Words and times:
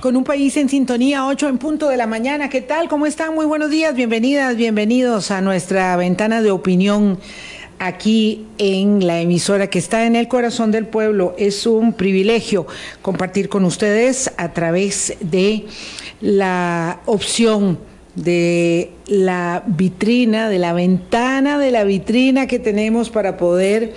Con 0.00 0.16
un 0.16 0.22
país 0.22 0.56
en 0.56 0.68
sintonía, 0.68 1.26
8 1.26 1.48
en 1.48 1.58
punto 1.58 1.88
de 1.88 1.96
la 1.96 2.06
mañana. 2.06 2.48
¿Qué 2.48 2.60
tal? 2.60 2.88
¿Cómo 2.88 3.04
están? 3.04 3.34
Muy 3.34 3.46
buenos 3.46 3.68
días, 3.68 3.96
bienvenidas, 3.96 4.54
bienvenidos 4.54 5.32
a 5.32 5.40
nuestra 5.40 5.96
ventana 5.96 6.40
de 6.40 6.52
opinión 6.52 7.18
aquí 7.80 8.46
en 8.58 9.08
la 9.08 9.20
emisora 9.20 9.68
que 9.70 9.80
está 9.80 10.06
en 10.06 10.14
el 10.14 10.28
corazón 10.28 10.70
del 10.70 10.86
pueblo. 10.86 11.34
Es 11.36 11.66
un 11.66 11.94
privilegio 11.94 12.64
compartir 13.02 13.48
con 13.48 13.64
ustedes 13.64 14.30
a 14.36 14.52
través 14.52 15.16
de 15.20 15.66
la 16.20 17.00
opción 17.06 17.78
de 18.14 18.92
la 19.06 19.64
vitrina, 19.66 20.48
de 20.48 20.60
la 20.60 20.72
ventana 20.72 21.58
de 21.58 21.72
la 21.72 21.82
vitrina 21.82 22.46
que 22.46 22.60
tenemos 22.60 23.10
para 23.10 23.36
poder 23.36 23.94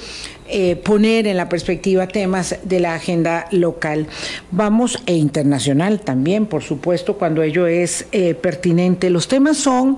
eh, 0.50 0.78
poner 0.78 1.28
en 1.28 1.36
la 1.36 1.50
perspectiva 1.50 2.08
temas 2.08 2.56
de 2.64 2.80
la 2.80 2.96
agenda 2.96 3.48
local. 3.52 4.08
Vamos, 4.52 4.98
e 5.06 5.16
internacional 5.16 6.00
también, 6.00 6.46
por 6.46 6.64
supuesto, 6.64 7.18
cuando 7.18 7.44
ello 7.44 7.68
es 7.68 8.06
eh, 8.14 8.34
pertinente. 8.34 9.10
Los 9.10 9.28
temas 9.28 9.58
son, 9.58 9.98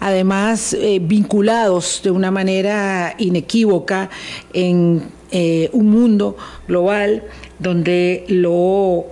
además, 0.00 0.72
eh, 0.72 1.00
vinculados 1.02 2.00
de 2.02 2.10
una 2.10 2.30
manera 2.30 3.14
inequívoca 3.18 4.10
en 4.52 5.02
un 5.72 5.88
mundo 5.88 6.36
global 6.66 7.22
donde 7.60 8.24
lo 8.26 9.06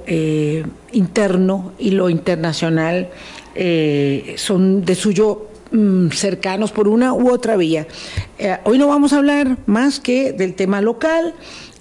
interno 0.91 1.74
y 1.79 1.93
lo 1.93 2.10
internacional 2.10 3.09
son 4.34 4.84
de 4.84 4.95
suyo 4.96 5.48
Mm, 5.70 6.08
cercanos 6.08 6.72
por 6.72 6.88
una 6.88 7.12
u 7.12 7.30
otra 7.30 7.56
vía. 7.56 7.86
Eh, 8.38 8.56
hoy 8.64 8.78
no 8.78 8.88
vamos 8.88 9.12
a 9.12 9.18
hablar 9.18 9.59
más 9.66 10.00
que 10.00 10.32
del 10.32 10.54
tema 10.54 10.80
local. 10.80 11.34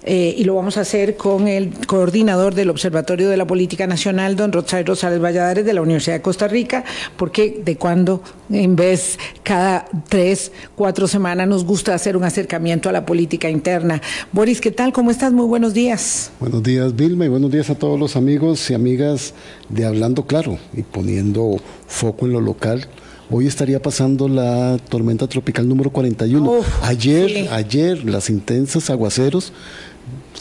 Eh, 0.04 0.36
y 0.38 0.44
lo 0.44 0.54
vamos 0.54 0.78
a 0.78 0.82
hacer 0.82 1.16
con 1.16 1.48
el 1.48 1.70
coordinador 1.86 2.54
del 2.54 2.70
Observatorio 2.70 3.28
de 3.28 3.36
la 3.36 3.46
Política 3.46 3.86
Nacional, 3.86 4.36
don 4.36 4.52
Rosario 4.52 4.86
Rosales 4.86 5.20
Valladares, 5.20 5.66
de 5.66 5.72
la 5.74 5.82
Universidad 5.82 6.14
de 6.14 6.22
Costa 6.22 6.48
Rica, 6.48 6.84
porque 7.16 7.60
de 7.62 7.76
cuando 7.76 8.22
en 8.48 8.76
vez 8.76 9.18
cada 9.42 9.86
tres, 10.08 10.52
cuatro 10.76 11.08
semanas 11.08 11.48
nos 11.48 11.64
gusta 11.64 11.94
hacer 11.94 12.16
un 12.16 12.24
acercamiento 12.24 12.88
a 12.88 12.92
la 12.92 13.04
política 13.04 13.50
interna. 13.50 14.00
Boris, 14.32 14.60
¿qué 14.60 14.70
tal? 14.70 14.92
¿Cómo 14.92 15.10
estás? 15.10 15.32
Muy 15.32 15.46
buenos 15.46 15.74
días. 15.74 16.30
Buenos 16.38 16.62
días, 16.62 16.94
Vilma, 16.94 17.26
y 17.26 17.28
buenos 17.28 17.50
días 17.50 17.68
a 17.68 17.74
todos 17.74 17.98
los 17.98 18.16
amigos 18.16 18.70
y 18.70 18.74
amigas 18.74 19.34
de 19.68 19.84
Hablando 19.84 20.26
Claro 20.26 20.58
y 20.74 20.84
poniendo 20.84 21.56
foco 21.86 22.24
en 22.24 22.32
lo 22.32 22.40
local 22.40 22.88
Hoy 23.30 23.46
estaría 23.46 23.80
pasando 23.80 24.26
la 24.26 24.78
tormenta 24.88 25.26
tropical 25.26 25.68
número 25.68 25.90
41. 25.90 26.60
ayer, 26.82 27.48
ayer, 27.50 28.04
las 28.04 28.30
intensas 28.30 28.88
aguaceros 28.88 29.52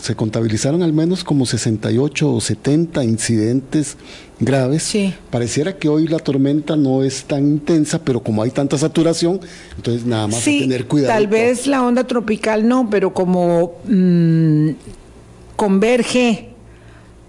se 0.02 0.16
contabilizaron 0.16 0.84
al 0.84 0.94
menos 0.94 1.24
como 1.24 1.46
68 1.46 2.34
o 2.34 2.40
70 2.40 3.04
incidentes 3.04 3.98
graves. 4.40 4.84
Sí. 4.84 5.14
Pareciera 5.30 5.76
que 5.78 5.90
hoy 5.90 6.08
la 6.08 6.20
tormenta 6.20 6.78
no 6.78 7.04
es 7.04 7.26
tan 7.26 7.46
intensa, 7.46 8.00
pero 8.00 8.22
como 8.22 8.42
hay 8.42 8.52
tanta 8.52 8.78
saturación, 8.78 9.42
entonces 9.76 10.06
nada 10.06 10.28
más 10.28 10.44
tener 10.44 10.88
cuidado. 10.88 11.14
Tal 11.14 11.28
vez 11.28 11.68
la 11.68 11.84
onda 11.84 12.06
tropical 12.06 12.68
no, 12.68 12.90
pero 12.90 13.14
como 13.14 13.74
mm, 13.86 14.70
converge 15.58 16.52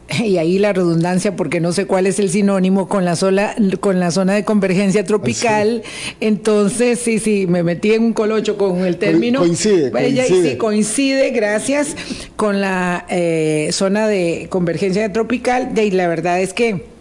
y 0.24 0.38
ahí 0.38 0.58
la 0.58 0.72
redundancia 0.72 1.36
porque 1.36 1.60
no 1.60 1.72
sé 1.72 1.86
cuál 1.86 2.06
es 2.06 2.18
el 2.18 2.30
sinónimo 2.30 2.88
con 2.88 3.04
la 3.04 3.16
sola, 3.16 3.54
con 3.80 4.00
la 4.00 4.10
zona 4.10 4.34
de 4.34 4.44
convergencia 4.44 5.04
tropical. 5.04 5.82
Entonces 6.20 6.98
sí 6.98 7.18
sí 7.18 7.46
me 7.46 7.62
metí 7.62 7.92
en 7.92 8.04
un 8.04 8.12
colocho 8.12 8.56
con 8.56 8.84
el 8.84 8.96
término. 8.96 9.40
coincide, 9.40 9.90
coincide. 9.90 10.50
Sí, 10.50 10.56
coincide. 10.56 11.30
gracias 11.30 11.96
con 12.36 12.60
la 12.60 13.06
eh, 13.08 13.68
zona 13.72 14.08
de 14.08 14.46
convergencia 14.50 15.12
tropical. 15.12 15.72
Y 15.78 15.90
la 15.90 16.08
verdad 16.08 16.40
es 16.40 16.52
que 16.52 16.97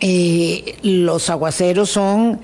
eh, 0.00 0.76
los 0.82 1.30
aguaceros 1.30 1.90
son, 1.90 2.40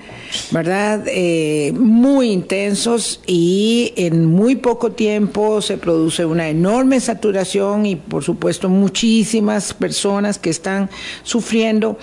¿verdad?, 0.51 1.03
eh, 1.07 1.71
muy 1.75 2.31
intensos 2.31 3.21
y 3.27 3.93
en 3.95 4.25
muy 4.25 4.55
poco 4.55 4.91
tiempo 4.91 5.61
se 5.61 5.77
produce 5.77 6.25
una 6.25 6.49
enorme 6.49 6.99
saturación 6.99 7.85
y, 7.85 7.95
por 7.95 8.23
supuesto, 8.23 8.69
muchísimas 8.69 9.73
personas 9.73 10.39
que 10.39 10.49
están 10.49 10.89
sufriendo 11.21 11.97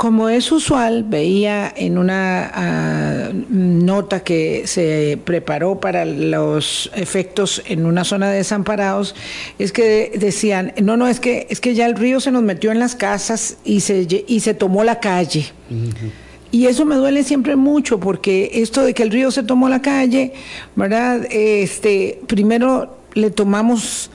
como 0.00 0.30
es 0.30 0.50
usual, 0.50 1.04
veía 1.06 1.70
en 1.76 1.98
una 1.98 2.50
ah, 2.54 3.28
nota 3.50 4.20
que 4.20 4.62
se 4.66 5.18
preparó 5.26 5.78
para 5.78 6.06
los 6.06 6.90
efectos 6.94 7.62
en 7.66 7.84
una 7.84 8.04
zona 8.04 8.30
de 8.30 8.38
desamparados, 8.38 9.14
es 9.58 9.72
que 9.72 10.10
decían, 10.18 10.72
no, 10.80 10.96
no, 10.96 11.06
es 11.06 11.20
que, 11.20 11.46
es 11.50 11.60
que 11.60 11.74
ya 11.74 11.84
el 11.84 11.96
río 11.96 12.18
se 12.18 12.30
nos 12.30 12.42
metió 12.42 12.72
en 12.72 12.78
las 12.78 12.94
casas 12.94 13.58
y 13.62 13.80
se, 13.80 14.24
y 14.26 14.40
se 14.40 14.54
tomó 14.54 14.84
la 14.84 15.00
calle. 15.00 15.52
Y 16.50 16.64
eso 16.64 16.86
me 16.86 16.94
duele 16.94 17.22
siempre 17.22 17.54
mucho, 17.54 18.00
porque 18.00 18.52
esto 18.54 18.82
de 18.82 18.94
que 18.94 19.02
el 19.02 19.10
río 19.10 19.30
se 19.30 19.42
tomó 19.42 19.68
la 19.68 19.82
calle, 19.82 20.32
¿verdad? 20.76 21.26
Este, 21.30 22.22
primero 22.26 22.96
le 23.12 23.28
tomamos 23.28 24.10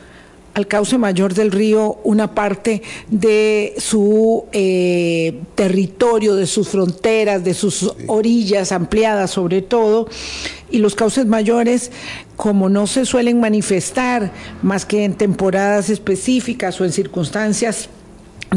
al 0.56 0.68
cauce 0.68 0.98
mayor 0.98 1.34
del 1.34 1.52
río 1.52 2.00
una 2.06 2.34
parte 2.34 2.82
de 3.10 3.76
su 3.78 4.46
eh, 4.54 5.42
territorio, 5.54 6.36
de 6.36 6.48
sus 6.48 6.70
fronteras, 6.70 7.44
de 7.44 7.54
sus 7.54 7.94
orillas 8.08 8.72
ampliadas 8.72 9.32
sobre 9.32 9.62
todo, 9.62 10.08
y 10.72 10.80
los 10.80 10.96
cauces 10.96 11.26
mayores, 11.26 11.92
como 12.38 12.70
no 12.70 12.88
se 12.88 13.06
suelen 13.06 13.40
manifestar 13.42 14.32
más 14.62 14.86
que 14.86 15.04
en 15.04 15.14
temporadas 15.14 15.90
específicas 15.90 16.80
o 16.80 16.86
en 16.86 16.94
circunstancias 16.94 17.90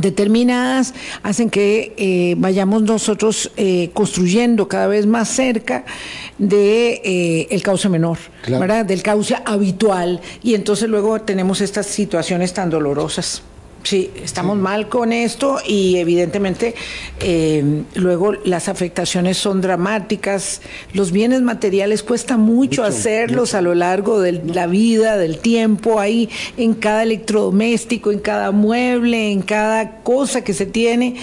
determinadas 0.00 0.94
hacen 1.22 1.50
que 1.50 1.94
eh, 1.97 2.34
vayamos 2.38 2.82
nosotros 2.82 3.50
eh, 3.56 3.91
construyendo 3.92 4.69
cada 4.69 4.86
vez 4.86 5.06
más 5.06 5.28
cerca 5.28 5.84
de 6.38 7.00
eh, 7.04 7.48
el 7.50 7.62
cauce 7.62 7.88
menor, 7.88 8.19
¿verdad? 8.47 8.84
del 8.84 9.03
cauce 9.03 9.36
habitual 9.44 10.20
y 10.42 10.54
entonces 10.54 10.88
luego 10.88 11.20
tenemos 11.20 11.60
estas 11.60 11.86
situaciones 11.86 12.53
tan 12.54 12.70
dolorosas. 12.70 13.42
Sí, 13.84 14.11
estamos 14.22 14.59
mal 14.59 14.89
con 14.89 15.12
esto 15.12 15.59
y 15.66 15.97
evidentemente 15.97 16.75
eh, 17.21 17.84
luego 17.94 18.33
las 18.33 18.69
afectaciones 18.69 19.39
son 19.39 19.61
dramáticas. 19.61 20.61
Los 20.93 21.12
bienes 21.12 21.43
materiales 21.43 22.03
cuesta 22.03 22.37
mucho, 22.37 22.83
hacerlos 22.83 23.55
a 23.55 23.62
lo 23.62 23.75
largo 23.75 24.21
de 24.21 24.33
la 24.33 24.66
vida, 24.66 25.16
del 25.16 25.39
tiempo, 25.39 26.00
ahí 26.00 26.28
en 26.56 26.75
cada 26.75 27.05
electrodoméstico, 27.05 28.11
en 28.11 28.19
cada 28.19 28.50
mueble, 28.50 29.31
en 29.31 29.43
cada 29.43 30.03
cosa 30.03 30.43
que 30.43 30.55
se 30.55 30.66
tiene, 30.66 31.16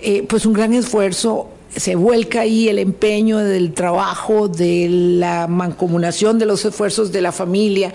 eh, 0.00 0.24
pues 0.28 0.46
un 0.46 0.52
gran 0.52 0.74
esfuerzo 0.74 1.51
se 1.76 1.94
vuelca 1.94 2.40
ahí 2.40 2.68
el 2.68 2.78
empeño 2.78 3.38
del 3.38 3.72
trabajo, 3.72 4.48
de 4.48 4.88
la 4.90 5.46
mancomunación 5.46 6.38
de 6.38 6.46
los 6.46 6.64
esfuerzos 6.64 7.12
de 7.12 7.20
la 7.20 7.32
familia. 7.32 7.92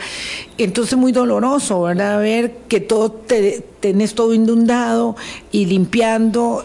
Entonces 0.58 0.98
muy 0.98 1.12
doloroso, 1.12 1.84
¿verdad? 1.84 2.20
Ver 2.20 2.56
que 2.68 2.80
todo 2.80 3.12
te, 3.12 3.64
tenés 3.80 4.16
todo 4.16 4.34
inundado 4.34 5.16
y 5.52 5.66
limpiando 5.66 6.64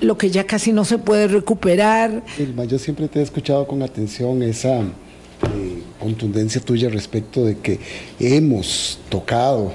lo 0.00 0.16
que 0.16 0.30
ya 0.30 0.44
casi 0.44 0.72
no 0.72 0.84
se 0.84 0.98
puede 0.98 1.28
recuperar. 1.28 2.22
Irma, 2.38 2.64
yo 2.64 2.78
siempre 2.78 3.08
te 3.08 3.20
he 3.20 3.22
escuchado 3.22 3.66
con 3.66 3.82
atención 3.82 4.42
esa 4.42 4.80
eh, 4.80 4.86
contundencia 6.00 6.60
tuya 6.60 6.88
respecto 6.88 7.44
de 7.44 7.58
que 7.58 7.78
hemos 8.20 8.98
tocado 9.08 9.74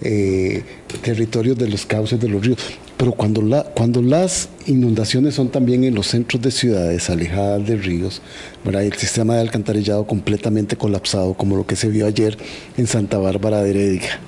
eh, 0.00 0.64
territorios 1.02 1.58
de 1.58 1.68
los 1.68 1.84
cauces 1.86 2.18
de 2.18 2.28
los 2.28 2.44
ríos. 2.44 2.58
Pero 3.00 3.12
cuando, 3.12 3.40
la, 3.40 3.62
cuando 3.62 4.02
las 4.02 4.50
inundaciones 4.66 5.34
son 5.34 5.48
también 5.48 5.84
en 5.84 5.94
los 5.94 6.08
centros 6.08 6.42
de 6.42 6.50
ciudades 6.50 7.08
alejadas 7.08 7.66
de 7.66 7.76
ríos, 7.76 8.20
el 8.62 8.92
sistema 8.92 9.36
de 9.36 9.40
alcantarillado 9.40 10.06
completamente 10.06 10.76
colapsado, 10.76 11.32
como 11.32 11.56
lo 11.56 11.66
que 11.66 11.76
se 11.76 11.88
vio 11.88 12.06
ayer 12.06 12.36
en 12.76 12.86
Santa 12.86 13.16
Bárbara 13.16 13.62
de 13.62 13.70
Herédica. 13.70 14.20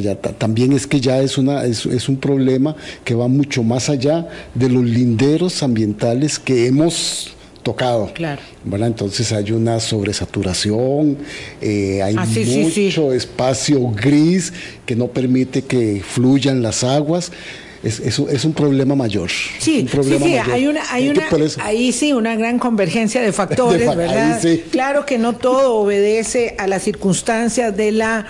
Ya, 0.00 0.14
también 0.14 0.72
es 0.72 0.86
que 0.86 1.00
ya 1.00 1.20
es, 1.20 1.36
una, 1.36 1.64
es, 1.64 1.84
es, 1.84 2.08
un 2.08 2.18
problema 2.18 2.76
que 3.02 3.16
va 3.16 3.26
mucho 3.26 3.64
más 3.64 3.88
allá 3.88 4.28
de 4.54 4.68
los 4.68 4.84
linderos 4.84 5.60
ambientales 5.64 6.38
que 6.38 6.68
hemos 6.68 7.34
tocado. 7.64 8.12
Claro. 8.14 8.40
Entonces 8.70 9.32
hay 9.32 9.50
una 9.50 9.80
sobresaturación, 9.80 11.18
eh, 11.60 12.02
hay 12.04 12.14
ah, 12.16 12.24
mucho 12.24 13.12
espacio 13.12 13.90
gris 13.90 14.52
que 14.86 14.94
no 14.94 15.08
permite 15.08 15.62
que 15.62 16.00
fluyan 16.06 16.62
las 16.62 16.84
aguas 16.84 17.32
es, 17.82 18.00
es, 18.00 18.44
un 18.44 18.52
problema 18.52 18.94
mayor. 18.94 19.30
Sí, 19.30 19.86
sí, 19.88 19.88
sí, 20.18 20.36
hay 20.36 20.66
una, 20.66 20.82
hay 20.90 21.08
una, 21.08 21.26
ahí 21.62 21.92
sí, 21.92 22.12
una 22.12 22.36
gran 22.36 22.58
convergencia 22.58 23.22
de 23.22 23.32
factores, 23.32 23.96
¿verdad? 23.96 24.40
Claro 24.70 25.06
que 25.06 25.18
no 25.18 25.34
todo 25.36 25.76
obedece 25.76 26.54
a 26.58 26.66
las 26.66 26.82
circunstancias 26.82 27.74
de 27.76 27.92
la 27.92 28.26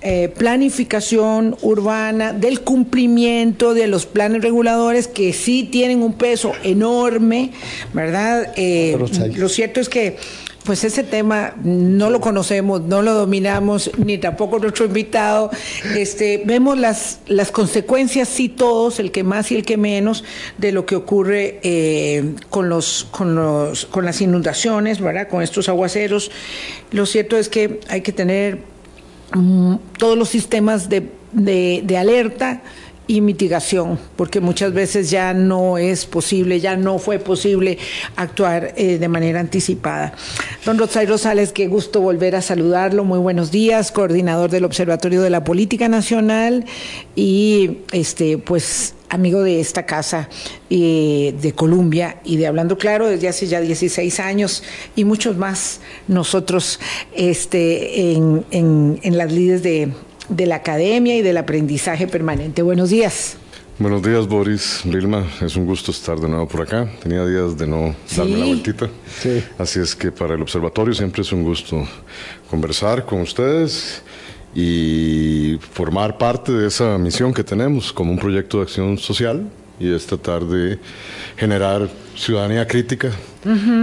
eh, 0.00 0.28
planificación 0.28 1.56
urbana, 1.62 2.32
del 2.32 2.60
cumplimiento 2.60 3.74
de 3.74 3.86
los 3.86 4.06
planes 4.06 4.40
reguladores 4.40 5.08
que 5.08 5.32
sí 5.32 5.64
tienen 5.64 6.02
un 6.02 6.14
peso 6.14 6.52
enorme, 6.62 7.50
¿verdad? 7.92 8.52
Eh, 8.56 8.96
lo 9.36 9.48
cierto 9.48 9.80
es 9.80 9.88
que 9.88 10.16
pues 10.66 10.82
ese 10.82 11.04
tema 11.04 11.54
no 11.62 12.10
lo 12.10 12.20
conocemos, 12.20 12.82
no 12.82 13.00
lo 13.00 13.14
dominamos, 13.14 13.90
ni 13.96 14.18
tampoco 14.18 14.58
nuestro 14.58 14.84
invitado. 14.84 15.50
Este, 15.96 16.42
vemos 16.44 16.76
las, 16.76 17.20
las 17.26 17.52
consecuencias, 17.52 18.28
sí 18.28 18.48
todos, 18.48 18.98
el 18.98 19.12
que 19.12 19.22
más 19.22 19.52
y 19.52 19.56
el 19.56 19.64
que 19.64 19.76
menos, 19.76 20.24
de 20.58 20.72
lo 20.72 20.84
que 20.84 20.96
ocurre 20.96 21.60
eh, 21.62 22.34
con, 22.50 22.68
los, 22.68 23.06
con, 23.12 23.36
los, 23.36 23.86
con 23.86 24.04
las 24.04 24.20
inundaciones, 24.20 25.00
¿verdad? 25.00 25.28
con 25.28 25.42
estos 25.42 25.68
aguaceros. 25.68 26.32
Lo 26.90 27.06
cierto 27.06 27.38
es 27.38 27.48
que 27.48 27.80
hay 27.88 28.00
que 28.00 28.12
tener 28.12 28.58
mm, 29.32 29.76
todos 29.98 30.18
los 30.18 30.28
sistemas 30.28 30.88
de, 30.88 31.08
de, 31.32 31.82
de 31.84 31.96
alerta 31.96 32.62
y 33.06 33.20
mitigación, 33.20 33.98
porque 34.16 34.40
muchas 34.40 34.72
veces 34.72 35.10
ya 35.10 35.32
no 35.32 35.78
es 35.78 36.06
posible, 36.06 36.60
ya 36.60 36.76
no 36.76 36.98
fue 36.98 37.18
posible 37.18 37.78
actuar 38.16 38.74
eh, 38.76 38.98
de 38.98 39.08
manera 39.08 39.40
anticipada. 39.40 40.14
Don 40.64 40.78
Rosay 40.78 41.06
Rosales, 41.06 41.52
qué 41.52 41.68
gusto 41.68 42.00
volver 42.00 42.34
a 42.34 42.42
saludarlo. 42.42 43.04
Muy 43.04 43.18
buenos 43.18 43.50
días, 43.50 43.92
coordinador 43.92 44.50
del 44.50 44.64
Observatorio 44.64 45.22
de 45.22 45.30
la 45.30 45.44
Política 45.44 45.88
Nacional 45.88 46.64
y 47.14 47.78
este, 47.92 48.38
pues 48.38 48.94
amigo 49.08 49.42
de 49.42 49.60
esta 49.60 49.86
casa 49.86 50.28
eh, 50.68 51.34
de 51.40 51.52
Colombia 51.52 52.16
y 52.24 52.36
de 52.38 52.46
Hablando 52.48 52.76
Claro 52.76 53.06
desde 53.06 53.28
hace 53.28 53.46
ya 53.46 53.60
16 53.60 54.18
años 54.20 54.64
y 54.96 55.04
muchos 55.04 55.36
más 55.36 55.80
nosotros 56.08 56.80
este, 57.14 58.12
en, 58.12 58.44
en, 58.50 58.98
en 59.02 59.16
las 59.16 59.32
líderes 59.32 59.62
de 59.62 59.92
de 60.28 60.46
la 60.46 60.56
academia 60.56 61.16
y 61.16 61.22
del 61.22 61.36
aprendizaje 61.36 62.06
permanente. 62.06 62.62
Buenos 62.62 62.90
días. 62.90 63.36
Buenos 63.78 64.02
días, 64.02 64.26
Boris, 64.26 64.80
Vilma. 64.84 65.26
Es 65.42 65.54
un 65.54 65.66
gusto 65.66 65.90
estar 65.90 66.18
de 66.18 66.28
nuevo 66.28 66.48
por 66.48 66.62
acá. 66.62 66.88
Tenía 67.02 67.26
días 67.26 67.58
de 67.58 67.66
no 67.66 67.94
darme 68.16 68.38
la 68.38 68.46
vueltita. 68.46 68.88
Sí. 69.20 69.44
Así 69.58 69.80
es 69.80 69.94
que 69.94 70.10
para 70.10 70.34
el 70.34 70.40
observatorio 70.40 70.94
siempre 70.94 71.20
es 71.20 71.30
un 71.30 71.42
gusto 71.42 71.86
conversar 72.48 73.04
con 73.04 73.20
ustedes 73.20 74.02
y 74.54 75.58
formar 75.72 76.16
parte 76.16 76.52
de 76.52 76.68
esa 76.68 76.96
misión 76.96 77.34
que 77.34 77.44
tenemos 77.44 77.92
como 77.92 78.10
un 78.10 78.18
proyecto 78.18 78.56
de 78.56 78.62
acción 78.62 78.96
social 78.96 79.46
y 79.78 79.92
es 79.92 80.06
tratar 80.06 80.42
de 80.44 80.78
generar 81.36 81.90
ciudadanía 82.16 82.66
crítica 82.66 83.10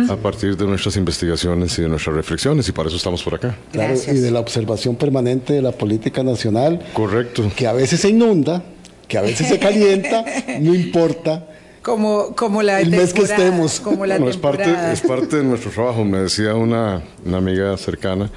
a 0.09 0.15
partir 0.17 0.57
de 0.57 0.65
nuestras 0.65 0.97
investigaciones 0.97 1.77
y 1.79 1.81
de 1.81 1.89
nuestras 1.89 2.15
reflexiones, 2.15 2.67
y 2.67 2.71
para 2.71 2.87
eso 2.87 2.97
estamos 2.97 3.23
por 3.23 3.35
acá. 3.35 3.55
Claro, 3.71 3.95
y 4.07 4.17
de 4.17 4.31
la 4.31 4.39
observación 4.39 4.95
permanente 4.95 5.53
de 5.53 5.61
la 5.61 5.71
política 5.71 6.23
nacional. 6.23 6.79
Correcto. 6.93 7.51
Que 7.55 7.67
a 7.67 7.73
veces 7.73 8.01
se 8.01 8.09
inunda, 8.09 8.63
que 9.07 9.17
a 9.17 9.21
veces 9.21 9.47
se 9.47 9.59
calienta, 9.59 10.25
no 10.59 10.73
importa. 10.73 11.47
Como, 11.81 12.33
como 12.33 12.63
la 12.63 12.79
el 12.79 12.91
mes 12.91 13.13
que 13.13 13.23
estemos. 13.23 13.81
Como 13.81 14.05
la 14.05 14.15
es, 14.15 14.37
parte, 14.37 14.73
es 14.93 15.01
parte 15.01 15.37
de 15.37 15.43
nuestro 15.43 15.69
trabajo. 15.69 16.05
Me 16.05 16.19
decía 16.19 16.55
una, 16.55 17.03
una 17.25 17.37
amiga 17.37 17.75
cercana 17.75 18.29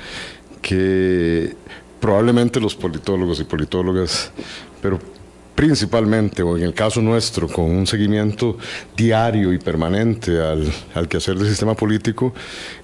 que 0.61 1.55
probablemente 2.01 2.61
los 2.61 2.75
politólogos 2.75 3.39
y 3.39 3.45
politólogas, 3.45 4.33
pero 4.83 4.99
principalmente, 5.57 6.43
o 6.43 6.57
en 6.57 6.63
el 6.63 6.75
caso 6.75 7.03
nuestro, 7.03 7.49
con 7.49 7.65
un 7.65 7.87
seguimiento 7.87 8.59
diario 8.97 9.53
y 9.53 9.59
permanente 9.59 10.41
al, 10.41 10.71
al 10.95 11.09
quehacer 11.09 11.37
del 11.37 11.49
sistema 11.49 11.75
político, 11.75 12.33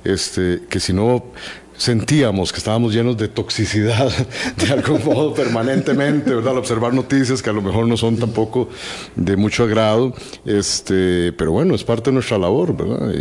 este, 0.02 0.62
que 0.68 0.80
si 0.80 0.92
no 0.92 1.26
sentíamos 1.76 2.52
que 2.52 2.58
estábamos 2.58 2.94
llenos 2.94 3.16
de 3.16 3.28
toxicidad 3.28 4.10
de 4.56 4.72
algún 4.72 5.04
modo 5.04 5.34
permanentemente, 5.34 6.34
¿verdad? 6.34 6.52
Al 6.52 6.58
observar 6.58 6.94
noticias 6.94 7.42
que 7.42 7.50
a 7.50 7.52
lo 7.52 7.62
mejor 7.62 7.86
no 7.86 7.96
son 7.96 8.16
tampoco 8.16 8.68
de 9.16 9.36
mucho 9.36 9.64
agrado, 9.64 10.14
este, 10.44 11.32
pero 11.32 11.52
bueno, 11.52 11.74
es 11.74 11.84
parte 11.84 12.10
de 12.10 12.14
nuestra 12.14 12.38
labor, 12.38 12.76
¿verdad? 12.76 13.12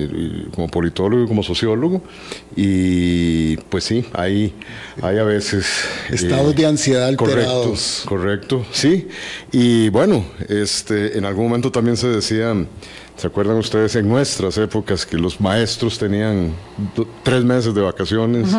como 0.54 0.68
politólogo 0.68 1.24
y 1.24 1.28
como 1.28 1.44
sociólogo, 1.44 2.02
y 2.56 3.58
pues 3.58 3.84
sí, 3.84 4.06
hay, 4.14 4.54
hay 5.02 5.18
a 5.18 5.24
veces... 5.24 5.66
Estados 6.10 6.56
de 6.56 6.66
ansiedad 6.66 7.08
alterados. 7.08 8.04
Correcto, 8.06 8.62
correcto, 8.62 8.66
sí, 8.72 9.08
y 9.52 9.90
bueno, 9.90 10.26
este, 10.48 11.18
en 11.18 11.26
algún 11.26 11.46
momento 11.46 11.72
también 11.72 11.98
se 11.98 12.08
decía 12.08 12.54
¿Se 13.18 13.28
acuerdan 13.28 13.58
ustedes 13.58 13.96
en 13.96 14.10
nuestras 14.10 14.58
épocas 14.58 15.06
que 15.06 15.16
los 15.16 15.40
maestros 15.40 16.00
tenían 16.00 16.54
tres 17.24 17.44
meses 17.44 17.74
de 17.74 17.82
vacaciones? 17.82 18.50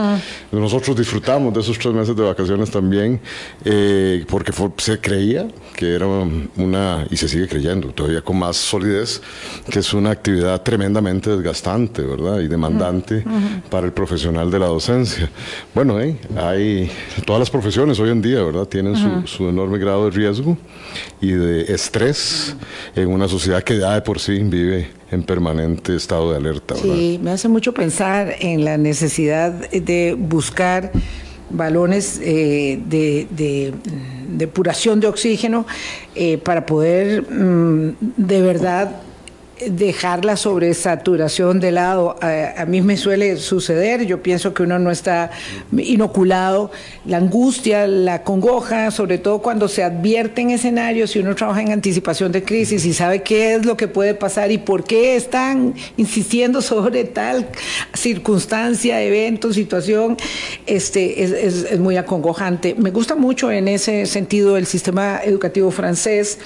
Nosotros 0.53 0.97
disfrutamos 0.97 1.53
de 1.53 1.61
esos 1.61 1.79
tres 1.79 1.93
meses 1.93 2.15
de 2.15 2.23
vacaciones 2.23 2.71
también, 2.71 3.21
eh, 3.65 4.25
porque 4.29 4.53
se 4.79 5.01
creía 5.01 5.49
que 5.75 5.95
era 5.95 6.07
una, 6.07 7.07
y 7.11 7.17
se 7.17 7.29
sigue 7.29 7.49
creyendo 7.49 7.89
todavía 7.89 8.23
con 8.23 8.39
más 8.39 8.57
solidez, 8.57 9.21
que 9.69 9.81
es 9.81 9.93
una 9.95 10.11
actividad 10.11 10.63
tremendamente 10.63 11.31
desgastante, 11.31 12.03
¿verdad? 12.03 12.39
Y 12.39 12.47
demandante 12.47 13.25
para 13.69 13.87
el 13.87 13.93
profesional 13.93 14.51
de 14.51 14.59
la 14.59 14.67
docencia. 14.67 15.29
Bueno, 15.75 16.01
eh, 16.01 16.17
hay 16.37 16.91
todas 17.27 17.41
las 17.41 17.51
profesiones 17.51 17.99
hoy 17.99 18.11
en 18.11 18.23
día, 18.23 18.43
¿verdad? 18.43 18.67
Tienen 18.67 18.97
su, 18.97 19.27
su 19.27 19.49
enorme 19.49 19.79
grado 19.79 20.05
de 20.05 20.11
riesgo 20.13 20.57
y 21.21 21.33
de 21.33 21.63
estrés 21.63 22.55
en 22.95 23.09
una 23.09 23.27
sociedad 23.27 23.63
que 23.63 23.79
ya 23.79 23.95
de 23.95 24.03
por 24.03 24.21
sí 24.21 24.52
vive 24.53 24.89
en 25.11 25.23
permanente 25.23 25.97
estado 25.97 26.31
de 26.31 26.37
alerta. 26.37 26.77
Sí, 26.77 27.19
me 27.23 27.31
hace 27.31 27.49
mucho 27.49 27.73
pensar 27.73 28.37
en 28.39 28.65
la 28.65 28.77
necesidad 28.77 29.53
de 29.71 30.15
buscar 30.19 30.93
balones 31.51 32.21
eh, 32.23 32.81
de, 32.87 33.27
de, 33.31 33.73
depuración 34.37 35.01
de 35.01 35.07
oxígeno 35.07 35.67
eh, 36.15 36.39
para 36.39 36.67
poder 36.67 37.23
mm, 37.31 37.97
de 38.17 38.43
verdad 38.43 39.03
dejar 39.71 40.25
la 40.25 40.37
sobresaturación 40.37 41.61
de 41.61 41.73
lado. 41.73 42.17
A, 42.21 42.65
mí 42.67 42.81
me 42.81 42.97
suele 42.97 43.37
suceder, 43.37 44.07
yo 44.07 44.23
pienso 44.23 44.55
que 44.55 44.63
uno 44.63 44.79
no 44.79 44.91
está 44.91 45.31
inoculado. 45.77 46.71
La 47.05 47.19
angustia, 47.19 47.87
la 47.87 48.23
congoja, 48.23 48.91
sobre 48.91 49.19
todo 49.19 49.41
cuando 49.41 49.69
se 49.69 49.83
advierten 49.83 50.51
escenarios 50.51 51.15
y 51.17 51.21
uno 51.21 51.35
trabaja 51.35 51.63
en 51.63 51.73
anticipación 51.73 52.33
de 52.33 52.43
crisis 52.43 52.85
y 52.85 52.93
sabe 52.93 53.23
qué 53.23 53.55
es 53.55 53.67
lo 53.67 53.77
que 53.77 53.89
puede 53.89 54.15
pasar 54.15 54.51
y 54.51 54.59
por 54.59 54.85
qué 54.85 55.17
están 55.17 55.75
insistiendo 55.97 56.63
sobre 56.63 57.05
tal 57.05 57.49
circunstancia, 57.95 59.03
evento, 59.03 59.53
situación, 59.53 60.17
este, 60.67 61.23
es, 61.23 61.33
es 61.33 61.79
muy 61.79 61.97
acongojante. 61.97 62.75
Me 62.75 62.91
gusta 62.91 63.15
mucho 63.15 63.51
en 63.51 63.69
ese 63.69 64.07
sentido 64.07 64.57
el 64.57 64.67
sistema 64.67 65.21
educativo 65.25 65.71
francés 65.71 66.39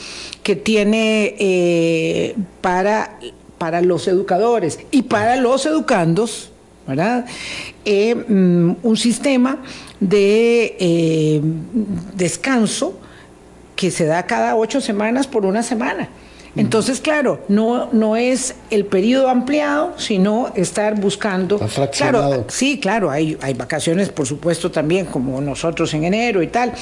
que 0.46 0.54
tiene 0.54 1.34
eh, 1.40 2.36
para, 2.60 3.18
para 3.58 3.80
los 3.80 4.06
educadores 4.06 4.78
y 4.92 5.02
para 5.02 5.34
los 5.34 5.66
educandos, 5.66 6.52
¿verdad? 6.86 7.26
Eh, 7.84 8.14
mm, 8.14 8.76
un 8.80 8.96
sistema 8.96 9.58
de 9.98 10.76
eh, 10.78 11.40
descanso 12.14 12.96
que 13.74 13.90
se 13.90 14.06
da 14.06 14.24
cada 14.26 14.54
ocho 14.54 14.80
semanas 14.80 15.26
por 15.26 15.46
una 15.46 15.64
semana. 15.64 16.10
Entonces, 16.56 17.00
claro, 17.00 17.44
no, 17.48 17.90
no 17.92 18.16
es 18.16 18.54
el 18.70 18.86
periodo 18.86 19.28
ampliado, 19.28 19.94
sino 19.98 20.52
estar 20.54 20.98
buscando. 20.98 21.60
Claro, 21.92 22.46
sí, 22.48 22.80
claro, 22.80 23.10
hay, 23.10 23.36
hay 23.42 23.52
vacaciones, 23.52 24.08
por 24.08 24.26
supuesto, 24.26 24.70
también, 24.70 25.06
como 25.06 25.40
nosotros 25.40 25.92
en 25.92 26.04
enero 26.04 26.42
y 26.42 26.46
tal, 26.46 26.72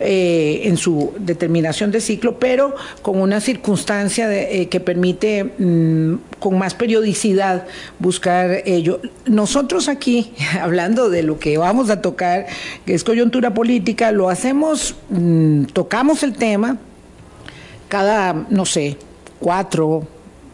eh, 0.00 0.62
en 0.64 0.76
su 0.76 1.14
determinación 1.18 1.90
de 1.90 2.00
ciclo, 2.00 2.38
pero 2.38 2.74
con 3.00 3.20
una 3.20 3.40
circunstancia 3.40 4.28
de, 4.28 4.62
eh, 4.62 4.68
que 4.68 4.80
permite 4.80 5.44
mm, 5.44 6.14
con 6.38 6.58
más 6.58 6.74
periodicidad 6.74 7.66
buscar 7.98 8.62
ello. 8.66 9.00
Nosotros 9.24 9.88
aquí, 9.88 10.32
hablando 10.60 11.08
de 11.08 11.22
lo 11.22 11.38
que 11.38 11.56
vamos 11.56 11.88
a 11.88 12.02
tocar, 12.02 12.46
que 12.84 12.94
es 12.94 13.02
coyuntura 13.02 13.54
política, 13.54 14.12
lo 14.12 14.28
hacemos, 14.28 14.94
mm, 15.08 15.64
tocamos 15.72 16.22
el 16.22 16.34
tema 16.34 16.78
cada, 17.88 18.46
no 18.48 18.64
sé, 18.64 18.96
cuatro, 19.42 20.04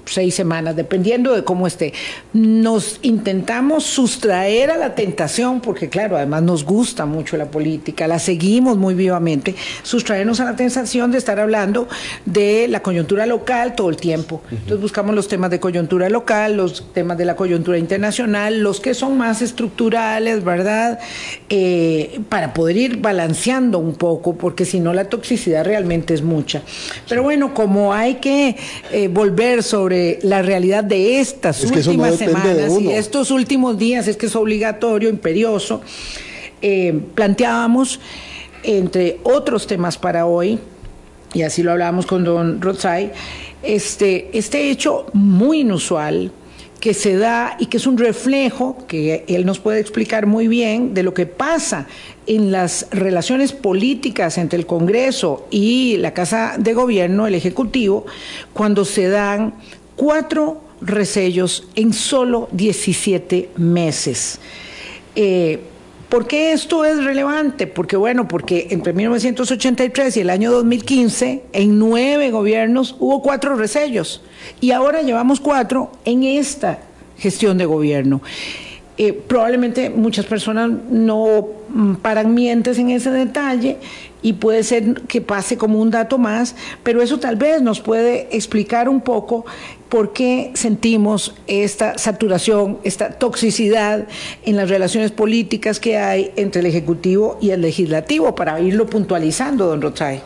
seis 0.09 0.35
semanas, 0.35 0.77
dependiendo 0.77 1.35
de 1.35 1.45
cómo 1.45 1.67
esté. 1.67 1.93
Nos 2.33 2.99
intentamos 3.03 3.85
sustraer 3.85 4.71
a 4.71 4.77
la 4.77 4.95
tentación, 4.95 5.61
porque 5.61 5.89
claro, 5.89 6.17
además 6.17 6.43
nos 6.43 6.65
gusta 6.65 7.07
mucho 7.07 7.37
la 7.37 7.51
política, 7.51 8.07
la 8.07 8.19
seguimos 8.19 8.77
muy 8.77 8.95
vivamente, 8.95 9.55
sustraernos 9.83 10.41
a 10.41 10.45
la 10.45 10.57
tentación 10.57 11.11
de 11.11 11.19
estar 11.19 11.39
hablando 11.41 11.89
de 12.25 12.69
la 12.69 12.81
coyuntura 12.81 13.27
local 13.27 13.75
todo 13.75 13.91
el 13.91 13.97
tiempo. 13.97 14.43
Entonces 14.51 14.81
buscamos 14.81 15.15
los 15.15 15.29
temas 15.29 15.51
de 15.51 15.61
coyuntura 15.61 16.09
local, 16.09 16.57
los 16.57 16.93
temas 16.93 17.19
de 17.19 17.25
la 17.25 17.37
coyuntura 17.37 17.79
internacional, 17.79 18.61
los 18.61 18.81
que 18.81 18.95
son 18.95 19.17
más 19.17 19.43
estructurales, 19.43 20.45
¿verdad? 20.45 20.99
Eh, 21.49 22.21
para 22.29 22.55
poder 22.55 22.77
ir 22.77 22.97
balanceando 22.99 23.79
un 23.79 23.95
poco, 23.95 24.37
porque 24.37 24.65
si 24.65 24.81
no 24.81 24.93
la 24.93 25.09
toxicidad 25.09 25.65
realmente 25.65 26.15
es 26.15 26.23
mucha. 26.23 26.63
Pero 27.09 27.23
bueno, 27.23 27.55
como 27.55 27.93
hay 27.93 28.17
que 28.17 28.57
eh, 28.93 29.09
volver 29.09 29.63
sobre 29.63 29.98
la 30.23 30.43
realidad 30.43 30.85
de 30.85 31.21
estas 31.21 31.63
últimas 31.65 32.17
semanas 32.17 32.73
y 32.81 32.91
estos 32.91 33.31
últimos 33.31 33.79
días, 33.79 34.09
es 34.09 34.17
que 34.17 34.27
es 34.27 34.37
obligatorio, 34.37 35.09
imperioso, 35.09 35.81
eh, 36.63 37.01
planteábamos, 37.15 38.01
entre 38.63 39.21
otros 39.23 39.67
temas 39.67 39.97
para 39.99 40.27
hoy, 40.27 40.59
y 41.35 41.43
así 41.43 41.63
lo 41.63 41.73
hablábamos 41.73 42.07
con 42.07 42.25
don 42.25 42.61
Rotzai, 42.61 43.13
este, 43.63 44.31
este 44.33 44.71
hecho 44.71 45.07
muy 45.13 45.61
inusual 45.61 46.33
que 46.81 46.95
se 46.95 47.17
da 47.17 47.57
y 47.59 47.67
que 47.67 47.79
es 47.79 47.87
un 47.87 47.99
reflejo, 47.99 48.77
que 48.87 49.25
él 49.29 49.45
nos 49.45 49.59
puede 49.59 49.81
explicar 49.81 50.27
muy 50.27 50.47
bien, 50.47 50.95
de 50.95 51.03
lo 51.03 51.13
que 51.13 51.27
pasa 51.27 51.87
en 52.27 52.53
las 52.53 52.87
relaciones 52.91 53.53
políticas 53.53 54.39
entre 54.39 54.59
el 54.59 54.67
Congreso 54.67 55.47
y 55.51 55.97
la 55.97 56.15
Casa 56.15 56.55
de 56.59 56.75
Gobierno, 56.75 57.27
el 57.27 57.35
Ejecutivo, 57.35 58.07
cuando 58.53 58.85
se 58.85 59.09
dan 59.09 59.55
cuatro 59.99 60.61
resellos 60.81 61.67
en 61.75 61.93
solo 61.93 62.49
17 62.53 63.51
meses. 63.57 64.39
Eh, 65.17 65.61
¿Por 66.09 66.27
qué 66.27 66.53
esto 66.53 66.87
es 66.87 67.05
relevante? 67.05 67.67
Porque, 67.67 67.97
bueno, 67.97 68.29
porque 68.29 68.69
entre 68.71 68.95
1983 68.95 70.17
y 70.17 70.21
el 70.21 70.31
año 70.31 70.53
2015, 70.53 71.43
en 71.53 71.79
nueve 71.79 72.31
gobiernos 72.31 72.97
hubo 72.99 73.21
cuatro 73.21 73.57
resellos 73.57 74.23
y 74.61 74.71
ahora 74.71 75.03
llevamos 75.03 75.41
cuatro 75.41 75.91
en 76.07 76.23
esta 76.23 76.79
gestión 77.19 77.59
de 77.59 77.67
gobierno. 77.67 78.23
Eh, 78.97 79.13
probablemente 79.13 79.91
muchas 79.91 80.27
personas 80.27 80.71
no 80.91 81.47
paran 82.03 82.35
mientes 82.35 82.79
en 82.79 82.91
ese 82.91 83.11
detalle 83.11 83.77
y 84.23 84.33
puede 84.33 84.65
ser 84.65 85.03
que 85.03 85.21
pase 85.21 85.57
como 85.57 85.81
un 85.81 85.91
dato 85.91 86.19
más, 86.19 86.57
pero 86.83 87.01
eso 87.01 87.21
tal 87.21 87.37
vez 87.37 87.63
nos 87.63 87.81
puede 87.81 88.27
explicar 88.37 88.89
un 88.89 89.01
poco 89.01 89.47
por 89.89 90.13
qué 90.13 90.51
sentimos 90.55 91.35
esta 91.47 91.97
saturación, 91.99 92.79
esta 92.85 93.11
toxicidad 93.13 94.07
en 94.45 94.57
las 94.57 94.69
relaciones 94.69 95.11
políticas 95.11 95.81
que 95.81 95.97
hay 95.97 96.33
entre 96.37 96.61
el 96.61 96.67
Ejecutivo 96.67 97.39
y 97.41 97.51
el 97.51 97.63
Legislativo, 97.63 98.35
para 98.35 98.61
irlo 98.61 98.87
puntualizando, 98.87 99.67
don 99.67 99.81
Rotay. 99.81 100.21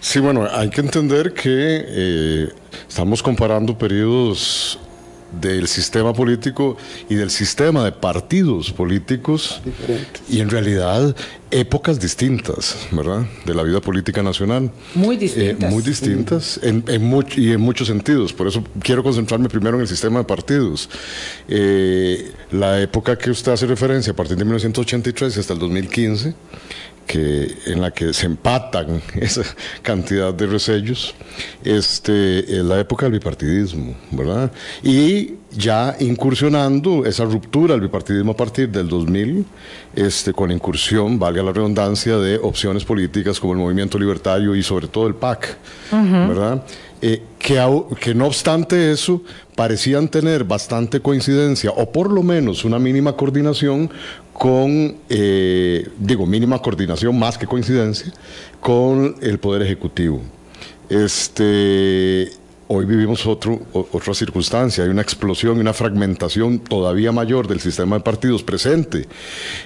Sí, 0.00 0.20
bueno, 0.20 0.46
hay 0.50 0.70
que 0.70 0.80
entender 0.80 1.32
que 1.32 1.84
eh, 1.88 2.48
estamos 2.88 3.22
comparando 3.22 3.76
periodos 3.76 4.78
del 5.32 5.68
sistema 5.68 6.12
político 6.12 6.76
y 7.08 7.14
del 7.14 7.30
sistema 7.30 7.84
de 7.84 7.92
partidos 7.92 8.72
políticos 8.72 9.60
y 10.28 10.40
en 10.40 10.50
realidad 10.50 11.14
épocas 11.50 12.00
distintas, 12.00 12.76
¿verdad? 12.90 13.24
De 13.44 13.54
la 13.54 13.62
vida 13.62 13.80
política 13.80 14.22
nacional. 14.22 14.70
Muy 14.94 15.16
eh, 15.16 15.20
distintas. 15.20 15.70
muy 15.70 15.82
distintas 15.82 16.60
en, 16.62 16.84
y 17.36 17.52
en 17.52 17.60
muchos 17.60 17.88
sentidos. 17.88 18.32
Por 18.32 18.48
eso 18.48 18.64
quiero 18.80 19.02
concentrarme 19.02 19.48
primero 19.48 19.76
en 19.76 19.82
el 19.82 19.88
sistema 19.88 20.20
de 20.20 20.24
partidos. 20.24 20.88
Eh, 21.48 22.32
la 22.50 22.80
época 22.80 23.16
que 23.16 23.30
usted 23.30 23.52
hace 23.52 23.66
referencia, 23.66 24.12
a 24.12 24.16
partir 24.16 24.36
de 24.36 24.44
1983 24.44 25.38
hasta 25.38 25.52
el 25.52 25.58
2015, 25.58 26.34
que, 27.06 27.56
en 27.66 27.80
la 27.80 27.90
que 27.90 28.12
se 28.12 28.26
empatan 28.26 29.00
esa 29.14 29.42
cantidad 29.82 30.34
de 30.34 30.46
resellos, 30.46 31.14
este, 31.64 32.40
es 32.40 32.64
la 32.64 32.80
época 32.80 33.06
del 33.06 33.14
bipartidismo, 33.14 33.94
¿verdad? 34.10 34.50
Y 34.82 35.34
ya 35.52 35.96
incursionando 36.00 37.06
esa 37.06 37.24
ruptura 37.24 37.74
del 37.74 37.82
bipartidismo 37.82 38.32
a 38.32 38.36
partir 38.36 38.68
del 38.68 38.88
2000, 38.88 39.44
este, 39.94 40.32
con 40.32 40.48
la 40.48 40.54
incursión, 40.54 41.18
valga 41.18 41.42
la 41.42 41.52
redundancia, 41.52 42.18
de 42.18 42.36
opciones 42.36 42.84
políticas 42.84 43.40
como 43.40 43.52
el 43.52 43.58
movimiento 43.58 43.98
libertario 43.98 44.54
y 44.54 44.62
sobre 44.62 44.88
todo 44.88 45.06
el 45.06 45.14
PAC, 45.14 45.56
¿verdad? 45.92 46.62
Eh, 47.02 47.22
que, 47.38 47.62
que 48.00 48.14
no 48.14 48.26
obstante 48.26 48.90
eso, 48.90 49.22
parecían 49.54 50.08
tener 50.08 50.44
bastante 50.44 51.00
coincidencia, 51.00 51.70
o 51.70 51.92
por 51.92 52.10
lo 52.10 52.22
menos 52.22 52.64
una 52.64 52.78
mínima 52.78 53.14
coordinación 53.14 53.90
con, 54.38 54.96
eh, 55.08 55.88
digo, 55.98 56.26
mínima 56.26 56.60
coordinación 56.60 57.18
más 57.18 57.38
que 57.38 57.46
coincidencia, 57.46 58.12
con 58.60 59.16
el 59.22 59.38
Poder 59.38 59.62
Ejecutivo. 59.62 60.20
Este, 60.90 62.30
hoy 62.68 62.84
vivimos 62.84 63.26
otro, 63.26 63.60
otra 63.72 64.12
circunstancia, 64.12 64.84
hay 64.84 64.90
una 64.90 65.02
explosión 65.02 65.58
una 65.58 65.72
fragmentación 65.72 66.58
todavía 66.58 67.12
mayor 67.12 67.48
del 67.48 67.60
sistema 67.60 67.96
de 67.96 68.02
partidos 68.02 68.42
presente 68.42 69.06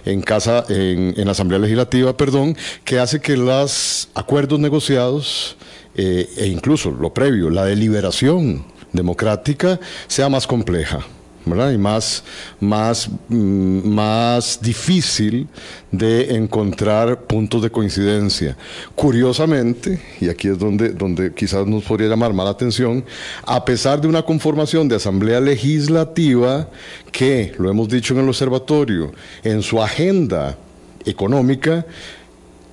en, 0.04 0.22
casa, 0.22 0.64
en, 0.68 1.14
la 1.16 1.32
Asamblea 1.32 1.58
Legislativa, 1.58 2.16
perdón, 2.16 2.56
que 2.84 3.00
hace 3.00 3.20
que 3.20 3.36
los 3.36 4.08
acuerdos 4.14 4.60
negociados 4.60 5.56
eh, 5.96 6.28
e 6.36 6.46
incluso 6.46 6.92
lo 6.92 7.12
previo, 7.12 7.50
la 7.50 7.64
deliberación 7.64 8.64
democrática, 8.92 9.80
sea 10.06 10.28
más 10.28 10.46
compleja 10.46 11.04
y 11.46 11.78
más, 11.78 12.22
más, 12.60 13.08
mm, 13.28 13.88
más 13.88 14.60
difícil 14.60 15.48
de 15.90 16.34
encontrar 16.34 17.22
puntos 17.22 17.62
de 17.62 17.70
coincidencia. 17.70 18.56
Curiosamente, 18.94 20.00
y 20.20 20.28
aquí 20.28 20.48
es 20.48 20.58
donde, 20.58 20.90
donde 20.90 21.32
quizás 21.34 21.66
nos 21.66 21.84
podría 21.84 22.08
llamar 22.08 22.32
más 22.32 22.44
la 22.44 22.50
atención, 22.52 23.04
a 23.44 23.64
pesar 23.64 24.00
de 24.00 24.08
una 24.08 24.22
conformación 24.22 24.88
de 24.88 24.96
asamblea 24.96 25.40
legislativa 25.40 26.68
que, 27.10 27.54
lo 27.58 27.70
hemos 27.70 27.88
dicho 27.88 28.14
en 28.14 28.20
el 28.20 28.28
observatorio, 28.28 29.12
en 29.42 29.62
su 29.62 29.82
agenda 29.82 30.56
económica, 31.04 31.86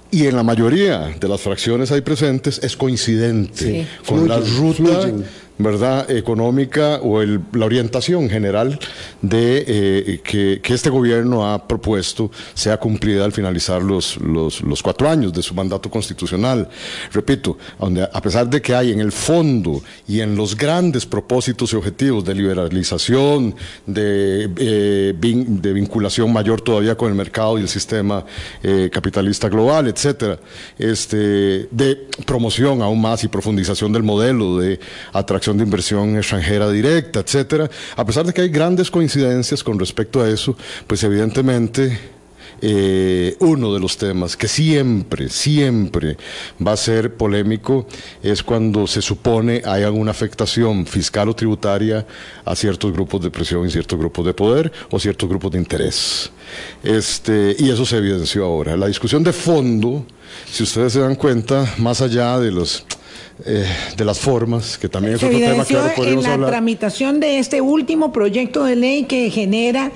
y 0.10 0.26
en 0.26 0.38
la 0.38 0.44
mayoría 0.44 1.14
de 1.20 1.28
las 1.28 1.42
fracciones 1.42 1.92
ahí 1.92 2.00
presentes 2.00 2.60
es 2.64 2.78
coincidente 2.78 3.86
con 4.08 4.26
la 4.26 4.40
ruta 4.40 5.12
¿verdad? 5.58 6.10
económica 6.12 7.00
o 7.02 7.22
el, 7.22 7.42
la 7.54 7.66
orientación 7.66 8.30
general 8.30 8.80
de 9.22 9.66
eh, 9.68 10.22
que, 10.24 10.74
este 10.74 10.90
gobierno 10.90 11.52
ha 11.52 11.68
propuesto 11.68 12.30
sea 12.54 12.78
cumplida 12.78 13.26
al 13.26 13.32
finalizar 13.32 13.82
los, 13.82 14.20
cuatro 14.84 15.10
años 15.10 15.34
de 15.34 15.42
su 15.42 15.56
mandato 15.56 15.90
constitucional. 15.90 16.70
Repito, 17.12 17.58
a 18.14 18.22
pesar 18.22 18.48
de 18.48 18.62
que 18.62 18.76
hay 18.76 18.92
en 18.92 19.00
el 19.00 19.12
fondo 19.12 19.82
y 20.08 20.22
en 20.22 20.36
los 20.36 20.56
grandes 20.56 21.06
propósitos 21.06 21.74
y 21.74 21.76
objetivos 21.76 22.24
de 22.24 22.36
liberalización, 22.36 23.56
de, 23.86 24.50
eh, 24.58 25.14
vinculación 25.18 26.32
mayor 26.32 26.62
todavía 26.62 26.96
con 26.96 27.10
el 27.10 27.16
mercado 27.16 27.58
y 27.58 27.62
el 27.62 27.70
sistema 27.70 28.24
eh, 28.62 28.90
capitalista 28.92 29.50
global, 29.50 29.88
etcétera, 29.88 30.40
este, 30.78 31.68
de 31.72 32.08
promoción 32.26 32.82
aún 32.82 33.02
más 33.02 33.24
y 33.24 33.28
profundización 33.28 33.92
del 33.92 34.04
modelo 34.04 34.58
de 34.58 34.80
atracción 35.14 35.47
de 35.56 35.64
inversión 35.64 36.18
extranjera 36.18 36.70
directa, 36.70 37.20
etcétera. 37.22 37.70
A 37.96 38.06
pesar 38.06 38.26
de 38.26 38.34
que 38.34 38.42
hay 38.42 38.50
grandes 38.50 38.92
coincidencias 38.92 39.64
con 39.64 39.80
respecto 39.80 40.20
a 40.20 40.30
eso, 40.30 40.58
pues 40.88 41.04
evidentemente 41.04 42.18
eh, 42.60 43.36
uno 43.40 43.72
de 43.72 43.80
los 43.80 43.98
temas 43.98 44.36
que 44.36 44.48
siempre, 44.48 45.30
siempre 45.30 46.18
va 46.66 46.72
a 46.72 46.78
ser 46.78 47.14
polémico 47.14 47.86
es 48.24 48.42
cuando 48.42 48.88
se 48.88 49.02
supone 49.02 49.62
hay 49.64 49.84
alguna 49.84 50.10
afectación 50.10 50.88
fiscal 50.88 51.30
o 51.30 51.36
tributaria 51.36 52.08
a 52.46 52.56
ciertos 52.56 52.92
grupos 52.92 53.22
de 53.22 53.30
presión 53.30 53.68
y 53.68 53.70
ciertos 53.70 54.00
grupos 54.00 54.26
de 54.26 54.34
poder 54.34 54.72
o 54.90 55.00
ciertos 55.00 55.30
grupos 55.30 55.52
de 55.52 55.60
interés. 55.60 56.32
Este, 56.84 57.56
y 57.60 57.70
eso 57.70 57.86
se 57.86 57.98
evidenció 57.98 58.46
ahora. 58.46 58.76
La 58.76 58.88
discusión 58.88 59.24
de 59.24 59.34
fondo, 59.34 60.06
si 60.52 60.64
ustedes 60.64 60.94
se 60.94 61.00
dan 61.00 61.16
cuenta, 61.16 61.76
más 61.78 62.02
allá 62.02 62.40
de 62.40 62.52
los 62.52 62.86
eh, 63.46 63.66
de 63.96 64.06
las 64.06 64.20
formas, 64.20 64.78
que 64.78 64.90
también 64.90 65.16
es 65.16 65.24
otro 65.24 65.38
tema 65.38 65.66
que 65.66 66.10
en 66.10 66.24
la 66.24 66.48
tramitación 66.48 67.20
de 67.20 67.40
este 67.40 67.62
último 67.62 68.12
proyecto 68.12 68.64
de 68.64 68.76
ley 68.76 69.04
que 69.04 69.30
genera 69.30 69.92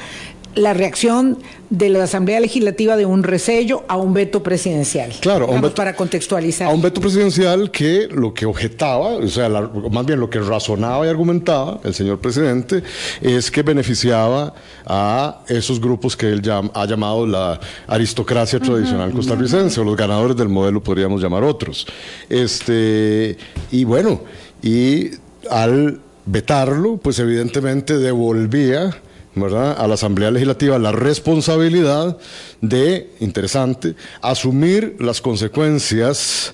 la 0.55 0.73
reacción 0.73 1.37
de 1.69 1.89
la 1.89 2.03
Asamblea 2.03 2.39
Legislativa 2.39 2.97
de 2.97 3.05
un 3.05 3.23
resello 3.23 3.83
a 3.87 3.95
un 3.95 4.13
veto 4.13 4.43
presidencial. 4.43 5.13
Claro, 5.21 5.47
para 5.73 5.95
contextualizar. 5.95 6.67
A 6.67 6.73
un 6.73 6.81
veto 6.81 6.99
presidencial 6.99 7.71
que 7.71 8.07
lo 8.11 8.33
que 8.33 8.45
objetaba, 8.45 9.13
o 9.13 9.27
sea, 9.27 9.47
más 9.49 10.05
bien 10.05 10.19
lo 10.19 10.29
que 10.29 10.39
razonaba 10.39 11.05
y 11.05 11.09
argumentaba 11.09 11.79
el 11.83 11.93
señor 11.93 12.19
presidente 12.19 12.83
es 13.21 13.49
que 13.49 13.63
beneficiaba 13.63 14.53
a 14.85 15.41
esos 15.47 15.79
grupos 15.79 16.17
que 16.17 16.27
él 16.27 16.41
ha 16.73 16.85
llamado 16.85 17.25
la 17.25 17.59
aristocracia 17.87 18.59
tradicional 18.59 19.11
costarricense, 19.13 19.79
o 19.79 19.83
los 19.83 19.95
ganadores 19.95 20.35
del 20.35 20.49
modelo 20.49 20.83
podríamos 20.83 21.21
llamar 21.21 21.43
otros. 21.43 21.87
Este, 22.29 23.37
y 23.71 23.85
bueno, 23.85 24.21
y 24.61 25.11
al 25.49 26.01
vetarlo, 26.25 26.97
pues 26.97 27.19
evidentemente 27.19 27.97
devolvía 27.97 28.91
¿verdad? 29.35 29.75
a 29.79 29.87
la 29.87 29.93
Asamblea 29.93 30.31
Legislativa 30.31 30.77
la 30.79 30.91
responsabilidad 30.91 32.17
de, 32.59 33.11
interesante, 33.19 33.95
asumir 34.21 34.97
las 34.99 35.21
consecuencias, 35.21 36.53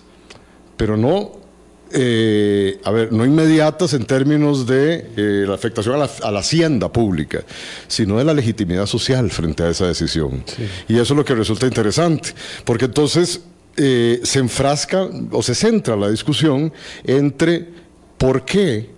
pero 0.75 0.95
no, 0.95 1.37
eh, 1.91 2.79
a 2.83 2.91
ver, 2.91 3.13
no 3.13 3.25
inmediatas 3.25 3.93
en 3.93 4.05
términos 4.05 4.67
de 4.67 5.09
eh, 5.15 5.45
la 5.47 5.55
afectación 5.55 5.95
a 5.95 6.31
la, 6.31 6.39
hacienda 6.39 6.91
pública, 6.91 7.43
sino 7.87 8.17
de 8.17 8.25
la 8.25 8.33
legitimidad 8.33 8.85
social 8.85 9.29
frente 9.31 9.63
a 9.63 9.69
esa 9.69 9.87
decisión. 9.87 10.43
Y 10.87 10.95
eso 10.95 11.13
es 11.13 11.17
lo 11.17 11.25
que 11.25 11.35
resulta 11.35 11.65
interesante, 11.65 12.33
porque 12.65 12.85
entonces 12.85 13.41
eh, 13.77 14.19
se 14.23 14.39
enfrasca 14.39 15.07
o 15.31 15.41
se 15.41 15.55
centra 15.55 15.95
la 15.95 16.09
discusión 16.09 16.73
entre 17.05 17.67
por 18.17 18.43
qué 18.43 18.89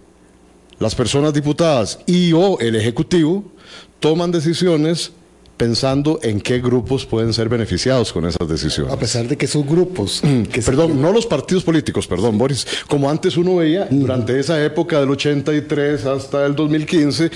las 0.79 0.95
personas 0.95 1.33
diputadas 1.33 1.99
y 2.05 2.33
o 2.33 2.57
el 2.59 2.75
Ejecutivo 2.75 3.51
toman 3.99 4.31
decisiones 4.31 5.11
pensando 5.59 6.21
en 6.23 6.39
qué 6.39 6.61
grupos 6.61 7.05
pueden 7.05 7.33
ser 7.33 7.49
beneficiados 7.49 8.13
con 8.13 8.25
esas 8.25 8.47
decisiones. 8.47 8.93
A 8.93 8.97
pesar 8.97 9.27
de 9.27 9.37
que 9.37 9.45
esos 9.45 9.65
grupos... 9.65 10.21
Mm, 10.23 10.43
que 10.43 10.61
perdón, 10.61 11.01
no 11.01 11.11
los 11.11 11.25
partidos 11.25 11.65
políticos, 11.65 12.07
perdón, 12.07 12.37
Boris. 12.37 12.65
Como 12.87 13.09
antes 13.09 13.35
uno 13.35 13.57
veía, 13.57 13.85
durante 13.91 14.39
esa 14.39 14.63
época 14.63 15.01
del 15.01 15.09
83 15.09 16.05
hasta 16.05 16.45
el 16.45 16.55
2015, 16.55 17.29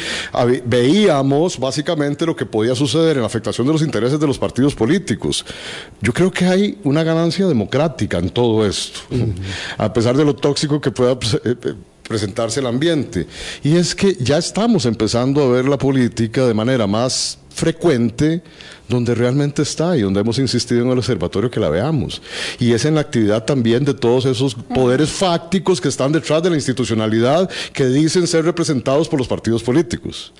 veíamos 0.65 1.59
básicamente 1.59 2.25
lo 2.25 2.33
que 2.33 2.45
podía 2.45 2.75
suceder 2.75 3.17
en 3.17 3.23
la 3.23 3.27
afectación 3.27 3.67
de 3.67 3.73
los 3.73 3.81
intereses 3.81 4.17
de 4.17 4.25
los 4.25 4.39
partidos 4.39 4.73
políticos. 4.73 5.45
Yo 5.99 6.13
creo 6.13 6.31
que 6.31 6.45
hay 6.45 6.77
una 6.85 7.03
ganancia 7.03 7.45
democrática 7.45 8.19
en 8.19 8.29
todo 8.29 8.65
esto, 8.65 9.01
a 9.77 9.91
pesar 9.91 10.15
de 10.15 10.23
lo 10.23 10.33
tóxico 10.33 10.79
que 10.79 10.91
pueda 10.91 11.19
pues, 11.19 11.33
eh, 11.33 11.55
eh, 11.61 11.73
presentarse 12.07 12.59
el 12.59 12.67
ambiente. 12.67 13.27
Y 13.63 13.75
es 13.77 13.95
que 13.95 14.15
ya 14.19 14.37
estamos 14.37 14.85
empezando 14.85 15.41
a 15.43 15.49
ver 15.49 15.65
la 15.65 15.77
política 15.77 16.45
de 16.45 16.53
manera 16.53 16.87
más 16.87 17.39
frecuente 17.49 18.41
donde 18.89 19.15
realmente 19.15 19.61
está 19.61 19.95
y 19.97 20.01
donde 20.01 20.19
hemos 20.19 20.37
insistido 20.39 20.81
en 20.81 20.91
el 20.91 20.97
observatorio 20.97 21.49
que 21.49 21.59
la 21.59 21.69
veamos. 21.69 22.21
Y 22.59 22.73
es 22.73 22.85
en 22.85 22.95
la 22.95 23.01
actividad 23.01 23.45
también 23.45 23.85
de 23.85 23.93
todos 23.93 24.25
esos 24.25 24.55
poderes 24.55 25.09
fácticos 25.09 25.79
que 25.79 25.87
están 25.87 26.11
detrás 26.11 26.43
de 26.43 26.49
la 26.49 26.55
institucionalidad 26.55 27.49
que 27.71 27.85
dicen 27.87 28.27
ser 28.27 28.45
representados 28.45 29.07
por 29.07 29.19
los 29.19 29.27
partidos 29.27 29.63
políticos. 29.63 30.33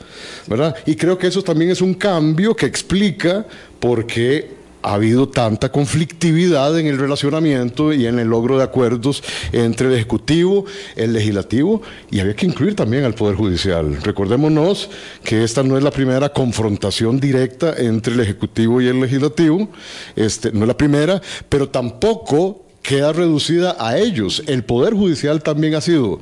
¿verdad? 0.47 0.75
Y 0.85 0.95
creo 0.95 1.17
que 1.17 1.27
eso 1.27 1.41
también 1.41 1.71
es 1.71 1.81
un 1.81 1.93
cambio 1.93 2.55
que 2.55 2.65
explica 2.65 3.45
por 3.79 4.05
qué 4.05 4.62
ha 4.83 4.95
habido 4.95 5.29
tanta 5.29 5.71
conflictividad 5.71 6.77
en 6.77 6.87
el 6.87 6.97
relacionamiento 6.97 7.93
y 7.93 8.05
en 8.05 8.19
el 8.19 8.27
logro 8.27 8.57
de 8.57 8.65
acuerdos 8.65 9.23
entre 9.51 9.87
el 9.87 9.93
Ejecutivo, 9.93 10.65
el 10.95 11.13
Legislativo 11.13 11.81
y 12.11 12.19
había 12.19 12.35
que 12.35 12.45
incluir 12.45 12.75
también 12.75 13.05
al 13.05 13.15
Poder 13.15 13.35
Judicial. 13.35 13.97
Recordémonos 14.03 14.89
que 15.23 15.43
esta 15.43 15.63
no 15.63 15.77
es 15.77 15.83
la 15.83 15.91
primera 15.91 16.29
confrontación 16.29 17.19
directa 17.19 17.73
entre 17.77 18.13
el 18.13 18.19
Ejecutivo 18.19 18.81
y 18.81 18.87
el 18.87 18.99
Legislativo, 18.99 19.69
este, 20.15 20.51
no 20.51 20.61
es 20.61 20.67
la 20.67 20.77
primera, 20.77 21.21
pero 21.47 21.69
tampoco 21.69 22.65
queda 22.81 23.13
reducida 23.13 23.77
a 23.79 23.97
ellos. 23.97 24.43
El 24.45 24.63
Poder 24.63 24.93
Judicial 24.93 25.41
también 25.41 25.75
ha 25.75 25.81
sido 25.81 26.19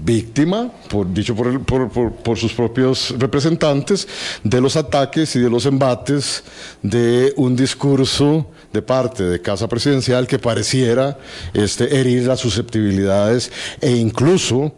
víctima, 0.00 0.70
por, 0.88 1.12
dicho 1.12 1.34
por, 1.34 2.12
por, 2.12 2.38
sus 2.38 2.52
propios 2.52 3.14
representantes, 3.18 4.08
de 4.44 4.60
los 4.60 4.76
ataques 4.76 5.34
y 5.36 5.40
de 5.40 5.50
los 5.50 5.66
embates 5.66 6.44
de 6.82 7.32
un 7.36 7.56
discurso 7.56 8.46
de 8.72 8.82
parte 8.82 9.24
de 9.24 9.40
Casa 9.40 9.68
Presidencial 9.68 10.26
que 10.26 10.38
pareciera 10.38 11.18
este, 11.54 11.98
herir 11.98 12.26
las 12.26 12.40
susceptibilidades 12.40 13.50
e 13.80 13.90
incluso, 13.90 14.74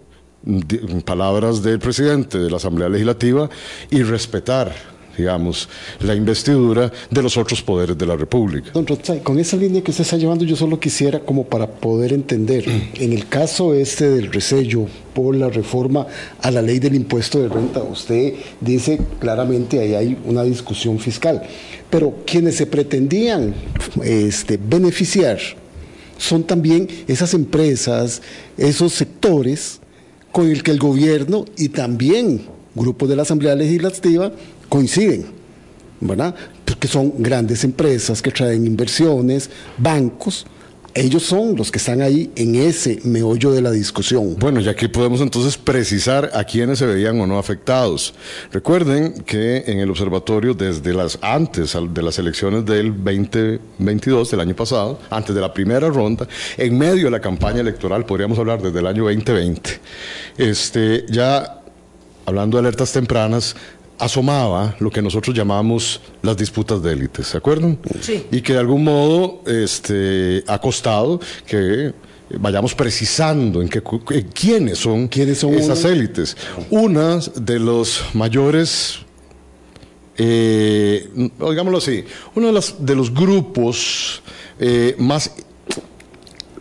palabras 1.04 1.62
del 1.62 1.78
presidente 1.78 2.38
de 2.38 2.50
la 2.50 2.56
Asamblea 2.56 2.88
Legislativa, 2.88 3.50
y 3.90 4.02
respetar 4.02 4.99
digamos, 5.20 5.68
la 6.00 6.14
investidura 6.14 6.90
de 7.10 7.22
los 7.22 7.36
otros 7.36 7.62
poderes 7.62 7.96
de 7.96 8.06
la 8.06 8.16
República. 8.16 8.70
Don 8.72 8.86
Rotzai, 8.86 9.22
con 9.22 9.38
esa 9.38 9.56
línea 9.56 9.82
que 9.82 9.90
usted 9.90 10.04
está 10.04 10.16
llevando, 10.16 10.44
yo 10.44 10.56
solo 10.56 10.80
quisiera 10.80 11.20
como 11.20 11.44
para 11.44 11.66
poder 11.66 12.12
entender, 12.12 12.64
en 12.94 13.12
el 13.12 13.28
caso 13.28 13.74
este 13.74 14.08
del 14.08 14.32
resello 14.32 14.86
por 15.14 15.36
la 15.36 15.48
reforma 15.48 16.06
a 16.40 16.50
la 16.50 16.62
ley 16.62 16.78
del 16.78 16.94
impuesto 16.94 17.40
de 17.40 17.48
renta, 17.48 17.82
usted 17.82 18.34
dice 18.60 18.98
claramente 19.18 19.80
ahí 19.80 19.94
hay 19.94 20.18
una 20.24 20.42
discusión 20.42 20.98
fiscal, 20.98 21.42
pero 21.90 22.14
quienes 22.24 22.56
se 22.56 22.66
pretendían 22.66 23.54
este, 24.02 24.56
beneficiar 24.56 25.38
son 26.16 26.44
también 26.44 26.86
esas 27.08 27.34
empresas, 27.34 28.22
esos 28.56 28.92
sectores 28.92 29.80
con 30.32 30.48
el 30.48 30.62
que 30.62 30.70
el 30.70 30.78
gobierno 30.78 31.44
y 31.56 31.70
también 31.70 32.42
grupos 32.74 33.08
de 33.08 33.16
la 33.16 33.22
Asamblea 33.22 33.54
Legislativa 33.54 34.32
coinciden, 34.70 35.26
¿verdad? 36.00 36.34
Porque 36.64 36.88
son 36.88 37.12
grandes 37.18 37.62
empresas 37.64 38.22
que 38.22 38.30
traen 38.30 38.66
inversiones, 38.66 39.50
bancos, 39.76 40.46
ellos 40.94 41.22
son 41.22 41.54
los 41.56 41.70
que 41.70 41.78
están 41.78 42.02
ahí 42.02 42.32
en 42.34 42.56
ese 42.56 42.98
meollo 43.04 43.52
de 43.52 43.62
la 43.62 43.70
discusión. 43.70 44.36
Bueno, 44.38 44.60
ya 44.60 44.74
que 44.74 44.88
podemos 44.88 45.20
entonces 45.20 45.56
precisar 45.56 46.30
a 46.34 46.42
quiénes 46.42 46.80
se 46.80 46.86
veían 46.86 47.20
o 47.20 47.26
no 47.28 47.38
afectados. 47.38 48.12
Recuerden 48.50 49.22
que 49.24 49.62
en 49.66 49.78
el 49.78 49.90
observatorio, 49.90 50.52
desde 50.52 50.92
las 50.92 51.18
antes 51.22 51.76
de 51.90 52.02
las 52.02 52.18
elecciones 52.18 52.64
del 52.64 52.92
2022, 52.92 54.32
del 54.32 54.40
año 54.40 54.56
pasado, 54.56 54.98
antes 55.10 55.34
de 55.34 55.40
la 55.40 55.54
primera 55.54 55.88
ronda, 55.88 56.26
en 56.56 56.76
medio 56.76 57.04
de 57.04 57.10
la 57.12 57.20
campaña 57.20 57.60
electoral, 57.60 58.04
podríamos 58.04 58.38
hablar 58.38 58.60
desde 58.60 58.80
el 58.80 58.86
año 58.86 59.04
2020, 59.04 59.80
este, 60.38 61.06
ya 61.08 61.60
hablando 62.26 62.56
de 62.56 62.62
alertas 62.62 62.92
tempranas, 62.92 63.54
asomaba 64.00 64.74
lo 64.80 64.90
que 64.90 65.02
nosotros 65.02 65.36
llamamos 65.36 66.00
las 66.22 66.36
disputas 66.36 66.82
de 66.82 66.92
élites, 66.92 67.28
¿se 67.28 67.36
acuerdan? 67.36 67.78
Sí. 68.00 68.26
Y 68.32 68.40
que 68.40 68.54
de 68.54 68.58
algún 68.58 68.84
modo 68.84 69.42
este, 69.46 70.42
ha 70.46 70.58
costado 70.58 71.20
que 71.46 71.92
vayamos 72.38 72.74
precisando 72.74 73.60
en, 73.62 73.68
qué, 73.68 73.82
quiénes 74.32 74.78
son, 74.78 75.08
¿Quiénes 75.08 75.38
son 75.38 75.54
esas 75.54 75.84
élites. 75.84 76.36
Una 76.70 77.18
de 77.34 77.58
los 77.58 78.04
mayores, 78.14 78.98
eh, 80.16 81.08
digámoslo 81.14 81.78
así, 81.78 82.04
uno 82.34 82.48
de, 82.48 82.52
las, 82.52 82.84
de 82.84 82.94
los 82.94 83.12
grupos 83.12 84.22
eh, 84.58 84.94
más 84.98 85.32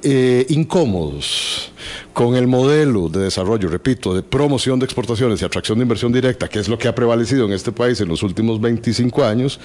eh, 0.03 0.45
incómodos 0.49 1.71
con 2.13 2.35
el 2.35 2.47
modelo 2.47 3.09
de 3.09 3.21
desarrollo, 3.21 3.69
repito, 3.69 4.13
de 4.13 4.23
promoción 4.23 4.79
de 4.79 4.85
exportaciones 4.85 5.41
y 5.41 5.45
atracción 5.45 5.77
de 5.77 5.83
inversión 5.83 6.11
directa, 6.11 6.47
que 6.47 6.59
es 6.59 6.67
lo 6.67 6.77
que 6.77 6.87
ha 6.87 6.95
prevalecido 6.95 7.45
en 7.45 7.53
este 7.53 7.71
país 7.71 7.99
en 8.01 8.07
los 8.07 8.23
últimos 8.23 8.59
25 8.59 9.23
años, 9.23 9.59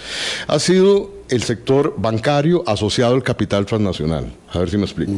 ha 0.46 0.58
sido 0.58 1.10
el 1.28 1.42
sector 1.42 1.94
bancario 1.96 2.62
asociado 2.66 3.14
al 3.14 3.22
capital 3.22 3.66
transnacional. 3.66 4.32
A 4.52 4.58
ver 4.58 4.70
si 4.70 4.76
me 4.76 4.84
explico. 4.84 5.12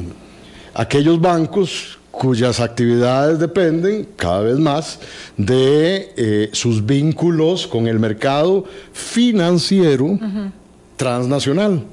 Aquellos 0.75 1.21
bancos 1.21 1.99
cuyas 2.11 2.61
actividades 2.61 3.39
dependen 3.39 4.09
cada 4.17 4.41
vez 4.41 4.59
más 4.59 5.01
de 5.37 6.13
eh, 6.17 6.51
sus 6.53 6.85
vínculos 6.85 7.67
con 7.67 7.87
el 7.87 7.99
mercado 7.99 8.65
financiero 8.93 10.19
transnacional. 10.97 11.85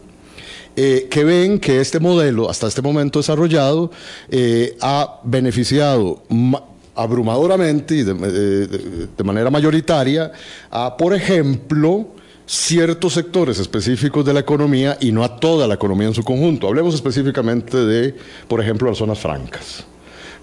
Eh, 0.76 1.08
que 1.10 1.24
ven 1.24 1.60
que 1.60 1.80
este 1.82 2.00
modelo, 2.00 2.50
hasta 2.50 2.68
este 2.68 2.82
momento 2.82 3.20
desarrollado, 3.20 3.92
eh, 4.30 4.76
ha 4.82 5.20
beneficiado 5.24 6.24
abrumadoramente 6.96 7.96
y 7.96 8.04
de, 8.04 8.16
eh, 8.20 9.24
manera 9.24 9.52
mayoritaria 9.52 10.32
a, 10.72 10.98
por 10.98 11.14
ejemplo, 11.14 12.08
ciertos 12.48 13.14
sectores 13.14 13.60
específicos 13.60 14.26
de 14.26 14.34
la 14.34 14.40
economía 14.40 14.98
y 15.00 15.12
no 15.12 15.24
a 15.24 15.40
toda 15.40 15.68
la 15.68 15.76
economía 15.76 16.08
en 16.08 16.16
su 16.16 16.24
conjunto. 16.24 16.68
Hablemos 16.68 16.96
específicamente 16.96 17.78
de, 17.78 18.16
por 18.48 18.60
ejemplo, 18.60 18.90
las 18.90 18.98
zonas 18.98 19.20
francas. 19.20 19.86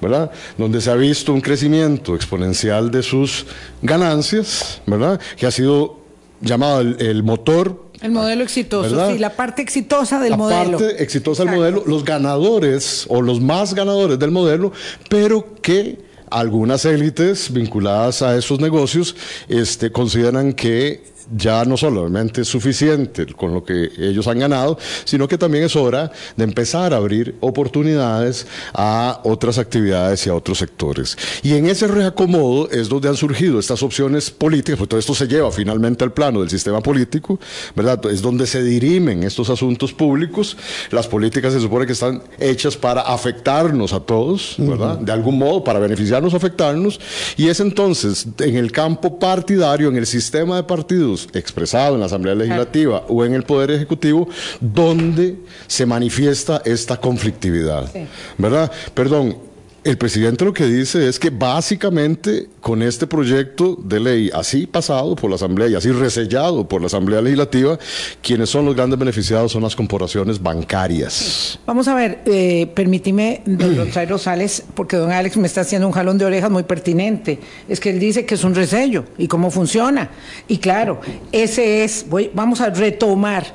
¿verdad? 0.00 0.30
Donde 0.56 0.80
se 0.80 0.90
ha 0.90 0.94
visto 0.94 1.34
un 1.34 1.42
crecimiento 1.42 2.14
exponencial 2.14 2.90
de 2.90 3.02
sus 3.02 3.44
ganancias, 3.82 4.80
¿verdad? 4.86 5.20
Que 5.36 5.46
ha 5.46 5.50
sido 5.50 6.00
llamado 6.40 6.80
el 6.80 7.22
motor 7.22 7.89
el 8.02 8.12
modelo 8.12 8.42
exitoso, 8.42 9.10
sí, 9.10 9.18
la 9.18 9.30
parte 9.30 9.62
exitosa 9.62 10.18
del 10.20 10.36
modelo. 10.36 10.72
La 10.72 10.78
parte 10.78 11.02
exitosa 11.02 11.44
del 11.44 11.54
modelo, 11.54 11.84
los 11.86 12.04
ganadores 12.04 13.06
o 13.08 13.20
los 13.20 13.40
más 13.40 13.74
ganadores 13.74 14.18
del 14.18 14.30
modelo, 14.30 14.72
pero 15.08 15.56
que 15.60 15.98
algunas 16.30 16.84
élites 16.84 17.52
vinculadas 17.52 18.22
a 18.22 18.36
esos 18.36 18.60
negocios 18.60 19.16
este, 19.48 19.90
consideran 19.90 20.52
que 20.52 21.02
ya 21.36 21.64
no 21.64 21.76
solamente 21.76 22.42
es 22.42 22.48
suficiente 22.48 23.26
con 23.26 23.54
lo 23.54 23.64
que 23.64 23.90
ellos 23.98 24.26
han 24.26 24.38
ganado, 24.38 24.78
sino 25.04 25.28
que 25.28 25.38
también 25.38 25.64
es 25.64 25.76
hora 25.76 26.10
de 26.36 26.44
empezar 26.44 26.92
a 26.92 26.96
abrir 26.96 27.36
oportunidades 27.40 28.46
a 28.72 29.20
otras 29.24 29.58
actividades 29.58 30.26
y 30.26 30.30
a 30.30 30.34
otros 30.34 30.58
sectores. 30.58 31.16
Y 31.42 31.54
en 31.54 31.66
ese 31.66 31.86
reacomodo 31.86 32.68
es 32.70 32.88
donde 32.88 33.08
han 33.08 33.16
surgido 33.16 33.58
estas 33.58 33.82
opciones 33.82 34.30
políticas, 34.30 34.78
pues 34.78 34.88
todo 34.88 35.00
esto 35.00 35.14
se 35.14 35.26
lleva 35.26 35.50
finalmente 35.50 36.04
al 36.04 36.12
plano 36.12 36.40
del 36.40 36.50
sistema 36.50 36.80
político, 36.80 37.38
¿verdad? 37.74 38.04
Es 38.10 38.22
donde 38.22 38.46
se 38.46 38.62
dirimen 38.62 39.22
estos 39.22 39.50
asuntos 39.50 39.92
públicos. 39.92 40.56
Las 40.90 41.06
políticas 41.06 41.52
se 41.52 41.60
supone 41.60 41.86
que 41.86 41.92
están 41.92 42.22
hechas 42.38 42.76
para 42.76 43.02
afectarnos 43.02 43.92
a 43.92 44.00
todos, 44.00 44.56
¿verdad? 44.58 44.98
De 44.98 45.12
algún 45.12 45.38
modo, 45.38 45.62
para 45.64 45.78
beneficiarnos 45.78 46.34
afectarnos. 46.34 47.00
Y 47.36 47.48
es 47.48 47.60
entonces 47.60 48.26
en 48.38 48.56
el 48.56 48.72
campo 48.72 49.18
partidario, 49.18 49.88
en 49.88 49.96
el 49.96 50.06
sistema 50.06 50.56
de 50.56 50.62
partidos, 50.64 51.19
expresado 51.34 51.94
en 51.94 52.00
la 52.00 52.06
Asamblea 52.06 52.34
Legislativa 52.34 53.04
o 53.08 53.24
en 53.24 53.34
el 53.34 53.42
Poder 53.42 53.70
Ejecutivo 53.70 54.28
donde 54.60 55.36
se 55.66 55.86
manifiesta 55.86 56.62
esta 56.64 56.96
conflictividad. 56.98 57.90
¿Verdad? 58.38 58.70
Perdón, 58.94 59.49
el 59.82 59.96
presidente 59.96 60.44
lo 60.44 60.52
que 60.52 60.66
dice 60.66 61.08
es 61.08 61.18
que 61.18 61.30
básicamente 61.30 62.48
con 62.60 62.82
este 62.82 63.06
proyecto 63.06 63.76
de 63.82 63.98
ley 63.98 64.30
así 64.34 64.66
pasado 64.66 65.16
por 65.16 65.30
la 65.30 65.36
Asamblea 65.36 65.68
y 65.68 65.74
así 65.74 65.90
resellado 65.90 66.68
por 66.68 66.82
la 66.82 66.88
Asamblea 66.88 67.22
Legislativa, 67.22 67.78
quienes 68.22 68.50
son 68.50 68.66
los 68.66 68.76
grandes 68.76 68.98
beneficiados 68.98 69.52
son 69.52 69.62
las 69.62 69.74
corporaciones 69.74 70.42
bancarias. 70.42 71.58
Vamos 71.64 71.88
a 71.88 71.94
ver, 71.94 72.20
eh, 72.26 72.70
permíteme, 72.74 73.42
don 73.46 73.76
Rosario 73.76 74.10
Rosales, 74.16 74.62
porque 74.74 74.96
don 74.96 75.12
Alex 75.12 75.36
me 75.38 75.46
está 75.46 75.62
haciendo 75.62 75.86
un 75.86 75.94
jalón 75.94 76.18
de 76.18 76.26
orejas 76.26 76.50
muy 76.50 76.64
pertinente. 76.64 77.38
Es 77.68 77.80
que 77.80 77.90
él 77.90 77.98
dice 77.98 78.26
que 78.26 78.34
es 78.34 78.44
un 78.44 78.54
resello 78.54 79.04
y 79.16 79.28
cómo 79.28 79.50
funciona. 79.50 80.10
Y 80.46 80.58
claro, 80.58 81.00
ese 81.32 81.84
es, 81.84 82.04
voy, 82.08 82.30
vamos 82.34 82.60
a 82.60 82.68
retomar 82.68 83.46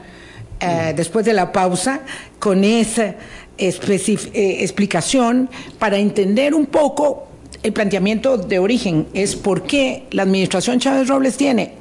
eh, 0.60 0.94
después 0.96 1.26
de 1.26 1.34
la 1.34 1.52
pausa 1.52 2.02
con 2.40 2.64
esa 2.64 3.16
eh, 3.58 4.58
explicación 4.62 5.50
para 5.80 5.98
entender 5.98 6.54
un 6.54 6.66
poco 6.66 7.28
el 7.64 7.74
planteamiento 7.74 8.38
de 8.38 8.60
origen. 8.60 9.08
Es 9.14 9.36
por 9.36 9.64
qué 9.64 10.04
la 10.12 10.24
administración 10.24 10.80
Chávez 10.80 11.08
Robles 11.08 11.38
tiene 11.38 11.74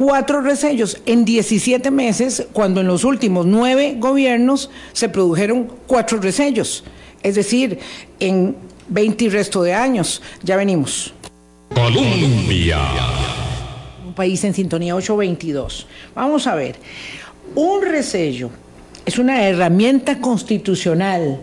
cuatro 0.00 0.40
resellos 0.40 0.96
en 1.04 1.26
17 1.26 1.90
meses, 1.90 2.46
cuando 2.54 2.80
en 2.80 2.86
los 2.86 3.04
últimos 3.04 3.44
nueve 3.44 3.96
gobiernos 3.98 4.70
se 4.94 5.10
produjeron 5.10 5.70
cuatro 5.86 6.18
resellos. 6.18 6.84
Es 7.22 7.34
decir, 7.34 7.78
en 8.18 8.56
20 8.88 9.24
y 9.24 9.28
resto 9.28 9.62
de 9.62 9.74
años. 9.74 10.22
Ya 10.42 10.56
venimos. 10.56 11.12
Colombia. 11.74 12.78
Un 14.06 14.14
país 14.14 14.42
en 14.44 14.54
sintonía 14.54 14.96
822. 14.96 15.86
Vamos 16.14 16.46
a 16.46 16.54
ver. 16.54 16.76
Un 17.54 17.82
resello 17.82 18.48
es 19.06 19.18
una 19.18 19.46
herramienta 19.46 20.20
constitucional. 20.20 21.40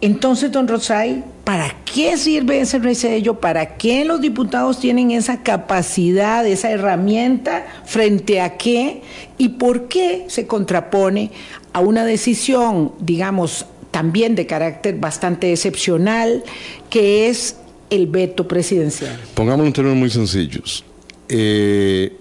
Entonces, 0.00 0.50
don 0.50 0.66
Rosay, 0.66 1.22
¿para 1.44 1.76
qué 1.84 2.16
sirve 2.16 2.60
ese 2.60 2.80
resello? 2.80 3.38
¿Para 3.38 3.76
qué 3.76 4.04
los 4.04 4.20
diputados 4.20 4.80
tienen 4.80 5.12
esa 5.12 5.44
capacidad, 5.44 6.44
esa 6.44 6.70
herramienta? 6.70 7.64
¿Frente 7.84 8.40
a 8.40 8.56
qué? 8.56 9.02
¿Y 9.38 9.50
por 9.50 9.86
qué 9.86 10.24
se 10.26 10.48
contrapone 10.48 11.30
a 11.72 11.80
una 11.80 12.04
decisión, 12.04 12.92
digamos, 12.98 13.66
también 13.92 14.34
de 14.34 14.46
carácter 14.46 14.98
bastante 14.98 15.52
excepcional, 15.52 16.42
que 16.90 17.28
es 17.28 17.56
el 17.90 18.08
veto 18.08 18.48
presidencial? 18.48 19.16
Pongámoslo 19.34 19.66
en 19.68 19.72
términos 19.72 19.98
muy 19.98 20.10
sencillos. 20.10 20.84
Eh, 21.28 22.16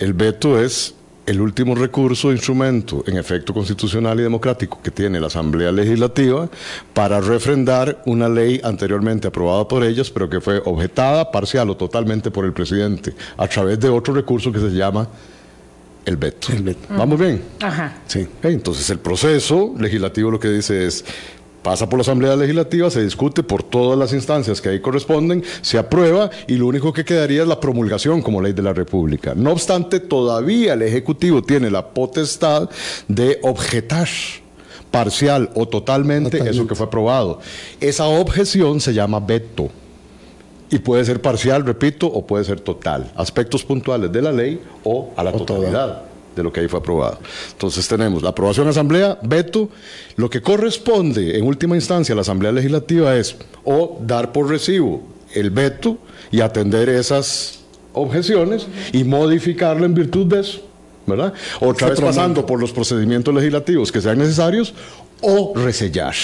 el 0.00 0.14
veto 0.14 0.60
es 0.60 0.94
el 1.30 1.40
último 1.40 1.76
recurso, 1.76 2.32
instrumento 2.32 3.04
en 3.06 3.16
efecto 3.16 3.54
constitucional 3.54 4.18
y 4.18 4.24
democrático 4.24 4.80
que 4.82 4.90
tiene 4.90 5.20
la 5.20 5.28
Asamblea 5.28 5.70
Legislativa 5.70 6.48
para 6.92 7.20
refrendar 7.20 8.02
una 8.06 8.28
ley 8.28 8.60
anteriormente 8.64 9.28
aprobada 9.28 9.68
por 9.68 9.84
ellos, 9.84 10.10
pero 10.10 10.28
que 10.28 10.40
fue 10.40 10.60
objetada 10.64 11.30
parcial 11.30 11.70
o 11.70 11.76
totalmente 11.76 12.32
por 12.32 12.44
el 12.44 12.52
presidente 12.52 13.14
a 13.36 13.46
través 13.46 13.78
de 13.78 13.88
otro 13.88 14.12
recurso 14.12 14.50
que 14.50 14.58
se 14.58 14.70
llama 14.70 15.08
el 16.04 16.16
veto. 16.16 16.48
¿Vamos 16.88 17.20
bien? 17.20 17.40
Ajá. 17.60 17.98
Sí. 18.08 18.26
Entonces 18.42 18.90
el 18.90 18.98
proceso 18.98 19.72
legislativo 19.78 20.32
lo 20.32 20.40
que 20.40 20.48
dice 20.48 20.84
es 20.84 21.04
pasa 21.62 21.88
por 21.88 21.98
la 21.98 22.02
Asamblea 22.02 22.36
Legislativa, 22.36 22.90
se 22.90 23.02
discute 23.02 23.42
por 23.42 23.62
todas 23.62 23.98
las 23.98 24.12
instancias 24.12 24.60
que 24.60 24.70
ahí 24.70 24.80
corresponden, 24.80 25.42
se 25.62 25.78
aprueba 25.78 26.30
y 26.46 26.54
lo 26.54 26.66
único 26.66 26.92
que 26.92 27.04
quedaría 27.04 27.42
es 27.42 27.48
la 27.48 27.60
promulgación 27.60 28.22
como 28.22 28.40
ley 28.40 28.52
de 28.52 28.62
la 28.62 28.72
República. 28.72 29.34
No 29.34 29.52
obstante, 29.52 30.00
todavía 30.00 30.74
el 30.74 30.82
Ejecutivo 30.82 31.42
tiene 31.42 31.70
la 31.70 31.88
potestad 31.88 32.68
de 33.08 33.38
objetar 33.42 34.08
parcial 34.90 35.50
o 35.54 35.68
totalmente, 35.68 36.38
eso 36.48 36.66
que 36.66 36.74
fue 36.74 36.86
aprobado. 36.86 37.40
Esa 37.80 38.06
objeción 38.06 38.80
se 38.80 38.92
llama 38.92 39.20
veto. 39.20 39.68
Y 40.72 40.78
puede 40.78 41.04
ser 41.04 41.20
parcial, 41.20 41.66
repito, 41.66 42.06
o 42.06 42.24
puede 42.24 42.44
ser 42.44 42.60
total. 42.60 43.10
Aspectos 43.16 43.64
puntuales 43.64 44.12
de 44.12 44.22
la 44.22 44.30
ley 44.30 44.60
o 44.84 45.10
a 45.16 45.24
la 45.24 45.32
totalidad 45.32 46.09
de 46.34 46.42
lo 46.42 46.52
que 46.52 46.60
ahí 46.60 46.68
fue 46.68 46.80
aprobado. 46.80 47.18
Entonces 47.52 47.86
tenemos 47.88 48.22
la 48.22 48.30
aprobación 48.30 48.68
asamblea, 48.68 49.18
veto, 49.22 49.68
lo 50.16 50.30
que 50.30 50.40
corresponde 50.40 51.36
en 51.38 51.44
última 51.44 51.74
instancia 51.74 52.12
a 52.12 52.16
la 52.16 52.22
asamblea 52.22 52.52
legislativa 52.52 53.16
es 53.16 53.36
o 53.64 53.98
dar 54.00 54.32
por 54.32 54.48
recibo 54.48 55.02
el 55.34 55.50
veto 55.50 55.98
y 56.30 56.40
atender 56.40 56.88
esas 56.88 57.60
objeciones 57.92 58.66
y 58.92 59.04
modificarlo 59.04 59.84
en 59.84 59.94
virtud 59.94 60.26
de 60.26 60.40
eso, 60.40 60.60
¿verdad? 61.06 61.32
Otra 61.60 61.90
vez 61.90 62.00
pasando 62.00 62.46
por 62.46 62.60
los 62.60 62.72
procedimientos 62.72 63.34
legislativos 63.34 63.90
que 63.90 64.00
sean 64.00 64.18
necesarios 64.18 64.74
o 65.20 65.52
resellar. 65.56 66.14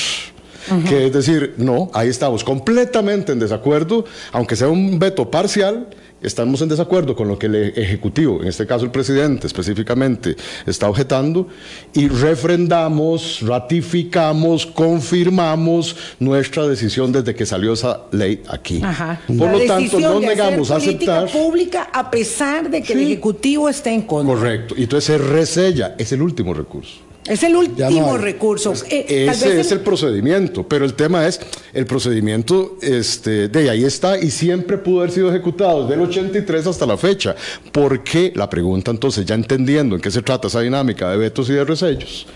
Que 0.89 1.07
es 1.07 1.13
decir, 1.13 1.55
no, 1.59 1.91
ahí 1.95 2.09
estamos 2.09 2.43
completamente 2.43 3.31
en 3.31 3.39
desacuerdo, 3.39 4.05
aunque 4.33 4.57
sea 4.57 4.67
un 4.67 4.99
veto 4.99 5.31
parcial, 5.31 5.87
estamos 6.27 6.61
en 6.61 6.69
desacuerdo 6.69 7.15
con 7.15 7.29
lo 7.29 7.39
que 7.39 7.47
el 7.47 7.55
Ejecutivo, 7.77 8.43
en 8.43 8.49
este 8.49 8.67
caso 8.67 8.85
el 8.85 8.91
presidente 8.91 9.47
específicamente, 9.47 10.37
está 10.67 10.91
objetando 10.91 11.49
y 11.95 12.09
refrendamos, 12.09 13.41
ratificamos, 13.43 14.67
confirmamos 14.67 15.97
nuestra 16.19 16.67
decisión 16.67 17.13
desde 17.13 17.35
que 17.35 17.47
salió 17.47 17.73
esa 17.73 18.03
ley 18.11 18.43
aquí. 18.49 18.83
Por 19.27 19.53
lo 19.53 19.61
tanto, 19.67 20.01
no 20.01 20.21
negamos 20.21 20.71
a 20.71 20.77
aceptar. 20.77 21.31
pública 21.31 21.89
a 21.93 22.11
pesar 22.11 22.69
de 22.69 22.83
que 22.83 22.93
el 22.93 23.01
Ejecutivo 23.01 23.69
esté 23.69 23.95
en 23.95 24.03
contra. 24.03 24.35
Correcto. 24.35 24.75
Y 24.77 24.83
entonces 24.83 25.05
se 25.05 25.19
resella, 25.19 25.95
es 25.97 26.11
el 26.13 26.23
último 26.23 26.53
recurso. 26.53 27.07
Es 27.29 27.43
el 27.43 27.57
último 27.57 28.17
recurso. 28.17 28.73
Eh, 28.89 29.27
ese 29.31 29.61
es 29.61 29.73
el 29.73 29.81
procedimiento, 29.81 30.63
pero 30.63 30.85
el 30.85 30.95
tema 30.95 31.27
es, 31.27 31.41
el 31.73 31.87
procedimiento 31.87 32.77
este, 32.81 33.49
de 33.49 33.71
ahí 33.71 33.85
está 33.85 34.19
y 34.19 34.31
siempre 34.31 34.79
pudo 34.79 35.01
haber 35.01 35.11
sido 35.11 35.31
ejecutado 35.31 35.83
desde 35.83 35.95
el 35.95 36.09
83 36.09 36.67
hasta 36.67 36.87
la 36.87 36.97
fecha. 36.97 37.35
¿Por 37.73 38.05
qué? 38.05 38.33
La 38.35 38.49
pregunta 38.49 38.91
entonces, 38.91 39.25
ya 39.25 39.35
entendiendo 39.35 39.97
en 39.97 40.01
qué 40.01 40.11
se 40.11 40.23
trata 40.23 40.49
esa 40.49 40.61
dinámica 40.61 41.11
de 41.11 41.17
vetos 41.17 41.49
y 41.51 41.55
de 41.55 41.65
resellos, 41.65 42.27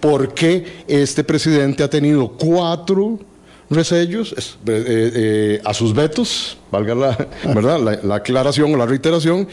¿por 0.00 0.34
qué 0.34 0.64
este 0.86 1.24
presidente 1.24 1.82
ha 1.82 1.90
tenido 1.90 2.28
cuatro 2.28 3.18
resellos 3.70 4.32
eh, 4.32 4.46
eh, 4.66 5.60
a 5.64 5.74
sus 5.74 5.94
vetos, 5.94 6.56
valga 6.70 6.94
la, 6.94 7.28
¿verdad? 7.54 8.00
la 8.02 8.14
aclaración 8.14 8.72
o 8.72 8.76
la 8.76 8.86
reiteración? 8.86 9.48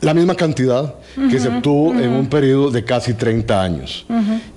La 0.00 0.14
misma 0.14 0.34
cantidad 0.34 0.94
que 1.30 1.40
se 1.40 1.48
obtuvo 1.48 1.92
en 1.94 2.10
un 2.10 2.26
periodo 2.26 2.70
de 2.70 2.84
casi 2.84 3.14
30 3.14 3.62
años. 3.62 4.06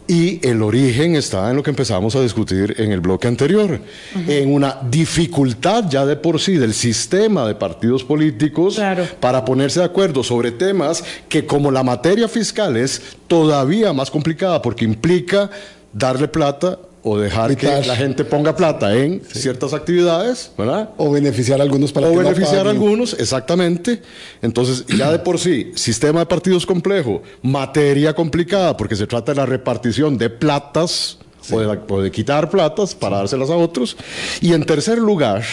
Y 0.07 0.45
el 0.45 0.61
origen 0.61 1.15
está 1.15 1.49
en 1.49 1.55
lo 1.55 1.63
que 1.63 1.69
empezamos 1.69 2.15
a 2.15 2.21
discutir 2.21 2.75
en 2.77 2.91
el 2.91 2.99
bloque 2.99 3.27
anterior, 3.27 3.79
en 4.27 4.53
una 4.53 4.77
dificultad 4.89 5.85
ya 5.89 6.05
de 6.05 6.15
por 6.15 6.39
sí 6.39 6.57
del 6.57 6.73
sistema 6.73 7.47
de 7.47 7.55
partidos 7.55 8.03
políticos 8.03 8.79
para 9.19 9.45
ponerse 9.45 9.79
de 9.79 9.85
acuerdo 9.85 10.23
sobre 10.23 10.51
temas 10.51 11.03
que 11.29 11.45
como 11.45 11.71
la 11.71 11.83
materia 11.83 12.27
fiscal 12.27 12.75
es 12.75 13.01
todavía 13.27 13.93
más 13.93 14.11
complicada 14.11 14.61
porque 14.61 14.85
implica 14.85 15.49
darle 15.93 16.27
plata 16.27 16.77
o 17.11 17.17
dejar 17.17 17.57
que 17.57 17.65
la 17.65 17.95
gente 17.95 18.23
ponga 18.23 18.55
plata 18.55 18.95
en 18.95 19.21
ciertas 19.33 19.73
actividades, 19.73 20.51
¿verdad? 20.55 20.91
O 20.97 21.11
beneficiar 21.11 21.59
a 21.59 21.63
algunos 21.63 21.91
para 21.91 22.07
O 22.07 22.15
beneficiar 22.15 22.67
a 22.67 22.69
algunos, 22.69 23.13
exactamente. 23.13 24.01
Entonces, 24.43 24.85
ya 24.85 25.11
de 25.11 25.17
por 25.17 25.39
sí, 25.39 25.71
sistema 25.73 26.19
de 26.19 26.25
partidos 26.27 26.67
complejo, 26.67 27.23
materia 27.41 28.13
complicada, 28.13 28.77
porque 28.77 28.95
se 28.95 29.07
trata 29.07 29.31
de 29.31 29.37
la 29.37 29.47
repartición 29.47 30.19
de 30.19 30.29
platas 30.29 31.17
o, 31.51 31.59
de 31.59 31.79
o 31.87 32.01
de 32.01 32.11
quitar 32.11 32.47
platas 32.49 32.93
para 32.93 33.17
dárselas 33.17 33.49
a 33.49 33.55
otros. 33.55 33.97
Y 34.39 34.53
en 34.53 34.63
tercer 34.63 34.99
lugar, 34.99 35.43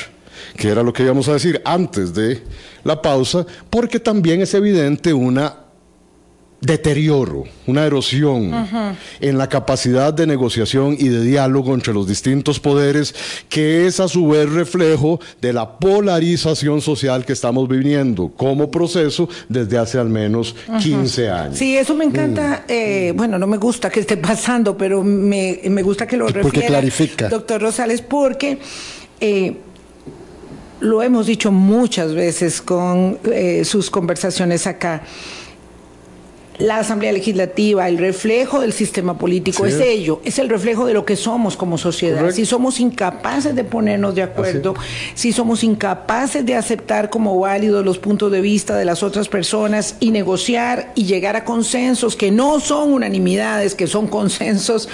que 0.58 0.68
era 0.68 0.82
lo 0.82 0.92
que 0.92 1.04
íbamos 1.04 1.26
a 1.28 1.32
decir 1.32 1.62
antes 1.64 2.12
de 2.12 2.42
la 2.84 3.00
pausa, 3.00 3.46
porque 3.70 3.98
también 3.98 4.42
es 4.42 4.52
evidente 4.52 5.14
una 5.14 5.65
deterioro, 6.60 7.44
una 7.66 7.84
erosión 7.84 8.52
en 9.20 9.38
la 9.38 9.48
capacidad 9.48 10.12
de 10.12 10.26
negociación 10.26 10.96
y 10.98 11.08
de 11.08 11.22
diálogo 11.22 11.74
entre 11.74 11.92
los 11.92 12.08
distintos 12.08 12.58
poderes, 12.60 13.14
que 13.48 13.86
es 13.86 14.00
a 14.00 14.08
su 14.08 14.28
vez 14.28 14.50
reflejo 14.50 15.20
de 15.40 15.52
la 15.52 15.78
polarización 15.78 16.80
social 16.80 17.24
que 17.24 17.34
estamos 17.34 17.68
viviendo 17.68 18.28
como 18.28 18.70
proceso 18.70 19.28
desde 19.48 19.78
hace 19.78 19.98
al 19.98 20.08
menos 20.08 20.54
15 20.82 21.30
años. 21.30 21.58
Sí, 21.58 21.76
eso 21.76 21.94
me 21.94 22.04
encanta, 22.04 22.64
mm. 22.66 22.72
eh, 22.72 23.12
bueno, 23.14 23.38
no 23.38 23.46
me 23.46 23.58
gusta 23.58 23.90
que 23.90 24.00
esté 24.00 24.16
pasando, 24.16 24.76
pero 24.76 25.04
me, 25.04 25.82
gusta 25.82 26.06
que 26.06 26.16
lo 26.16 26.26
refiera. 26.26 26.42
Porque 26.42 26.66
clarifica. 26.66 27.28
Doctor 27.28 27.60
Rosales, 27.60 28.02
porque... 28.02 28.58
Eh, 29.20 29.56
lo 30.78 31.02
hemos 31.02 31.26
dicho 31.26 31.50
muchas 31.50 32.12
veces 32.12 32.60
con 32.60 33.18
eh, 33.32 33.64
sus 33.64 33.88
conversaciones 33.88 34.66
acá 34.66 35.02
la 36.58 36.78
Asamblea 36.78 37.12
Legislativa, 37.12 37.88
el 37.88 37.98
reflejo 37.98 38.60
del 38.60 38.72
sistema 38.72 39.18
político, 39.18 39.66
es 39.66 39.80
ello, 39.80 40.20
es 40.24 40.38
el 40.38 40.48
reflejo 40.48 40.86
de 40.86 40.94
lo 40.94 41.04
que 41.04 41.16
somos 41.16 41.56
como 41.56 41.78
sociedad. 41.78 42.30
Si 42.30 42.46
somos 42.46 42.80
incapaces 42.80 43.54
de 43.54 43.64
ponernos 43.64 44.14
de 44.14 44.22
acuerdo, 44.22 44.74
si 45.14 45.32
somos 45.32 45.62
incapaces 45.64 46.44
de 46.44 46.54
aceptar 46.54 47.10
como 47.10 47.38
válidos 47.38 47.84
los 47.84 47.98
puntos 47.98 48.32
de 48.32 48.40
vista 48.40 48.76
de 48.76 48.84
las 48.84 49.02
otras 49.02 49.28
personas 49.28 49.96
y 50.00 50.10
negociar 50.10 50.92
y 50.94 51.04
llegar 51.04 51.36
a 51.36 51.44
consensos 51.44 52.16
que 52.16 52.30
no 52.30 52.60
son 52.60 52.92
unanimidades, 52.92 53.74
que 53.74 53.86
son 53.86 54.06
consensos, 54.06 54.88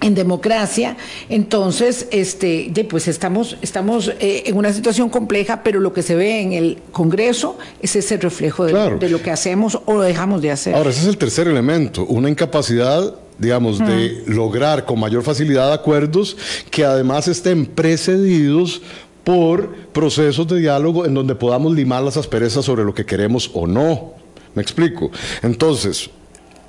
en 0.00 0.14
democracia, 0.14 0.96
entonces, 1.28 2.06
este, 2.10 2.72
pues 2.88 3.08
estamos, 3.08 3.56
estamos 3.62 4.12
eh, 4.20 4.44
en 4.46 4.56
una 4.56 4.72
situación 4.72 5.08
compleja, 5.08 5.62
pero 5.62 5.80
lo 5.80 5.92
que 5.92 6.02
se 6.02 6.14
ve 6.14 6.40
en 6.40 6.52
el 6.52 6.78
Congreso 6.92 7.58
es 7.82 7.96
ese 7.96 8.16
reflejo 8.16 8.64
de, 8.64 9.08
lo 9.08 9.22
que 9.22 9.30
hacemos 9.30 9.80
o 9.86 10.00
dejamos 10.00 10.42
de 10.42 10.52
hacer. 10.52 10.74
Ahora, 10.74 10.90
ese 10.90 11.00
es 11.00 11.06
el 11.06 11.18
tercer 11.18 11.48
elemento, 11.48 12.04
una 12.04 12.28
incapacidad 12.30 13.14
digamos, 13.38 13.78
de 13.78 14.24
lograr 14.26 14.84
con 14.84 14.98
mayor 14.98 15.22
facilidad 15.22 15.72
acuerdos 15.72 16.36
que 16.72 16.84
además 16.84 17.28
estén 17.28 17.66
precedidos 17.66 18.82
por 19.22 19.76
procesos 19.92 20.48
de 20.48 20.58
diálogo 20.58 21.06
en 21.06 21.14
donde 21.14 21.36
podamos 21.36 21.72
limar 21.72 22.02
las 22.02 22.16
asperezas 22.16 22.64
sobre 22.64 22.82
lo 22.82 22.94
que 22.94 23.06
queremos 23.06 23.50
o 23.54 23.66
no. 23.68 24.14
¿Me 24.54 24.62
explico? 24.62 25.12
Entonces, 25.42 26.10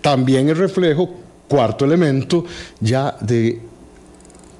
también 0.01 0.49
el 0.49 0.57
reflejo 0.57 1.09
cuarto 1.49 1.83
elemento 1.83 2.45
ya 2.79 3.17
de 3.19 3.59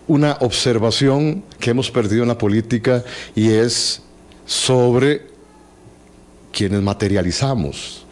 una 0.08 0.38
observación 0.42 1.44
que 1.60 1.70
hemos 1.70 1.90
perdido 1.90 2.24
en 2.24 2.30
la 2.30 2.38
política 2.38 3.06
y 3.36 3.52
es 3.52 4.02
sobre 4.46 5.28
quienes 6.52 6.82
materializamos. 6.82 8.06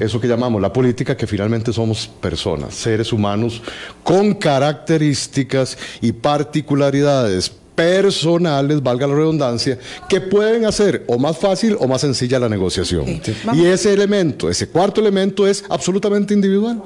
Eso 0.00 0.20
que 0.20 0.26
llamamos 0.26 0.60
la 0.60 0.72
política, 0.72 1.16
que 1.16 1.28
finalmente 1.28 1.72
somos 1.72 2.08
personas, 2.08 2.74
seres 2.74 3.12
humanos 3.12 3.62
con 4.02 4.34
características 4.34 5.78
y 6.00 6.10
particularidades 6.10 7.52
personales, 7.74 8.82
valga 8.82 9.06
la 9.06 9.14
redundancia, 9.14 9.78
que 10.08 10.20
pueden 10.20 10.64
hacer 10.64 11.04
o 11.06 11.18
más 11.18 11.38
fácil 11.38 11.76
o 11.80 11.88
más 11.88 12.00
sencilla 12.00 12.38
la 12.38 12.48
negociación. 12.48 13.20
Y 13.54 13.66
ese 13.66 13.92
elemento, 13.92 14.50
ese 14.50 14.68
cuarto 14.68 15.00
elemento 15.00 15.46
es 15.46 15.64
absolutamente 15.68 16.34
individual. 16.34 16.82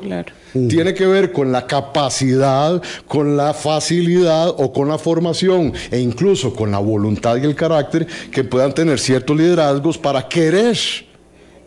Tiene 0.68 0.94
que 0.94 1.07
ver 1.07 1.33
con 1.33 1.53
la 1.53 1.66
capacidad, 1.66 2.83
con 3.07 3.37
la 3.37 3.53
facilidad 3.53 4.49
o 4.49 4.72
con 4.72 4.88
la 4.88 4.99
formación 4.99 5.72
e 5.90 5.99
incluso 5.99 6.55
con 6.55 6.70
la 6.70 6.79
voluntad 6.79 7.37
y 7.37 7.44
el 7.44 7.55
carácter 7.55 8.07
que 8.31 8.44
puedan 8.44 8.72
tener 8.72 8.99
ciertos 8.99 9.37
liderazgos 9.37 9.99
para 9.99 10.29
querer, 10.29 10.79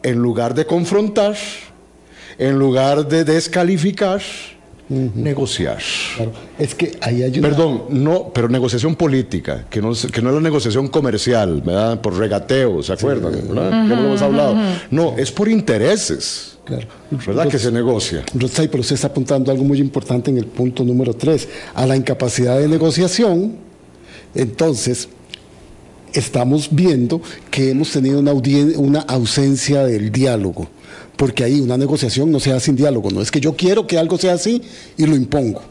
en 0.01 0.17
lugar 0.17 0.53
de 0.53 0.65
confrontar, 0.65 1.35
en 2.37 2.57
lugar 2.57 3.07
de 3.07 3.25
descalificar, 3.25 4.21
negociar. 4.89 5.77
Es 6.57 6.73
que 6.73 6.97
ahí 7.01 7.21
hay 7.21 7.31
Perdón, 7.39 7.83
no, 7.89 8.31
pero 8.33 8.49
negociación 8.49 8.95
política, 8.95 9.65
que 9.69 9.81
no, 9.81 9.91
que 9.93 10.21
no 10.21 10.29
es 10.29 10.35
la 10.35 10.41
negociación 10.41 10.87
comercial, 10.87 11.61
¿verdad? 11.61 12.01
Por 12.01 12.17
regateo, 12.17 12.81
¿se 12.81 12.93
acuerdan? 12.93 13.31
¿verdad? 13.31 13.85
lo 13.85 13.95
hemos 13.95 14.21
hablado. 14.21 14.55
No, 14.89 15.15
es 15.17 15.31
por 15.31 15.47
intereses. 15.47 16.57
Claro. 16.65 16.87
¿Verdad? 17.25 17.47
que 17.47 17.57
se 17.57 17.71
negocia. 17.71 18.23
Rotsay, 18.33 18.67
pero 18.67 18.81
usted 18.81 18.95
está 18.95 19.07
apuntando 19.07 19.51
algo 19.51 19.63
muy 19.63 19.79
importante 19.79 20.29
en 20.29 20.37
el 20.37 20.45
punto 20.45 20.83
número 20.83 21.13
3, 21.15 21.47
a 21.73 21.85
la 21.85 21.95
incapacidad 21.95 22.59
de 22.59 22.67
negociación. 22.67 23.55
Entonces, 24.35 25.09
estamos 26.13 26.69
viendo 26.71 27.21
que 27.49 27.71
hemos 27.71 27.91
tenido 27.91 28.19
una, 28.19 28.33
una 28.77 28.99
ausencia 29.01 29.83
del 29.83 30.11
diálogo 30.11 30.67
porque 31.19 31.43
ahí 31.43 31.59
una 31.59 31.75
negociación 31.75 32.31
no 32.31 32.39
se 32.39 32.53
hace 32.53 32.67
sin 32.67 32.77
diálogo, 32.77 33.11
no 33.11 33.21
es 33.21 33.29
que 33.29 33.41
yo 33.41 33.53
quiero 33.53 33.85
que 33.85 33.97
algo 33.97 34.17
sea 34.17 34.35
así 34.35 34.61
y 34.95 35.05
lo 35.05 35.17
impongo. 35.17 35.61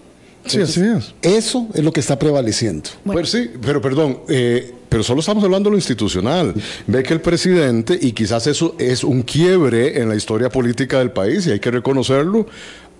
sí, 0.44 0.60
así 0.60 0.82
es. 0.82 1.14
Eso 1.22 1.66
es 1.72 1.82
lo 1.82 1.90
que 1.90 2.00
está 2.00 2.18
prevaleciendo. 2.18 2.90
Pues 3.02 3.30
sí, 3.30 3.50
pero 3.62 3.80
perdón, 3.80 4.18
eh, 4.28 4.74
pero 4.90 5.02
solo 5.02 5.20
estamos 5.20 5.42
hablando 5.42 5.70
de 5.70 5.72
lo 5.72 5.78
institucional. 5.78 6.52
Ve 6.86 7.02
que 7.02 7.14
el 7.14 7.22
presidente, 7.22 7.98
y 7.98 8.12
quizás 8.12 8.46
eso 8.46 8.74
es 8.78 9.02
un 9.02 9.22
quiebre 9.22 9.98
en 9.98 10.10
la 10.10 10.16
historia 10.16 10.50
política 10.50 10.98
del 10.98 11.12
país, 11.12 11.46
y 11.46 11.52
hay 11.52 11.60
que 11.60 11.70
reconocerlo, 11.70 12.46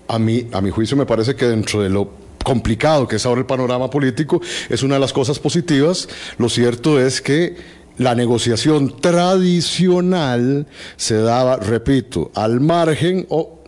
a 0.08 0.18
mí, 0.18 0.46
a 0.50 0.62
mi 0.62 0.70
juicio 0.70 0.96
me 0.96 1.04
parece 1.04 1.36
que 1.36 1.44
dentro 1.44 1.82
de 1.82 1.90
lo 1.90 2.10
complicado 2.42 3.06
que 3.06 3.16
es 3.16 3.26
ahora 3.26 3.40
el 3.40 3.46
panorama 3.46 3.90
político, 3.90 4.40
es 4.70 4.82
una 4.82 4.94
de 4.94 5.00
las 5.00 5.12
cosas 5.12 5.38
positivas. 5.38 6.08
Lo 6.38 6.48
cierto 6.48 6.98
es 6.98 7.20
que 7.20 7.56
la 7.98 8.14
negociación 8.14 8.96
tradicional 9.00 10.66
se 10.96 11.16
daba, 11.16 11.56
repito, 11.56 12.30
al 12.34 12.60
margen 12.60 13.26
o 13.28 13.58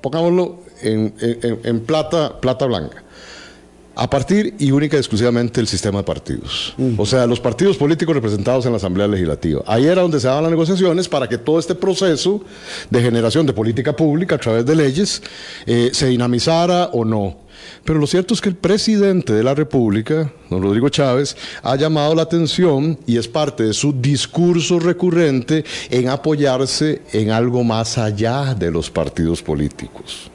pongámoslo 0.00 0.62
en, 0.82 1.80
plata, 1.80 2.40
plata 2.40 2.66
blanca. 2.66 3.02
A 3.94 4.08
partir 4.08 4.54
y 4.58 4.70
única 4.70 4.96
y 4.96 5.00
exclusivamente 5.00 5.60
del 5.60 5.68
sistema 5.68 5.98
de 5.98 6.04
partidos. 6.04 6.74
O 6.96 7.04
sea, 7.04 7.26
los 7.26 7.40
partidos 7.40 7.76
políticos 7.76 8.14
representados 8.14 8.64
en 8.64 8.72
la 8.72 8.78
Asamblea 8.78 9.06
Legislativa. 9.06 9.62
Ahí 9.66 9.84
era 9.84 10.00
donde 10.00 10.18
se 10.18 10.28
daban 10.28 10.44
las 10.44 10.50
negociaciones 10.50 11.08
para 11.08 11.28
que 11.28 11.36
todo 11.36 11.58
este 11.58 11.74
proceso 11.74 12.42
de 12.88 13.02
generación 13.02 13.44
de 13.44 13.52
política 13.52 13.94
pública 13.94 14.36
a 14.36 14.38
través 14.38 14.64
de 14.64 14.74
leyes 14.74 15.22
eh, 15.66 15.90
se 15.92 16.06
dinamizara 16.06 16.86
o 16.92 17.04
no. 17.04 17.36
Pero 17.84 17.98
lo 17.98 18.06
cierto 18.06 18.34
es 18.34 18.40
que 18.40 18.48
el 18.48 18.56
presidente 18.56 19.32
de 19.32 19.42
la 19.42 19.54
República, 19.54 20.32
don 20.50 20.62
Rodrigo 20.62 20.88
Chávez, 20.88 21.36
ha 21.62 21.76
llamado 21.76 22.14
la 22.14 22.22
atención 22.22 22.98
y 23.06 23.16
es 23.16 23.28
parte 23.28 23.64
de 23.64 23.72
su 23.72 23.92
discurso 23.92 24.78
recurrente 24.78 25.64
en 25.90 26.08
apoyarse 26.08 27.02
en 27.12 27.30
algo 27.30 27.64
más 27.64 27.98
allá 27.98 28.54
de 28.54 28.70
los 28.70 28.90
partidos 28.90 29.42
políticos. 29.42 30.30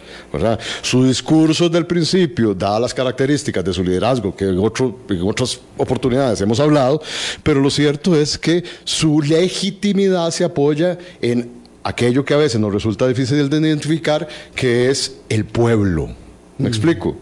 Su 0.81 1.05
discurso 1.05 1.69
del 1.69 1.85
principio, 1.85 2.53
dadas 2.53 2.81
las 2.81 2.93
características 2.93 3.63
de 3.63 3.73
su 3.73 3.83
liderazgo, 3.83 4.35
que 4.35 4.45
en, 4.45 4.57
en 4.57 5.27
otras 5.27 5.59
oportunidades 5.77 6.41
hemos 6.41 6.59
hablado, 6.59 7.01
pero 7.43 7.59
lo 7.59 7.69
cierto 7.69 8.15
es 8.15 8.37
que 8.37 8.63
su 8.83 9.21
legitimidad 9.21 10.31
se 10.31 10.43
apoya 10.43 10.97
en 11.21 11.51
aquello 11.83 12.25
que 12.25 12.33
a 12.33 12.37
veces 12.37 12.59
nos 12.59 12.73
resulta 12.73 13.07
difícil 13.07 13.49
de 13.49 13.57
identificar, 13.57 14.27
que 14.55 14.89
es 14.89 15.17
el 15.29 15.45
pueblo. 15.45 16.26
¿Me 16.57 16.67
explico? 16.67 17.15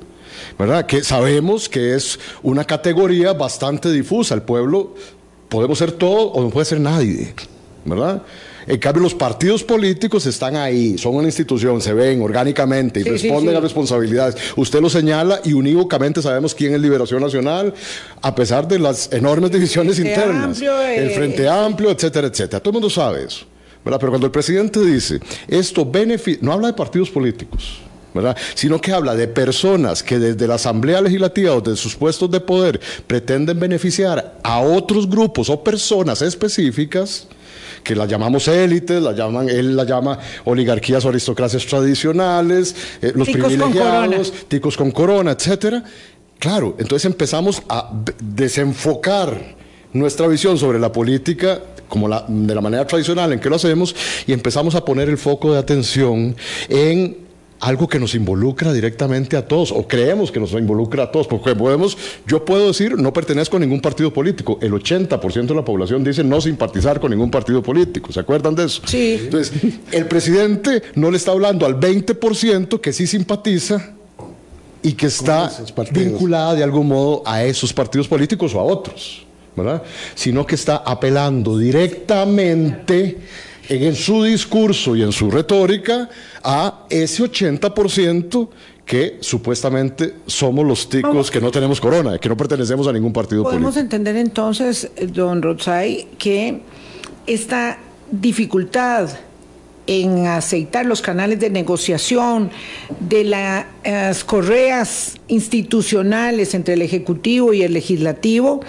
¿Verdad? 0.58 0.86
Que 0.86 1.04
sabemos 1.04 1.68
que 1.68 1.96
es 1.96 2.20
una 2.44 2.64
categoría 2.64 3.34
bastante 3.34 3.92
difusa. 3.92 4.36
El 4.36 4.42
pueblo 4.42 4.96
podemos 5.50 5.78
ser 5.78 5.92
todo 5.92 6.32
o 6.32 6.42
no 6.42 6.50
puede 6.50 6.66
ser 6.66 6.80
nadie. 6.80 7.34
¿Verdad? 7.84 8.24
En 8.68 8.80
cambio, 8.80 9.04
los 9.04 9.14
partidos 9.14 9.64
políticos 9.64 10.26
están 10.26 10.56
ahí, 10.56 10.98
son 10.98 11.16
una 11.16 11.28
institución, 11.28 11.82
se 11.82 11.94
ven 11.94 12.20
orgánicamente 12.22 13.00
y 13.00 13.04
responden 13.04 13.56
a 13.56 13.60
responsabilidades. 13.60 14.36
Usted 14.56 14.82
lo 14.82 14.90
señala 14.90 15.40
y 15.44 15.54
unívocamente 15.54 16.20
sabemos 16.20 16.56
quién 16.56 16.74
es 16.74 16.82
Liberación 16.82 17.22
Nacional, 17.22 17.76
a 18.24 18.34
pesar 18.34 18.68
de 18.68 18.80
las 18.80 19.14
enormes 19.14 19.52
divisiones 19.52 20.00
internas. 20.00 20.60
el 20.60 21.12
Frente 21.12 21.48
Amplio, 21.48 21.92
etcétera, 21.92 22.28
etcétera. 22.28 22.60
Todo 22.60 22.72
el 22.72 22.74
mundo 22.74 22.90
sabe 22.90 23.26
eso. 23.26 23.46
¿verdad? 23.84 24.00
Pero 24.00 24.14
cuando 24.14 24.26
el 24.26 24.32
presidente 24.32 24.80
dice, 24.80 25.20
esto 25.48 25.86
beneficia, 25.86 26.40
no 26.42 26.52
habla 26.52 26.68
de 26.68 26.74
partidos 26.74 27.12
políticos 27.12 27.85
sino 28.54 28.80
que 28.80 28.92
habla 28.92 29.16
de 29.16 29.28
personas 29.28 30.04
que 30.04 30.20
desde 30.20 30.48
la 30.48 30.56
Asamblea 30.56 31.02
Legislativa 31.02 31.54
o 31.54 31.62
de 31.62 31.76
sus 31.76 31.96
puestos 31.96 32.30
de 32.32 32.40
poder 32.40 32.80
pretenden 33.08 33.60
beneficiar 33.60 34.38
a 34.44 34.60
otros 34.60 35.10
grupos 35.10 35.50
o 35.50 35.64
personas 35.64 36.22
específicas 36.22 37.28
que 37.84 37.96
las 37.96 38.10
llamamos 38.10 38.48
élites, 38.48 39.02
la 39.02 39.14
llaman, 39.14 39.48
él 39.48 39.76
la 39.76 39.84
llama 39.84 40.18
oligarquías 40.46 41.06
o 41.06 41.10
aristocracias 41.10 41.66
tradicionales, 41.66 42.76
eh, 43.02 43.14
los 43.16 43.30
privilegiados, 43.30 44.34
ticos 44.48 44.76
con 44.76 44.92
corona, 44.92 45.32
etcétera. 45.32 45.84
Claro, 46.40 46.76
entonces 46.80 47.06
empezamos 47.06 47.62
a 47.70 47.92
desenfocar 48.20 49.56
nuestra 49.94 50.28
visión 50.28 50.58
sobre 50.58 50.80
la 50.80 50.92
política 50.92 51.62
como 51.88 52.08
la, 52.08 52.26
de 52.28 52.56
la 52.56 52.62
manera 52.62 52.86
tradicional 52.86 53.32
en 53.32 53.40
que 53.40 53.50
lo 53.50 53.56
hacemos 53.56 53.96
y 54.26 54.34
empezamos 54.34 54.76
a 54.76 54.84
poner 54.84 55.08
el 55.08 55.18
foco 55.18 55.54
de 55.54 55.60
atención 55.60 56.36
en 56.68 57.25
algo 57.60 57.88
que 57.88 58.00
nos 58.00 58.16
involucra 58.16 58.74
directamente 58.74 59.38
a 59.38 59.48
todos, 59.48 59.72
o 59.72 59.88
creemos 59.88 60.32
que 60.32 60.40
nos 60.40 60.52
involucra 60.54 61.04
a 61.04 61.12
todos, 61.12 61.28
porque 61.28 61.56
podemos, 61.56 61.98
yo 62.28 62.44
puedo 62.44 62.68
decir, 62.68 62.98
no 62.98 63.14
pertenezco 63.14 63.58
a 63.58 63.60
ningún 63.60 63.82
partido 63.82 64.12
político, 64.12 64.60
el 64.62 64.74
80% 64.74 65.48
de 65.48 65.56
la 65.56 65.66
población 65.66 66.04
dice 66.04 66.24
no 66.24 66.42
simpatizar 66.42 67.00
con 67.00 67.12
ningún 67.12 67.32
partido 67.32 67.64
político, 67.64 68.12
¿se 68.12 68.20
acuerdan 68.20 68.56
de 68.56 68.66
eso? 68.66 68.82
Sí. 68.86 69.20
Entonces, 69.22 69.54
el 69.92 70.06
presidente 70.08 70.84
no 70.96 71.10
le 71.12 71.18
está 71.18 71.32
hablando 71.32 71.66
al 71.66 71.80
20% 71.80 72.80
que 72.80 72.94
sí 72.94 73.08
simpatiza 73.08 73.94
y 74.84 74.94
que 74.94 75.08
está 75.08 75.52
vinculada 75.92 76.54
de 76.54 76.64
algún 76.64 76.88
modo 76.88 77.24
a 77.26 77.44
esos 77.44 77.74
partidos 77.74 78.08
políticos 78.08 78.54
o 78.54 78.60
a 78.60 78.64
otros, 78.64 79.26
¿verdad? 79.56 79.82
Sino 80.14 80.46
que 80.46 80.54
está 80.56 80.78
apelando 80.78 81.58
directamente 81.58 83.18
en 83.70 83.96
su 83.96 84.24
discurso 84.24 84.96
y 84.96 85.04
en 85.04 85.12
su 85.12 85.32
retórica 85.32 86.10
a 86.44 86.86
ese 86.90 87.24
80% 87.24 88.50
que 88.86 89.18
supuestamente 89.20 90.14
somos 90.28 90.66
los 90.66 90.88
ticos 90.88 91.32
que 91.32 91.42
no 91.42 91.50
tenemos 91.50 91.82
corona, 91.82 92.20
que 92.20 92.30
no 92.30 92.38
pertenecemos 92.38 92.88
a 92.88 92.94
ningún 92.94 93.12
partido 93.12 93.44
político. 93.44 93.64
Podemos 93.64 93.78
entender 93.78 94.16
entonces, 94.16 94.92
don 95.12 95.42
Rotzai, 95.42 96.08
que 96.20 96.62
esta 97.26 97.80
dificultad 98.12 99.10
en 99.88 100.28
aceitar 100.28 100.86
los 100.86 101.02
canales 101.02 101.40
de 101.40 101.50
negociación 101.50 102.52
de 103.00 103.24
las 103.24 104.24
correas 104.24 105.16
institucionales 105.28 106.54
entre 106.54 106.76
el 106.76 106.82
Ejecutivo 106.82 107.54
y 107.54 107.64
el 107.64 107.74
Legislativo 107.74 108.62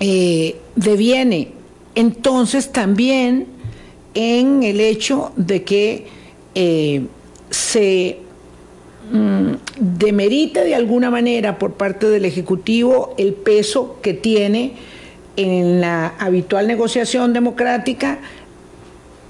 eh, 0.00 0.56
deviene 0.76 1.52
entonces 1.94 2.72
también 2.72 3.57
en 4.14 4.62
el 4.62 4.80
hecho 4.80 5.32
de 5.36 5.62
que 5.64 6.06
eh, 6.54 7.06
se 7.50 8.18
mm, 9.12 9.52
demerite 9.78 10.64
de 10.64 10.74
alguna 10.74 11.10
manera 11.10 11.58
por 11.58 11.74
parte 11.74 12.08
del 12.08 12.24
Ejecutivo 12.24 13.14
el 13.18 13.34
peso 13.34 13.98
que 14.02 14.14
tiene 14.14 14.74
en 15.36 15.80
la 15.80 16.14
habitual 16.18 16.66
negociación 16.66 17.32
democrática 17.32 18.18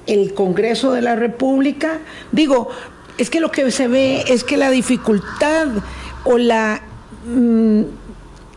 el 0.06 0.32
Congreso 0.32 0.92
de 0.92 1.02
la 1.02 1.16
República. 1.16 1.98
Digo, 2.32 2.70
es 3.18 3.30
que 3.30 3.40
lo 3.40 3.50
que 3.50 3.70
se 3.70 3.88
ve 3.88 4.24
es 4.26 4.42
que 4.42 4.56
la 4.56 4.70
dificultad 4.70 5.68
o 6.24 6.38
la 6.38 6.80
mm, 7.26 7.82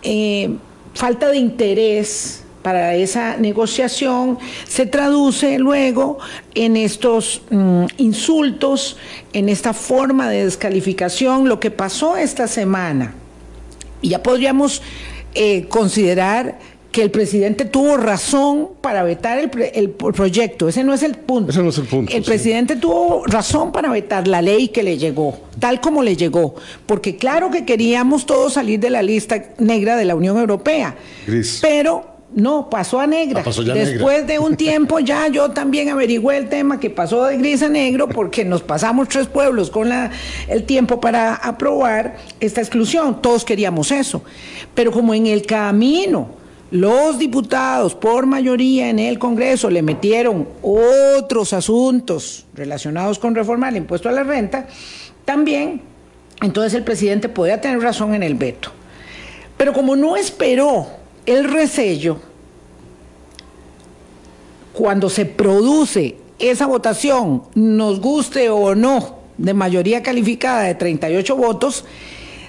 eh, 0.03 0.55
falta 0.93 1.29
de 1.29 1.37
interés 1.37 2.40
para 2.61 2.95
esa 2.95 3.37
negociación 3.37 4.37
se 4.67 4.85
traduce 4.85 5.57
luego 5.59 6.19
en 6.55 6.77
estos 6.77 7.41
mm, 7.49 7.85
insultos, 7.97 8.97
en 9.33 9.49
esta 9.49 9.73
forma 9.73 10.29
de 10.29 10.45
descalificación, 10.45 11.47
lo 11.47 11.59
que 11.59 11.71
pasó 11.71 12.17
esta 12.17 12.47
semana. 12.47 13.13
Y 14.01 14.09
ya 14.09 14.23
podríamos 14.23 14.81
eh, 15.33 15.65
considerar 15.67 16.59
que 16.91 17.01
el 17.01 17.09
presidente 17.09 17.63
tuvo 17.65 17.95
razón 17.95 18.69
para 18.81 19.03
vetar 19.03 19.39
el, 19.39 19.89
proyecto. 19.89 20.67
Ese 20.67 20.83
no 20.83 20.93
es 20.93 21.03
el 21.03 21.15
punto. 21.15 21.51
Ese 21.51 21.63
no 21.63 21.69
es 21.69 21.77
el 21.77 21.85
punto. 21.85 22.13
El 22.13 22.23
presidente 22.23 22.75
tuvo 22.75 23.25
razón 23.25 23.71
para 23.71 23.89
vetar 23.89 24.27
la 24.27 24.41
ley 24.41 24.67
que 24.67 24.83
le 24.83 24.97
llegó, 24.97 25.39
tal 25.59 25.79
como 25.79 26.03
le 26.03 26.17
llegó. 26.17 26.55
Porque 26.85 27.15
claro 27.15 27.49
que 27.49 27.65
queríamos 27.65 28.25
todos 28.25 28.53
salir 28.53 28.79
de 28.79 28.89
la 28.89 29.01
lista 29.01 29.41
negra 29.57 29.95
de 29.95 30.03
la 30.03 30.15
Unión 30.15 30.37
Europea. 30.37 30.95
Gris. 31.25 31.59
Pero 31.61 32.10
no, 32.33 32.69
pasó 32.69 32.99
a 32.99 33.07
negra. 33.07 33.43
Ah, 33.45 33.73
Después 33.73 34.25
de 34.25 34.39
un 34.39 34.55
tiempo 34.55 34.99
ya 34.99 35.27
yo 35.27 35.51
también 35.51 35.89
averigüé 35.89 36.37
el 36.37 36.49
tema 36.49 36.79
que 36.79 36.89
pasó 36.89 37.25
de 37.25 37.37
gris 37.37 37.61
a 37.61 37.69
negro 37.69 38.07
porque 38.07 38.45
nos 38.45 38.61
pasamos 38.61 39.09
tres 39.09 39.27
pueblos 39.27 39.69
con 39.69 39.89
la, 39.89 40.11
el 40.47 40.63
tiempo 40.63 41.01
para 41.01 41.35
aprobar 41.35 42.15
esta 42.39 42.61
exclusión. 42.61 43.21
Todos 43.21 43.43
queríamos 43.43 43.91
eso. 43.91 44.23
Pero 44.73 44.91
como 44.91 45.13
en 45.13 45.27
el 45.27 45.45
camino 45.45 46.41
los 46.71 47.19
diputados 47.19 47.95
por 47.95 48.25
mayoría 48.25 48.89
en 48.89 48.99
el 48.99 49.19
Congreso 49.19 49.69
le 49.69 49.81
metieron 49.81 50.47
otros 50.61 51.51
asuntos 51.51 52.45
relacionados 52.53 53.19
con 53.19 53.35
reformar 53.35 53.73
el 53.73 53.77
impuesto 53.77 54.07
a 54.07 54.13
la 54.13 54.23
renta, 54.23 54.67
también 55.25 55.81
entonces 56.41 56.73
el 56.75 56.83
presidente 56.85 57.27
podía 57.27 57.59
tener 57.59 57.81
razón 57.81 58.15
en 58.15 58.23
el 58.23 58.35
veto. 58.35 58.71
Pero 59.57 59.73
como 59.73 59.97
no 59.97 60.15
esperó 60.15 61.00
el 61.25 61.51
resello, 61.51 62.19
cuando 64.73 65.09
se 65.09 65.25
produce 65.25 66.15
esa 66.39 66.65
votación, 66.65 67.43
nos 67.55 67.99
guste 67.99 68.49
o 68.49 68.73
no, 68.75 69.19
de 69.37 69.53
mayoría 69.53 70.01
calificada 70.01 70.63
de 70.63 70.75
38 70.75 71.35
votos, 71.35 71.85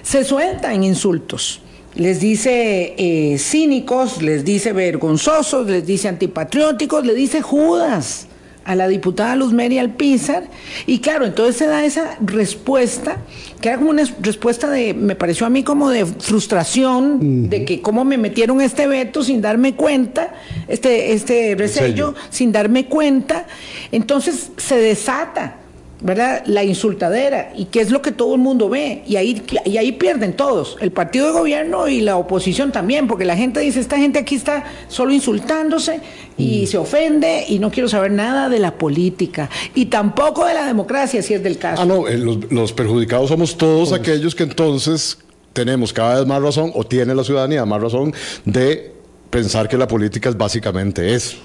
se 0.01 0.23
suelta 0.23 0.73
en 0.73 0.83
insultos. 0.83 1.61
Les 1.95 2.19
dice 2.19 2.95
eh, 2.97 3.37
cínicos, 3.37 4.21
les 4.21 4.43
dice 4.43 4.73
vergonzosos, 4.73 5.67
les 5.67 5.85
dice 5.85 6.07
antipatrióticos, 6.07 7.05
le 7.05 7.13
dice 7.13 7.41
Judas 7.41 8.27
a 8.65 8.75
la 8.75 8.87
diputada 8.87 9.35
Luz 9.35 9.53
Mary 9.53 9.79
Alpizar. 9.79 10.43
Y 10.85 10.99
claro, 10.99 11.25
entonces 11.25 11.57
se 11.57 11.67
da 11.67 11.83
esa 11.83 12.17
respuesta, 12.21 13.17
que 13.61 13.69
era 13.69 13.77
como 13.77 13.89
una 13.89 14.03
respuesta 14.21 14.69
de, 14.69 14.93
me 14.93 15.15
pareció 15.15 15.45
a 15.45 15.49
mí 15.49 15.63
como 15.63 15.89
de 15.89 16.05
frustración, 16.05 17.49
de 17.49 17.65
que 17.65 17.81
cómo 17.81 18.05
me 18.05 18.17
metieron 18.17 18.61
este 18.61 18.87
veto 18.87 19.23
sin 19.23 19.41
darme 19.41 19.75
cuenta, 19.75 20.33
este, 20.67 21.13
este 21.13 21.55
resello, 21.55 22.15
sin 22.29 22.51
darme 22.51 22.85
cuenta. 22.85 23.45
Entonces 23.91 24.51
se 24.57 24.77
desata 24.77 25.62
¿verdad? 26.03 26.43
La 26.45 26.65
insultadera, 26.65 27.53
y 27.55 27.65
que 27.65 27.79
es 27.79 27.89
lo 27.89 28.01
que 28.01 28.11
todo 28.11 28.35
el 28.35 28.41
mundo 28.41 28.69
ve, 28.69 29.03
y 29.07 29.15
ahí, 29.15 29.41
y 29.65 29.77
ahí 29.77 29.93
pierden 29.93 30.33
todos, 30.33 30.77
el 30.81 30.91
partido 30.91 31.27
de 31.27 31.31
gobierno 31.31 31.87
y 31.87 32.01
la 32.01 32.17
oposición 32.17 32.73
también, 32.73 33.07
porque 33.07 33.23
la 33.23 33.37
gente 33.37 33.61
dice, 33.61 33.79
esta 33.79 33.97
gente 33.97 34.19
aquí 34.19 34.35
está 34.35 34.65
solo 34.89 35.13
insultándose 35.13 36.01
y 36.37 36.63
mm. 36.63 36.67
se 36.67 36.77
ofende 36.77 37.45
y 37.47 37.57
no 37.57 37.71
quiero 37.71 37.87
saber 37.87 38.11
nada 38.11 38.49
de 38.49 38.59
la 38.59 38.77
política, 38.77 39.49
y 39.73 39.85
tampoco 39.85 40.45
de 40.45 40.53
la 40.53 40.65
democracia, 40.65 41.23
si 41.23 41.33
es 41.33 41.41
del 41.41 41.57
caso. 41.57 41.81
Ah, 41.81 41.85
no, 41.85 42.05
eh, 42.07 42.17
los, 42.17 42.73
perjudicados 42.73 43.29
somos 43.29 43.57
todos 43.57 43.93
aquellos 43.93 44.35
que 44.35 44.43
entonces 44.43 45.17
tenemos 45.53 45.93
cada 45.93 46.19
vez 46.19 46.27
más 46.27 46.41
razón, 46.41 46.71
o 46.75 46.83
tiene 46.83 47.15
la 47.15 47.23
ciudadanía 47.23 47.65
más 47.65 47.81
razón, 47.81 48.13
de 48.43 48.93
pensar 49.29 49.69
que 49.69 49.77
la 49.77 49.87
política 49.87 50.27
es 50.27 50.35
básicamente 50.35 51.15
eso. 51.15 51.37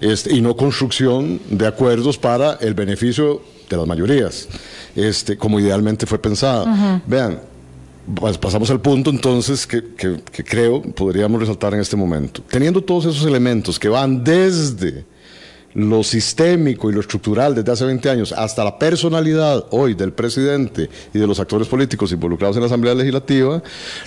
Este, 0.00 0.34
y 0.34 0.40
no 0.40 0.56
construcción 0.56 1.40
de 1.50 1.66
acuerdos 1.66 2.18
para 2.18 2.54
el 2.60 2.74
beneficio 2.74 3.42
de 3.68 3.76
las 3.76 3.86
mayorías, 3.86 4.48
este, 4.94 5.36
como 5.36 5.60
idealmente 5.60 6.06
fue 6.06 6.18
pensado. 6.18 6.66
Vean, 7.06 7.40
pasamos 8.40 8.70
al 8.70 8.80
punto 8.80 9.10
entonces 9.10 9.66
que, 9.66 9.84
que 9.96 10.44
creo 10.44 10.82
podríamos 10.82 11.40
resaltar 11.40 11.74
en 11.74 11.80
este 11.80 11.96
momento. 11.96 12.42
Teniendo 12.48 12.82
todos 12.82 13.06
esos 13.06 13.24
elementos 13.26 13.78
que 13.78 13.88
van 13.88 14.24
desde 14.24 15.04
lo 15.74 16.02
sistémico 16.02 16.90
y 16.90 16.94
lo 16.94 17.00
estructural 17.00 17.54
desde 17.54 17.72
hace 17.72 17.84
20 17.84 18.10
años 18.10 18.32
hasta 18.32 18.64
la 18.64 18.78
personalidad 18.78 19.66
hoy 19.70 19.94
del 19.94 20.12
presidente 20.12 20.88
y 21.12 21.18
de 21.18 21.26
los 21.26 21.38
actores 21.40 21.68
políticos 21.68 22.10
involucrados 22.12 22.56
en 22.56 22.62
la 22.62 22.66
Asamblea 22.66 22.94
Legislativa, 22.94 23.62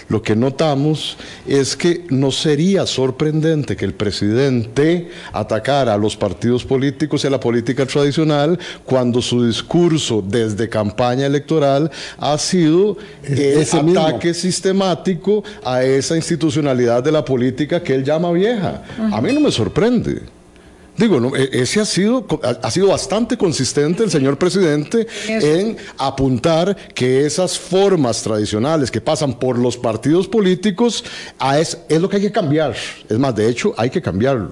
lo 0.10 0.21
que 0.21 0.36
notamos 0.36 1.17
es 1.47 1.76
que 1.76 2.06
no 2.10 2.32
sería 2.32 2.86
sorprendente 2.86 3.76
que 3.76 3.86
el 3.86 3.93
presidente 3.93 5.10
atacara 5.34 5.93
a 5.93 5.97
los 5.97 6.17
partidos 6.17 6.65
políticos 6.65 7.24
y 7.24 7.28
a 7.28 7.30
la 7.30 7.39
política 7.39 7.86
tradicional 7.86 8.60
cuando 8.86 9.21
su 9.21 9.45
discurso 9.45 10.24
desde 10.26 10.67
campaña 10.67 11.26
electoral 11.26 11.91
ha 12.17 12.38
sido 12.38 12.97
ese 13.24 13.78
ataque 13.78 14.34
sistemático 14.34 15.43
a 15.63 15.84
esa 15.84 16.15
institucionalidad 16.15 17.04
de 17.04 17.12
la 17.12 17.24
política 17.24 17.82
que 17.82 17.93
él 17.93 18.04
llama 18.04 18.32
vieja. 18.32 18.84
A 19.12 19.21
mí 19.21 19.32
no 19.32 19.41
me 19.41 19.52
sorprende. 19.52 20.41
Digo, 21.02 21.36
e, 21.36 21.50
ese 21.64 21.80
ha 21.80 21.86
sido, 21.86 22.28
ha 22.62 22.70
sido 22.70 22.90
bastante 22.90 23.36
consistente 23.36 24.04
el 24.04 24.12
señor 24.12 24.38
presidente 24.38 25.08
en 25.28 25.76
apuntar 25.98 26.78
que 26.94 27.26
esas 27.26 27.58
formas 27.58 28.22
tradicionales 28.22 28.92
que 28.92 29.02
pasan 29.02 29.34
por 29.40 29.58
los 29.58 29.76
partidos 29.78 30.28
políticos 30.28 31.04
es, 31.58 31.80
es 31.90 32.00
lo 32.00 32.08
que 32.08 32.18
hay 32.18 32.22
que 32.22 32.32
cambiar. 32.32 32.76
Es 33.10 33.18
más, 33.18 33.36
de 33.36 33.50
hecho, 33.50 33.74
hay 33.78 33.90
que 33.90 34.00
cambiarlo. 34.00 34.52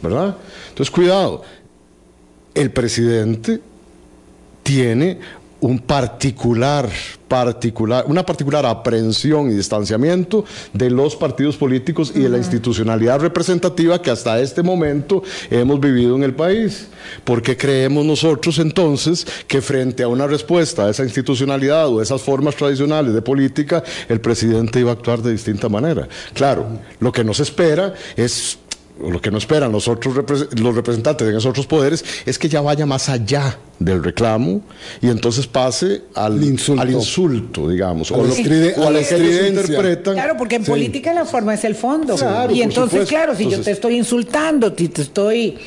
¿Verdad? 0.00 0.36
Entonces, 0.68 0.88
cuidado. 0.88 1.42
El 2.54 2.70
presidente 2.70 3.60
tiene 4.62 5.18
un 5.62 5.78
particular, 5.78 6.88
particular, 7.28 8.04
una 8.08 8.26
particular 8.26 8.66
aprehensión 8.66 9.48
y 9.48 9.54
distanciamiento 9.54 10.44
de 10.72 10.90
los 10.90 11.14
partidos 11.14 11.56
políticos 11.56 12.12
y 12.14 12.20
de 12.20 12.28
la 12.28 12.38
institucionalidad 12.38 13.20
representativa 13.20 14.02
que 14.02 14.10
hasta 14.10 14.40
este 14.40 14.62
momento 14.62 15.22
hemos 15.50 15.78
vivido 15.78 16.16
en 16.16 16.24
el 16.24 16.34
país. 16.34 16.88
porque 17.24 17.56
creemos 17.56 18.04
nosotros 18.04 18.58
entonces 18.58 19.26
que 19.46 19.60
frente 19.60 20.02
a 20.02 20.08
una 20.08 20.26
respuesta 20.26 20.86
a 20.86 20.90
esa 20.90 21.04
institucionalidad 21.04 21.88
o 21.88 22.00
esas 22.00 22.22
formas 22.22 22.56
tradicionales 22.56 23.12
de 23.14 23.22
política, 23.22 23.82
el 24.08 24.20
presidente 24.20 24.80
iba 24.80 24.90
a 24.90 24.94
actuar 24.94 25.20
de 25.22 25.32
distinta 25.32 25.68
manera? 25.68 26.08
Claro, 26.34 26.66
lo 27.00 27.12
que 27.12 27.24
nos 27.24 27.40
espera 27.40 27.94
es 28.16 28.58
lo 29.10 29.20
que 29.20 29.30
no 29.30 29.38
esperan 29.38 29.72
los 29.72 29.88
otros 29.88 30.14
los 30.58 30.74
representantes 30.74 31.26
de 31.26 31.32
esos 31.32 31.46
otros 31.46 31.66
poderes 31.66 32.04
es 32.24 32.38
que 32.38 32.48
ya 32.48 32.60
vaya 32.60 32.86
más 32.86 33.08
allá 33.08 33.58
del 33.78 34.02
reclamo 34.02 34.62
y 35.00 35.08
entonces 35.08 35.46
pase 35.46 36.02
al 36.14 36.42
insulto, 36.42 36.82
al 36.82 36.90
insulto 36.90 37.68
digamos, 37.68 38.10
o, 38.10 38.22
lo, 38.22 38.32
a 38.32 38.90
la 38.90 39.00
interpretan. 39.00 40.14
Claro, 40.14 40.36
porque 40.36 40.56
en 40.56 40.64
política 40.64 41.12
la 41.12 41.24
forma 41.24 41.54
es 41.54 41.64
el 41.64 41.74
fondo. 41.74 42.16
y 42.52 42.62
entonces, 42.62 43.08
claro, 43.08 43.34
si 43.34 43.48
yo 43.48 43.60
te 43.60 43.72
estoy 43.72 43.96
insultando, 43.96 44.74
si 44.76 44.88
te 44.88 45.02
estoy 45.02 45.58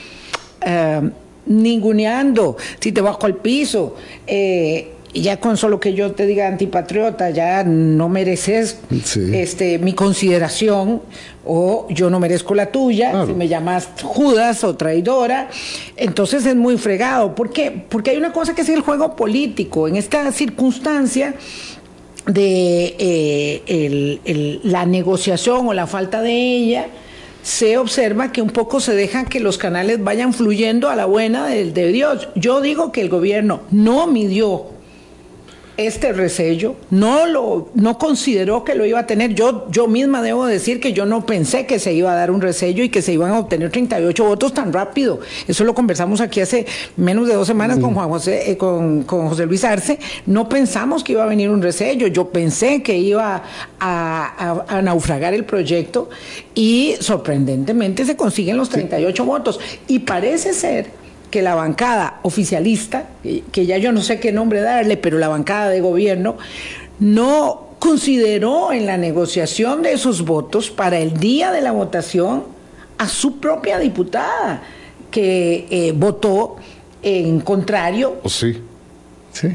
eh, 0.61 1.09
ninguneando, 1.45 2.57
si 2.79 2.91
te 2.91 3.01
bajo 3.01 3.25
al 3.25 3.35
piso, 3.35 3.95
eh, 4.25 4.94
y 5.15 5.21
ya 5.21 5.39
con 5.39 5.55
solo 5.55 5.79
que 5.79 5.93
yo 5.93 6.11
te 6.11 6.25
diga 6.25 6.45
antipatriota, 6.45 7.29
ya 7.29 7.63
no 7.63 8.09
mereces 8.09 8.79
este, 9.15 9.79
mi 9.79 9.93
consideración 9.93 11.03
o 11.45 11.87
yo 11.89 12.09
no 12.09 12.19
merezco 12.19 12.53
la 12.53 12.65
tuya, 12.69 13.25
si 13.25 13.31
me 13.31 13.47
llamas 13.47 13.87
Judas 14.03 14.65
o 14.65 14.75
traidora, 14.75 15.47
entonces 15.95 16.45
es 16.45 16.57
muy 16.57 16.77
fregado. 16.77 17.33
¿Por 17.33 17.51
qué? 17.51 17.85
Porque 17.87 18.11
hay 18.11 18.17
una 18.17 18.33
cosa 18.33 18.53
que 18.53 18.63
es 18.63 18.67
el 18.67 18.81
juego 18.81 19.15
político. 19.15 19.87
En 19.87 19.95
esta 19.95 20.29
circunstancia 20.33 21.35
de 22.27 22.95
eh, 22.97 24.59
la 24.63 24.85
negociación 24.85 25.65
o 25.65 25.73
la 25.73 25.87
falta 25.87 26.21
de 26.21 26.33
ella, 26.33 26.87
se 27.41 27.77
observa 27.77 28.33
que 28.33 28.41
un 28.41 28.49
poco 28.49 28.81
se 28.81 28.95
deja 28.95 29.25
que 29.25 29.39
los 29.39 29.57
canales 29.57 30.03
vayan 30.03 30.33
fluyendo 30.33 30.89
a 30.89 30.95
la 30.97 31.05
buena 31.05 31.47
de 31.47 31.91
Dios. 31.93 32.27
Yo 32.35 32.59
digo 32.59 32.91
que 32.91 32.99
el 32.99 33.07
gobierno 33.07 33.61
no 33.71 34.07
midió 34.07 34.74
este 35.77 36.13
resello, 36.13 36.75
no 36.89 37.25
lo 37.25 37.69
no 37.73 37.97
consideró 37.97 38.63
que 38.63 38.75
lo 38.75 38.85
iba 38.85 38.99
a 38.99 39.07
tener. 39.07 39.33
Yo 39.33 39.67
yo 39.69 39.87
misma 39.87 40.21
debo 40.21 40.45
decir 40.45 40.79
que 40.79 40.93
yo 40.93 41.05
no 41.05 41.25
pensé 41.25 41.65
que 41.65 41.79
se 41.79 41.93
iba 41.93 42.11
a 42.11 42.15
dar 42.15 42.31
un 42.31 42.41
resello 42.41 42.83
y 42.83 42.89
que 42.89 43.01
se 43.01 43.13
iban 43.13 43.31
a 43.31 43.39
obtener 43.39 43.71
38 43.71 44.23
votos 44.23 44.53
tan 44.53 44.71
rápido. 44.71 45.19
Eso 45.47 45.63
lo 45.63 45.73
conversamos 45.73 46.21
aquí 46.21 46.39
hace 46.39 46.65
menos 46.97 47.27
de 47.27 47.33
dos 47.33 47.47
semanas 47.47 47.79
con 47.79 47.93
Juan 47.93 48.09
José 48.09 48.51
eh, 48.51 48.57
con, 48.57 49.03
con, 49.03 49.27
José 49.27 49.45
Luis 49.45 49.63
Arce. 49.63 49.99
No 50.25 50.47
pensamos 50.47 51.03
que 51.03 51.13
iba 51.13 51.23
a 51.23 51.27
venir 51.27 51.49
un 51.49 51.61
resello. 51.61 52.07
Yo 52.07 52.29
pensé 52.29 52.81
que 52.81 52.97
iba 52.97 53.43
a, 53.79 54.63
a, 54.69 54.77
a 54.77 54.81
naufragar 54.81 55.33
el 55.33 55.45
proyecto 55.45 56.09
y 56.53 56.95
sorprendentemente 56.99 58.05
se 58.05 58.15
consiguen 58.15 58.57
los 58.57 58.69
38 58.69 59.23
sí. 59.23 59.27
votos 59.27 59.59
y 59.87 59.99
parece 59.99 60.53
ser 60.53 61.04
que 61.35 61.41
la 61.41 61.53
bancada 61.53 62.21
oficialista, 62.21 63.09
que 63.51 63.65
ya 63.65 63.77
yo 63.77 63.91
no 63.91 64.01
sé 64.01 64.21
qué 64.21 64.31
nombre 64.31 64.61
darle, 64.61 64.95
pero 64.95 65.17
la 65.17 65.27
bancada 65.27 65.67
de 65.67 65.81
gobierno, 65.81 66.37
no 66.99 67.71
consideró 67.77 68.71
en 68.71 68.85
la 68.85 68.95
negociación 68.95 69.81
de 69.81 69.91
esos 69.91 70.23
votos 70.23 70.71
para 70.71 70.97
el 70.97 71.19
día 71.19 71.51
de 71.51 71.59
la 71.59 71.73
votación 71.73 72.45
a 72.97 73.09
su 73.09 73.41
propia 73.41 73.79
diputada, 73.79 74.63
que 75.11 75.67
eh, 75.69 75.91
votó 75.93 76.55
en 77.01 77.41
contrario. 77.41 78.21
Oh, 78.23 78.29
sí, 78.29 78.55
sí. 79.33 79.49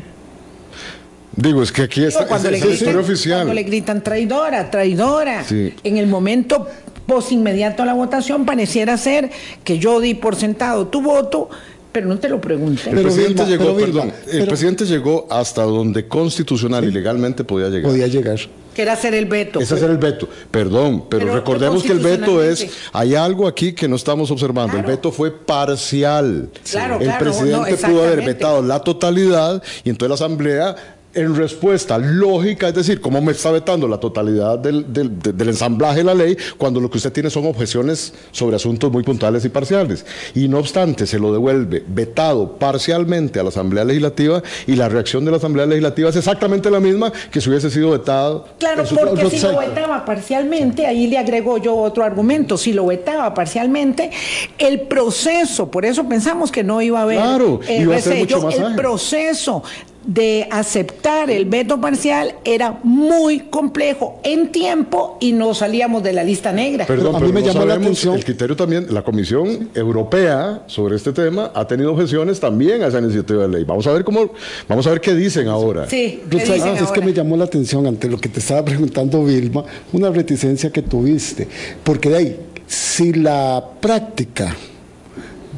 Digo, 1.34 1.62
es 1.62 1.72
que 1.72 1.84
aquí 1.84 2.04
está, 2.04 2.26
cuando 2.26 2.50
es, 2.50 2.52
le 2.52 2.58
es 2.58 2.62
gritan, 2.64 2.78
historia 2.78 3.00
oficial. 3.00 3.38
Cuando 3.38 3.54
le 3.54 3.62
gritan 3.62 4.02
traidora, 4.02 4.70
traidora. 4.70 5.44
Sí. 5.44 5.72
En 5.82 5.96
el 5.96 6.08
momento 6.08 6.68
post 7.06 7.32
inmediato 7.32 7.82
a 7.82 7.86
la 7.86 7.94
votación 7.94 8.44
pareciera 8.44 8.96
ser 8.96 9.30
que 9.64 9.78
yo 9.78 10.00
di 10.00 10.14
por 10.14 10.36
sentado 10.36 10.86
tu 10.88 11.02
voto, 11.02 11.48
pero 11.92 12.06
no 12.06 12.18
te 12.18 12.28
lo 12.28 12.40
pregunté. 12.40 12.90
El 12.90 12.96
Pero 12.96 13.02
presidente 13.02 13.44
Vilma, 13.44 13.48
llegó, 13.48 13.64
pero 13.74 13.86
Vilma, 13.86 14.02
perdón, 14.02 14.20
el 14.26 14.30
pero- 14.38 14.46
presidente 14.46 14.84
llegó 14.86 15.26
hasta 15.30 15.62
donde 15.62 16.06
constitucional 16.06 16.84
y 16.84 16.92
legalmente 16.92 17.42
podía 17.44 17.68
llegar. 17.68 17.90
Podía 17.90 18.06
llegar. 18.06 18.38
que 18.74 18.82
era 18.82 18.92
hacer 18.92 19.14
el 19.14 19.26
veto. 19.26 19.58
Ese 19.58 19.74
es 19.74 19.82
el 19.82 19.98
veto. 19.98 20.28
Perdón, 20.52 21.04
pero, 21.10 21.24
Pero 21.24 21.34
recordemos 21.34 21.82
que 21.82 21.90
el 21.90 21.98
veto 21.98 22.40
es, 22.40 22.68
hay 22.92 23.16
algo 23.16 23.48
aquí 23.48 23.72
que 23.72 23.88
no 23.88 23.96
estamos 23.96 24.30
observando. 24.30 24.74
Claro. 24.74 24.88
El 24.88 24.94
veto 24.96 25.10
fue 25.10 25.32
parcial. 25.36 26.48
Claro, 26.70 26.94
el 26.98 27.02
claro, 27.02 27.24
presidente 27.24 27.72
no, 27.82 27.88
pudo 27.88 28.04
haber 28.04 28.24
vetado 28.24 28.62
la 28.62 28.78
totalidad 28.78 29.60
y 29.82 29.90
entonces 29.90 30.08
la 30.10 30.14
asamblea 30.14 30.76
en 31.12 31.34
respuesta 31.34 31.98
lógica, 31.98 32.68
es 32.68 32.74
decir, 32.74 33.00
¿cómo 33.00 33.20
me 33.20 33.32
está 33.32 33.50
vetando 33.50 33.88
la 33.88 33.98
totalidad 33.98 34.58
del, 34.58 34.92
del- 34.92 35.18
de- 35.18 35.32
del 35.32 35.48
ensamblaje 35.48 35.98
de 35.98 36.04
la 36.04 36.14
ley 36.14 36.36
cuando 36.56 36.78
lo 36.80 36.88
que 36.88 36.98
usted 36.98 37.12
tiene 37.12 37.30
son 37.30 37.46
objeciones 37.46 38.14
sobre 38.30 38.54
asuntos 38.56 38.92
muy 38.92 39.02
puntuales 39.02 39.44
y 39.44 39.48
parciales? 39.48 40.06
Y 40.36 40.46
no 40.46 40.58
obstante, 40.58 41.06
se 41.06 41.18
lo 41.18 41.32
devuelve 41.32 41.82
vetado 41.88 42.52
parcialmente 42.58 43.40
a 43.40 43.42
la 43.42 43.48
Asamblea 43.48 43.84
Legislativa 43.84 44.40
y 44.68 44.76
la 44.76 44.88
reacción 44.88 45.24
de 45.24 45.32
la 45.32 45.38
Asamblea 45.38 45.66
Legislativa 45.66 46.10
es 46.10 46.16
exactamente 46.16 46.70
la 46.70 46.78
misma 46.80 47.12
que 47.32 47.40
si 47.40 47.48
hubiese 47.50 47.70
sido 47.70 47.90
vetado. 47.90 48.46
Claro, 48.58 48.86
su- 48.86 48.94
porque 48.94 49.30
si 49.30 49.40
lo 49.40 49.58
vetaba 49.58 50.04
parcialmente, 50.04 50.86
ahí 50.86 51.08
le 51.08 51.18
agrego 51.18 51.58
yo 51.58 51.74
otro 51.76 52.04
argumento, 52.04 52.56
si 52.56 52.72
lo 52.72 52.86
vetaba 52.86 53.34
parcialmente, 53.34 54.10
el 54.58 54.82
proceso, 54.82 55.70
por 55.70 55.84
eso 55.84 56.08
pensamos 56.08 56.52
que 56.52 56.62
no 56.62 56.80
iba 56.82 57.00
a 57.00 57.02
haber 57.02 57.16
Claro, 57.18 57.60
eh, 57.66 57.80
iba 57.82 57.96
a 57.96 58.00
ser 58.00 58.12
resello, 58.12 58.36
mucho 58.36 58.46
más 58.46 58.54
el 58.56 58.64
ágil. 58.66 58.76
proceso 58.76 59.62
de 60.04 60.48
aceptar 60.50 61.30
el 61.30 61.44
veto 61.44 61.80
parcial 61.80 62.34
era 62.44 62.80
muy 62.82 63.40
complejo 63.40 64.18
en 64.22 64.50
tiempo 64.50 65.18
y 65.20 65.32
no 65.32 65.52
salíamos 65.54 66.02
de 66.02 66.12
la 66.14 66.24
lista 66.24 66.52
negra. 66.52 66.86
Perdón, 66.86 67.14
A 67.16 67.18
pero 67.18 67.26
mí 67.28 67.34
me 67.34 67.40
no 67.40 67.46
llamó 67.52 67.66
la 67.66 67.74
atención- 67.74 68.14
el 68.16 68.24
criterio 68.24 68.56
también, 68.56 68.86
la 68.90 69.02
Comisión 69.02 69.68
Europea 69.74 70.62
sobre 70.66 70.96
este 70.96 71.12
tema 71.12 71.50
ha 71.54 71.66
tenido 71.66 71.92
objeciones 71.92 72.40
también 72.40 72.82
a 72.82 72.86
esa 72.86 72.98
iniciativa 72.98 73.42
de 73.42 73.48
ley. 73.48 73.64
Vamos 73.64 73.86
a 73.86 73.92
ver 73.92 74.04
cómo, 74.04 74.30
vamos 74.68 74.86
a 74.86 74.90
ver 74.90 75.00
qué 75.00 75.14
dicen 75.14 75.48
ahora. 75.48 75.86
Sí, 75.88 76.20
¿qué 76.30 76.36
dicen 76.38 76.54
es 76.54 76.62
que 76.62 76.80
ahora? 76.82 77.04
me 77.04 77.12
llamó 77.12 77.36
la 77.36 77.44
atención 77.44 77.86
ante 77.86 78.08
lo 78.08 78.16
que 78.18 78.28
te 78.30 78.40
estaba 78.40 78.64
preguntando 78.64 79.22
Vilma, 79.24 79.64
una 79.92 80.10
reticencia 80.10 80.70
que 80.70 80.82
tuviste, 80.82 81.46
porque 81.84 82.08
de 82.08 82.16
ahí, 82.16 82.36
si 82.66 83.12
la 83.12 83.62
práctica 83.80 84.56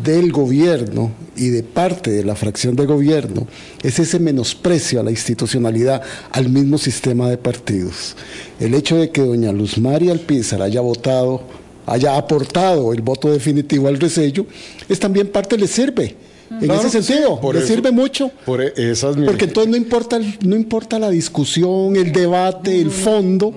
del 0.05 0.33
gobierno 0.33 1.13
y 1.37 1.49
de 1.49 1.63
parte 1.63 2.11
de 2.11 2.25
la 2.25 2.35
fracción 2.35 2.77
de 2.77 2.87
gobierno 2.87 3.47
es 3.83 3.99
ese 3.99 4.19
menosprecio 4.19 5.01
a 5.01 5.03
la 5.03 5.11
institucionalidad, 5.11 6.03
al 6.31 6.49
mismo 6.49 6.79
sistema 6.79 7.29
de 7.29 7.37
partidos. 7.39 8.17
El 8.59 8.75
hecho 8.75 8.97
de 8.97 9.11
que 9.11 9.21
doña 9.23 9.53
Luz 9.53 9.79
María 9.79 10.13
Alpizar 10.13 10.63
haya 10.63 10.81
votado, 10.81 11.43
haya 11.87 12.17
aportado 12.17 12.93
el 12.93 13.03
voto 13.03 13.31
definitivo 13.31 13.89
al 13.89 13.99
resello, 14.01 14.47
es 14.89 14.99
también 14.99 15.29
parte, 15.29 15.59
le 15.59 15.67
sirve. 15.67 16.17
En 16.51 16.59
Claro 16.61 16.87
ese 16.87 17.03
sentido, 17.03 17.41
por 17.41 17.55
le 17.55 17.61
eso- 17.63 17.69
sirve 17.73 17.91
mucho. 17.93 18.31
Por 18.45 18.61
e- 18.61 18.73
esas 18.77 19.17
Porque 19.17 19.45
entonces 19.47 19.71
no 19.71 19.77
importa, 19.77 20.21
no 20.45 20.55
importa 20.55 20.99
la 20.99 21.09
discusión, 21.11 21.97
el 21.97 22.13
debate, 22.13 22.79
el 22.81 22.91
fondo, 22.91 23.55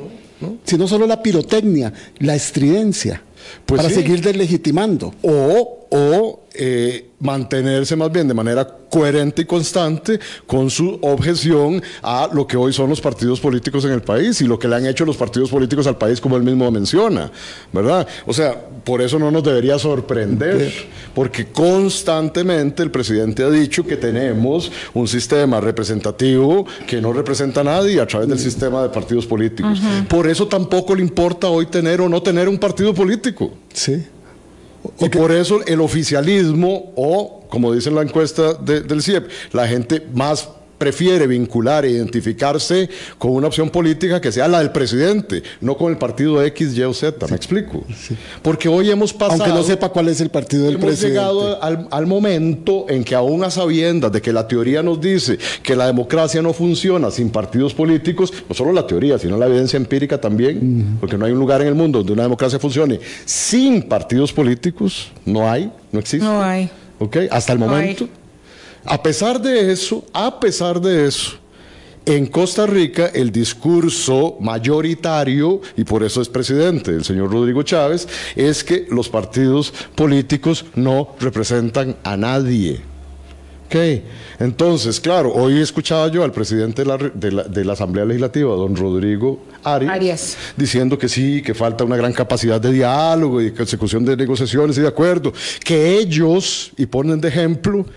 sino 0.63 0.87
solo 0.87 1.05
la 1.05 1.21
pirotecnia, 1.21 1.91
la 2.19 2.35
estridencia, 2.35 3.21
Pues 3.65 3.77
para 3.81 3.89
sí. 3.89 3.95
seguir 3.95 4.21
deslegitimando. 4.21 5.13
o, 5.23 5.84
o 5.89 6.45
eh, 6.53 7.09
mantenerse 7.19 7.95
más 7.95 8.11
bien 8.11 8.27
de 8.27 8.33
manera 8.33 8.65
coherente 8.89 9.41
y 9.41 9.45
constante 9.45 10.19
con 10.45 10.69
su 10.69 10.97
objeción 11.01 11.81
a 12.01 12.29
lo 12.31 12.47
que 12.47 12.55
hoy 12.55 12.71
son 12.71 12.89
los 12.89 13.01
partidos 13.01 13.39
políticos 13.39 13.83
en 13.83 13.91
el 13.91 14.01
país 14.01 14.39
y 14.39 14.45
lo 14.45 14.57
que 14.57 14.67
le 14.67 14.75
han 14.75 14.85
hecho 14.85 15.05
los 15.05 15.17
partidos 15.17 15.49
políticos 15.49 15.85
al 15.87 15.97
país, 15.97 16.21
como 16.21 16.37
él 16.37 16.43
mismo 16.43 16.69
menciona, 16.71 17.29
¿verdad? 17.73 18.07
O 18.25 18.33
sea, 18.33 18.55
por 18.85 19.01
eso 19.01 19.19
no 19.19 19.31
nos 19.31 19.43
debería 19.43 19.77
sorprender, 19.77 20.71
porque 21.13 21.47
constantemente 21.47 22.83
el 22.83 22.91
presidente 22.91 23.43
ha 23.43 23.49
dicho 23.49 23.85
que 23.85 23.97
tenemos 23.97 24.71
un 24.93 25.07
sistema 25.07 25.59
representativo 25.59 26.65
que 26.87 27.01
no 27.01 27.11
representa 27.11 27.61
a 27.61 27.63
nadie 27.65 27.99
a 27.99 28.07
través 28.07 28.29
del 28.29 28.39
sistema 28.39 28.83
de 28.83 28.89
partidos 28.89 29.25
políticos. 29.25 29.79
Por 30.07 30.27
eso 30.27 30.47
tampoco 30.47 30.95
le 30.95 31.01
importa 31.01 31.47
hoy 31.47 31.65
tener 31.65 31.99
o 31.99 32.07
no 32.07 32.21
tener 32.21 32.47
un 32.47 32.57
partido 32.57 32.93
político. 32.93 33.51
Sí. 33.73 34.05
Y 34.99 35.09
por 35.09 35.31
eso 35.31 35.59
el 35.65 35.81
oficialismo, 35.81 36.91
o 36.95 37.45
como 37.49 37.73
dice 37.73 37.91
la 37.91 38.01
encuesta 38.01 38.53
de- 38.53 38.81
del 38.81 39.01
CIEP, 39.01 39.27
la 39.53 39.67
gente 39.67 40.05
más 40.13 40.49
prefiere 40.77 41.27
vincular 41.27 41.85
e 41.85 41.91
identificarse 41.91 42.89
con 43.17 43.31
una 43.31 43.47
opción 43.47 43.69
política 43.69 44.19
que 44.19 44.31
sea 44.31 44.47
la 44.47 44.59
del 44.59 44.71
presidente, 44.71 45.41
no 45.61 45.77
con 45.77 45.91
el 45.91 45.97
partido 45.97 46.43
X, 46.43 46.75
Y 46.77 46.83
o 46.83 46.93
Z, 46.93 47.27
¿me 47.27 47.35
explico? 47.35 47.83
Porque 48.41 48.67
hoy 48.67 48.91
hemos 48.91 49.13
pasado... 49.13 49.43
Aunque 49.43 49.57
no 49.57 49.63
sepa 49.63 49.89
cuál 49.89 50.09
es 50.09 50.21
el 50.21 50.29
partido 50.29 50.65
del 50.65 50.75
Hemos 50.75 50.85
presidente. 50.85 51.13
llegado 51.19 51.61
al, 51.63 51.87
al 51.89 52.05
momento 52.07 52.85
en 52.89 53.03
que 53.03 53.15
aún 53.15 53.43
a 53.43 53.49
sabiendas 53.51 54.11
de 54.11 54.21
que 54.21 54.33
la 54.33 54.47
teoría 54.47 54.83
nos 54.83 54.99
dice 54.99 55.37
que 55.63 55.75
la 55.75 55.87
democracia 55.87 56.41
no 56.41 56.53
funciona 56.53 57.09
sin 57.11 57.29
partidos 57.29 57.73
políticos, 57.73 58.33
no 58.49 58.55
solo 58.55 58.71
la 58.71 58.85
teoría, 58.85 59.17
sino 59.17 59.37
la 59.37 59.45
evidencia 59.47 59.77
empírica 59.77 60.19
también, 60.19 60.97
porque 60.99 61.17
no 61.17 61.25
hay 61.25 61.31
un 61.31 61.39
lugar 61.39 61.61
en 61.61 61.67
el 61.67 61.75
mundo 61.75 61.99
donde 61.99 62.13
una 62.13 62.23
democracia 62.23 62.59
funcione 62.59 62.99
sin 63.25 63.83
partidos 63.83 64.33
políticos, 64.33 65.11
no 65.25 65.49
hay, 65.49 65.71
no 65.91 65.99
existe. 65.99 66.25
No 66.25 66.41
hay. 66.43 66.69
¿Ok? 66.99 67.17
Hasta 67.31 67.53
el 67.53 67.59
No 67.59 67.65
hay. 67.65 67.71
momento. 67.71 68.07
A 68.85 69.01
pesar 69.01 69.41
de 69.41 69.71
eso, 69.71 70.03
a 70.13 70.39
pesar 70.39 70.79
de 70.79 71.07
eso, 71.07 71.31
en 72.05 72.27
Costa 72.27 72.67
Rica 72.67 73.07
el 73.13 73.31
discurso 73.31 74.37
mayoritario, 74.39 75.59
y 75.75 75.83
por 75.83 76.03
eso 76.03 76.21
es 76.21 76.29
presidente 76.29 76.91
el 76.91 77.03
señor 77.03 77.31
Rodrigo 77.31 77.63
Chávez, 77.63 78.07
es 78.35 78.63
que 78.63 78.85
los 78.91 79.09
partidos 79.09 79.73
políticos 79.95 80.65
no 80.75 81.09
representan 81.19 81.95
a 82.03 82.15
nadie. 82.15 82.81
Ok, 83.65 83.75
entonces, 84.39 84.99
claro, 84.99 85.33
hoy 85.33 85.59
escuchaba 85.59 86.07
yo 86.09 86.23
al 86.23 86.31
presidente 86.31 86.83
de 86.83 86.87
la, 86.87 86.97
de 86.97 87.31
la- 87.31 87.43
de 87.45 87.65
la 87.65 87.73
Asamblea 87.73 88.05
Legislativa, 88.05 88.53
don 88.55 88.75
Rodrigo 88.75 89.43
Arias, 89.63 89.91
Arias. 89.91 90.37
diciendo 90.55 90.99
que 90.99 91.09
sí, 91.09 91.41
que 91.41 91.55
falta 91.55 91.83
una 91.83 91.97
gran 91.97 92.13
capacidad 92.13 92.61
de 92.61 92.71
diálogo 92.71 93.41
y 93.41 93.45
de 93.45 93.53
consecución 93.55 94.05
de 94.05 94.15
negociaciones 94.15 94.77
y 94.77 94.81
de 94.81 94.87
acuerdo, 94.87 95.33
que 95.63 95.97
ellos, 95.97 96.71
y 96.77 96.85
ponen 96.85 97.19
de 97.19 97.29
ejemplo, 97.29 97.87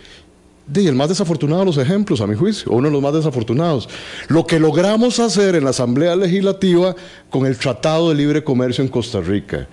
de 0.68 0.86
el 0.86 0.94
más 0.94 1.08
desafortunado 1.08 1.60
de 1.60 1.66
los 1.66 1.78
ejemplos, 1.78 2.20
a 2.20 2.26
mi 2.26 2.36
juicio, 2.36 2.70
uno 2.72 2.88
de 2.88 2.92
los 2.92 3.02
más 3.02 3.14
desafortunados. 3.14 3.88
Lo 4.28 4.46
que 4.46 4.60
logramos 4.60 5.18
hacer 5.18 5.54
en 5.54 5.64
la 5.64 5.70
Asamblea 5.70 6.14
Legislativa 6.14 6.94
con 7.30 7.46
el 7.46 7.56
Tratado 7.56 8.10
de 8.10 8.14
Libre 8.14 8.44
Comercio 8.44 8.84
en 8.84 8.88
Costa 8.88 9.20
Rica. 9.20 9.66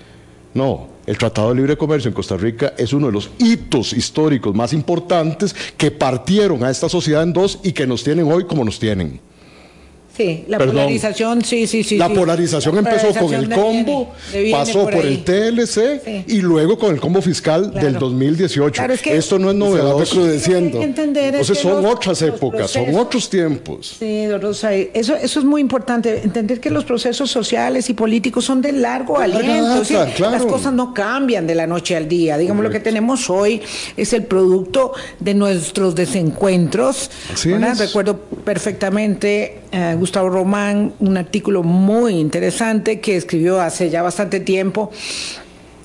No, 0.54 0.88
el 1.06 1.18
Tratado 1.18 1.50
de 1.50 1.56
Libre 1.56 1.78
Comercio 1.78 2.08
en 2.08 2.14
Costa 2.14 2.38
Rica 2.38 2.74
es 2.78 2.94
uno 2.94 3.08
de 3.08 3.14
los 3.14 3.30
hitos 3.40 3.92
históricos 3.92 4.56
más 4.56 4.72
importantes 4.72 5.54
que 5.78 5.92
partieron 5.92 6.64
a 6.64 6.72
esta 6.72 6.88
sociedad 6.88 7.24
en 7.24 7.34
dos 7.34 7.60
y 7.62 7.74
que 7.74 7.86
nos 7.86 8.04
tienen 8.04 8.32
hoy 8.32 8.46
como 8.46 8.64
nos 8.64 8.80
tienen. 8.80 9.20
Sí, 10.16 10.46
la 10.48 10.58
polarización, 10.60 11.44
sí, 11.44 11.68
sí, 11.68 11.84
sí. 11.84 11.98
La 11.98 12.08
polarización 12.08 12.78
empezó 12.78 13.14
con 13.14 13.34
el 13.34 13.50
combo, 13.50 14.14
pasó 14.52 14.84
por, 14.90 15.06
el 15.06 15.24
TLC 15.24 16.28
y 16.28 16.42
luego 16.42 16.78
con 16.78 16.94
el 16.94 17.02
combo 17.02 17.22
fiscal 17.22 17.74
del 17.74 18.00
2018. 18.00 18.84
Esto 19.06 19.40
no 19.40 19.50
es 19.50 19.56
novedoso. 19.56 20.16
crudeciendo. 20.16 20.82
Entonces 20.82 21.58
son 21.58 21.86
otras 21.86 22.22
épocas, 22.22 22.72
son 22.72 22.96
otros 22.96 23.30
tiempos. 23.30 23.98
Sí, 24.00 24.28
Rosa, 24.38 24.74
eso, 24.74 25.16
eso 25.16 25.40
es 25.40 25.46
muy 25.46 25.62
importante, 25.62 26.22
entender 26.24 26.60
que 26.60 26.70
los 26.70 26.86
procesos 26.86 27.30
sociales 27.30 27.90
y 27.90 27.94
políticos 27.94 28.46
son 28.46 28.62
de 28.62 28.72
largo 28.72 29.20
aliento. 29.20 29.84
Las 30.20 30.46
cosas 30.46 30.74
no 30.74 30.94
cambian 30.94 31.46
de 31.46 31.56
la 31.56 31.68
noche 31.68 31.96
al 31.96 32.08
día. 32.08 32.38
Digamos, 32.38 32.64
lo 32.64 32.70
que 32.70 32.80
tenemos 32.80 33.30
hoy 33.30 33.62
es 33.98 34.14
el 34.14 34.24
producto 34.24 34.94
de 35.20 35.34
nuestros 35.34 35.96
desencuentros. 35.96 37.12
Recuerdo 37.78 38.18
perfectamente 38.46 39.65
eh, 39.76 39.94
Gustavo 39.96 40.30
Román 40.30 40.94
un 41.00 41.18
artículo 41.18 41.62
muy 41.62 42.14
interesante 42.14 43.02
que 43.02 43.18
escribió 43.18 43.60
hace 43.60 43.90
ya 43.90 44.02
bastante 44.02 44.40
tiempo 44.40 44.90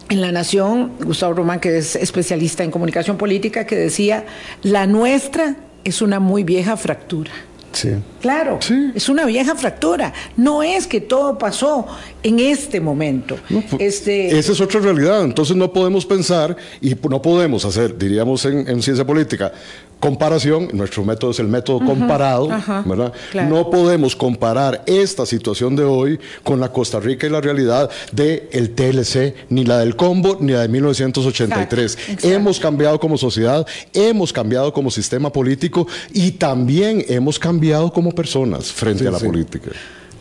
en 0.08 0.20
La 0.20 0.30
Nación, 0.30 0.92
Gustavo 1.02 1.34
Román, 1.34 1.58
que 1.58 1.78
es 1.78 1.96
especialista 1.96 2.62
en 2.62 2.70
comunicación 2.70 3.16
política, 3.16 3.66
que 3.66 3.74
decía, 3.74 4.26
la 4.62 4.86
nuestra 4.86 5.56
es 5.82 6.02
una 6.02 6.20
muy 6.20 6.44
vieja 6.44 6.76
fractura. 6.76 7.32
Sí. 7.72 7.90
Claro, 8.20 8.58
es 8.94 9.08
una 9.08 9.24
vieja 9.24 9.54
fractura. 9.54 10.12
No 10.36 10.62
es 10.62 10.86
que 10.86 11.00
todo 11.00 11.38
pasó 11.38 11.86
en 12.22 12.38
este 12.38 12.80
momento. 12.80 13.36
Pues, 13.48 13.64
este... 13.78 14.38
Esa 14.38 14.52
es 14.52 14.60
otra 14.60 14.80
realidad. 14.80 15.24
Entonces 15.24 15.56
no 15.56 15.72
podemos 15.72 16.04
pensar 16.04 16.56
y 16.80 16.94
no 17.08 17.22
podemos 17.22 17.64
hacer, 17.64 17.96
diríamos 17.96 18.44
en 18.44 18.82
ciencia 18.82 19.06
política, 19.06 19.52
comparación, 20.00 20.70
nuestro 20.72 21.04
método 21.04 21.30
es 21.30 21.38
el 21.38 21.46
método 21.46 21.78
comparado, 21.80 22.48
¿verdad? 22.86 23.12
No 23.48 23.70
podemos 23.70 24.16
comparar 24.16 24.82
esta 24.86 25.26
situación 25.26 25.76
de 25.76 25.84
hoy 25.84 26.18
con 26.42 26.58
la 26.58 26.72
Costa 26.72 26.98
Rica 26.98 27.26
y 27.26 27.30
la 27.30 27.40
realidad 27.40 27.90
del 28.10 28.48
el 28.50 28.70
TLC, 28.70 29.34
ni 29.50 29.64
la 29.64 29.78
del 29.78 29.94
combo, 29.94 30.38
ni 30.40 30.52
la 30.52 30.62
de 30.62 30.68
1983. 30.68 31.98
Hemos 32.22 32.58
cambiado 32.58 32.98
como 32.98 33.18
sociedad, 33.18 33.66
hemos 33.92 34.32
cambiado 34.32 34.72
como 34.72 34.90
sistema 34.90 35.30
político 35.30 35.86
y 36.14 36.32
también 36.32 37.04
hemos 37.06 37.38
cambiado 37.38 37.92
como 37.92 38.09
personas 38.14 38.72
frente 38.72 39.06
a 39.06 39.10
la 39.10 39.18
política. 39.18 39.70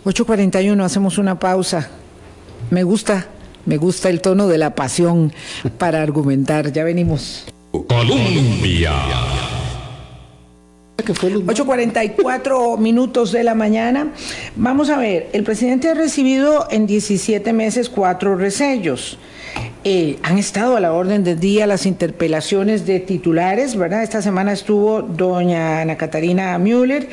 8.41, 0.06 0.84
hacemos 0.84 1.18
una 1.18 1.40
pausa. 1.40 1.90
Me 2.70 2.84
gusta, 2.84 3.28
me 3.66 3.78
gusta 3.78 4.10
el 4.10 4.22
tono 4.22 4.48
de 4.48 4.58
la 4.58 4.76
pasión 4.76 5.34
para 5.78 6.02
argumentar. 6.02 6.72
Ya 6.72 6.84
venimos. 6.84 7.46
Colombia. 7.72 8.94
8.44 11.04 12.78
minutos 12.80 13.32
de 13.32 13.44
la 13.44 13.56
mañana. 13.56 14.14
Vamos 14.56 14.90
a 14.90 14.98
ver, 14.98 15.30
el 15.34 15.44
presidente 15.44 15.90
ha 15.90 15.94
recibido 15.94 16.68
en 16.72 16.88
17 16.88 17.54
meses 17.54 17.90
cuatro 17.90 18.36
resellos. 18.36 19.18
Eh, 19.86 20.20
han 20.24 20.38
estado 20.38 20.76
a 20.76 20.82
la 20.82 20.92
orden 20.92 21.24
del 21.24 21.40
día 21.40 21.66
las 21.66 21.86
interpelaciones 21.86 22.86
de 22.86 23.00
titulares, 23.00 23.78
¿verdad? 23.78 24.04
Esta 24.04 24.22
semana 24.22 24.52
estuvo 24.52 25.02
doña 25.02 25.82
Ana 25.82 25.96
Catarina 25.96 26.58
Müller 26.58 27.08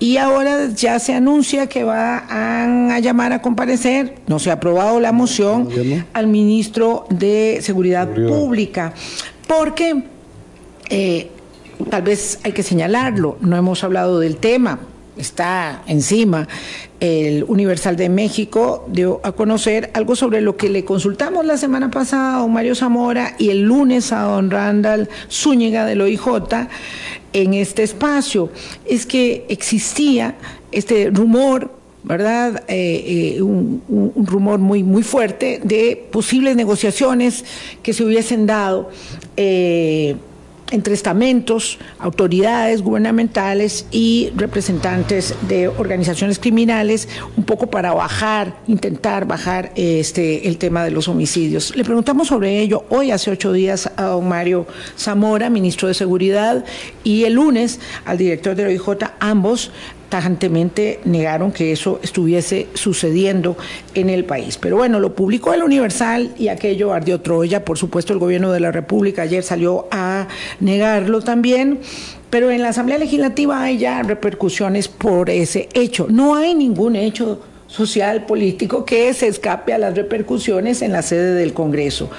y 0.00 0.16
ahora 0.16 0.68
ya 0.74 0.98
se 0.98 1.14
anuncia 1.14 1.68
que 1.68 1.84
va 1.84 2.24
a, 2.28 2.98
llamar 2.98 3.32
a 3.32 3.40
comparecer, 3.40 4.16
no 4.26 4.40
se 4.40 4.50
ha 4.50 4.54
aprobado 4.54 4.98
la 4.98 5.12
moción, 5.12 5.68
al 6.12 6.26
ministro 6.26 7.06
de 7.08 7.60
Seguridad 7.62 8.08
Pública, 8.08 8.92
porque... 9.46 10.02
Eh, 10.90 11.30
tal 11.90 12.02
vez 12.02 12.38
hay 12.42 12.52
que 12.52 12.62
señalarlo, 12.62 13.36
no 13.40 13.56
hemos 13.56 13.84
hablado 13.84 14.20
del 14.20 14.36
tema, 14.36 14.80
está 15.16 15.82
encima. 15.86 16.48
El 17.00 17.44
Universal 17.44 17.96
de 17.96 18.08
México 18.08 18.86
dio 18.90 19.20
a 19.22 19.32
conocer 19.32 19.90
algo 19.94 20.16
sobre 20.16 20.40
lo 20.40 20.56
que 20.56 20.68
le 20.68 20.84
consultamos 20.84 21.44
la 21.44 21.56
semana 21.56 21.90
pasada 21.90 22.36
a 22.36 22.40
don 22.40 22.52
Mario 22.52 22.74
Zamora 22.74 23.34
y 23.38 23.50
el 23.50 23.62
lunes 23.62 24.12
a 24.12 24.22
don 24.22 24.50
Randall 24.50 25.08
Zúñiga 25.30 25.84
del 25.84 26.00
OIJ 26.00 26.26
en 27.32 27.54
este 27.54 27.84
espacio. 27.84 28.50
Es 28.84 29.06
que 29.06 29.46
existía 29.48 30.36
este 30.72 31.10
rumor 31.10 31.78
¿verdad? 32.04 32.64
Eh, 32.68 33.34
eh, 33.36 33.42
un, 33.42 33.82
rumor 34.16 34.58
muy, 34.58 34.82
muy 34.82 35.02
fuerte 35.02 35.60
de 35.62 36.08
posibles 36.10 36.56
negociaciones 36.56 37.44
que 37.82 37.92
se 37.92 38.04
hubiesen 38.04 38.46
dado 38.46 38.88
eh, 39.36 40.16
entre 40.70 40.94
estamentos, 40.94 41.78
autoridades 41.98 42.82
gubernamentales 42.82 43.86
y 43.90 44.30
representantes 44.36 45.34
de 45.48 45.68
organizaciones 45.68 46.38
criminales, 46.38 47.08
un 47.36 47.44
poco 47.44 47.68
para 47.68 47.94
bajar, 47.94 48.58
intentar 48.66 49.26
bajar 49.26 49.72
este, 49.74 50.48
el 50.48 50.58
tema 50.58 50.84
de 50.84 50.90
los 50.90 51.08
homicidios. 51.08 51.74
Le 51.76 51.84
preguntamos 51.84 52.28
sobre 52.28 52.60
ello 52.60 52.84
hoy, 52.90 53.10
hace 53.10 53.30
ocho 53.30 53.52
días, 53.52 53.90
a 53.96 54.04
don 54.04 54.28
Mario 54.28 54.66
Zamora, 54.96 55.50
ministro 55.50 55.88
de 55.88 55.94
Seguridad, 55.94 56.64
y 57.04 57.24
el 57.24 57.34
lunes 57.34 57.80
al 58.04 58.18
director 58.18 58.54
del 58.54 58.68
OIJ, 58.68 59.10
ambos 59.20 59.70
tajantemente 60.08 61.00
negaron 61.04 61.52
que 61.52 61.72
eso 61.72 62.00
estuviese 62.02 62.68
sucediendo 62.74 63.56
en 63.94 64.10
el 64.10 64.24
país. 64.24 64.58
Pero 64.58 64.76
bueno, 64.76 65.00
lo 65.00 65.14
publicó 65.14 65.52
el 65.52 65.62
Universal 65.62 66.32
y 66.38 66.48
aquello 66.48 66.92
ardió 66.92 67.20
Troya. 67.20 67.64
Por 67.64 67.78
supuesto, 67.78 68.12
el 68.12 68.18
gobierno 68.18 68.52
de 68.52 68.60
la 68.60 68.72
República 68.72 69.22
ayer 69.22 69.42
salió 69.42 69.86
a 69.90 70.28
negarlo 70.60 71.20
también. 71.20 71.80
Pero 72.30 72.50
en 72.50 72.62
la 72.62 72.70
Asamblea 72.70 72.98
Legislativa 72.98 73.62
hay 73.62 73.78
ya 73.78 74.02
repercusiones 74.02 74.88
por 74.88 75.30
ese 75.30 75.68
hecho. 75.74 76.06
No 76.10 76.34
hay 76.34 76.54
ningún 76.54 76.96
hecho 76.96 77.40
social, 77.68 78.24
político 78.26 78.84
que 78.84 79.12
se 79.14 79.28
escape 79.28 79.72
a 79.72 79.78
las 79.78 79.94
repercusiones 79.94 80.82
en 80.82 80.92
la 80.92 81.02
sede 81.02 81.34
del 81.34 81.52
Congreso. 81.52 82.10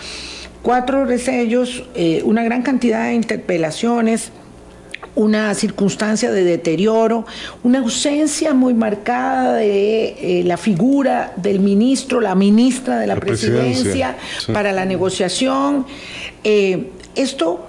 Cuatro 0.62 1.06
resellos, 1.06 1.84
eh, 1.96 2.22
una 2.24 2.44
gran 2.44 2.62
cantidad 2.62 3.08
de 3.08 3.14
interpelaciones, 3.14 4.32
una 5.20 5.54
circunstancia 5.54 6.32
de 6.32 6.46
deterioro, 6.46 7.26
una 7.64 7.80
ausencia 7.80 8.54
muy 8.54 8.74
marcada 8.74 9.56
de 9.56 10.40
eh, 10.40 10.44
la 10.46 10.56
figura 10.56 11.34
del 11.36 11.60
ministro, 11.60 12.22
la 12.22 12.36
ministra 12.36 13.00
de 13.00 13.08
la, 13.08 13.18
presidencia, 13.18 14.16
para 14.54 14.72
la 14.72 14.86
negociación. 14.86 15.86
Eh, 16.46 16.92
esto 17.16 17.68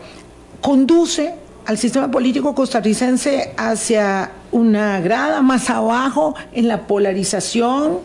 conduce 0.61 1.35
al 1.67 1.77
sistema 1.77 2.09
político 2.09 2.55
costarricense 2.55 3.53
hacia 3.57 4.31
una 4.53 5.01
grada 5.01 5.43
más 5.43 5.71
abajo 5.71 6.37
en 6.53 6.69
la 6.69 6.87
polarización, 6.87 7.99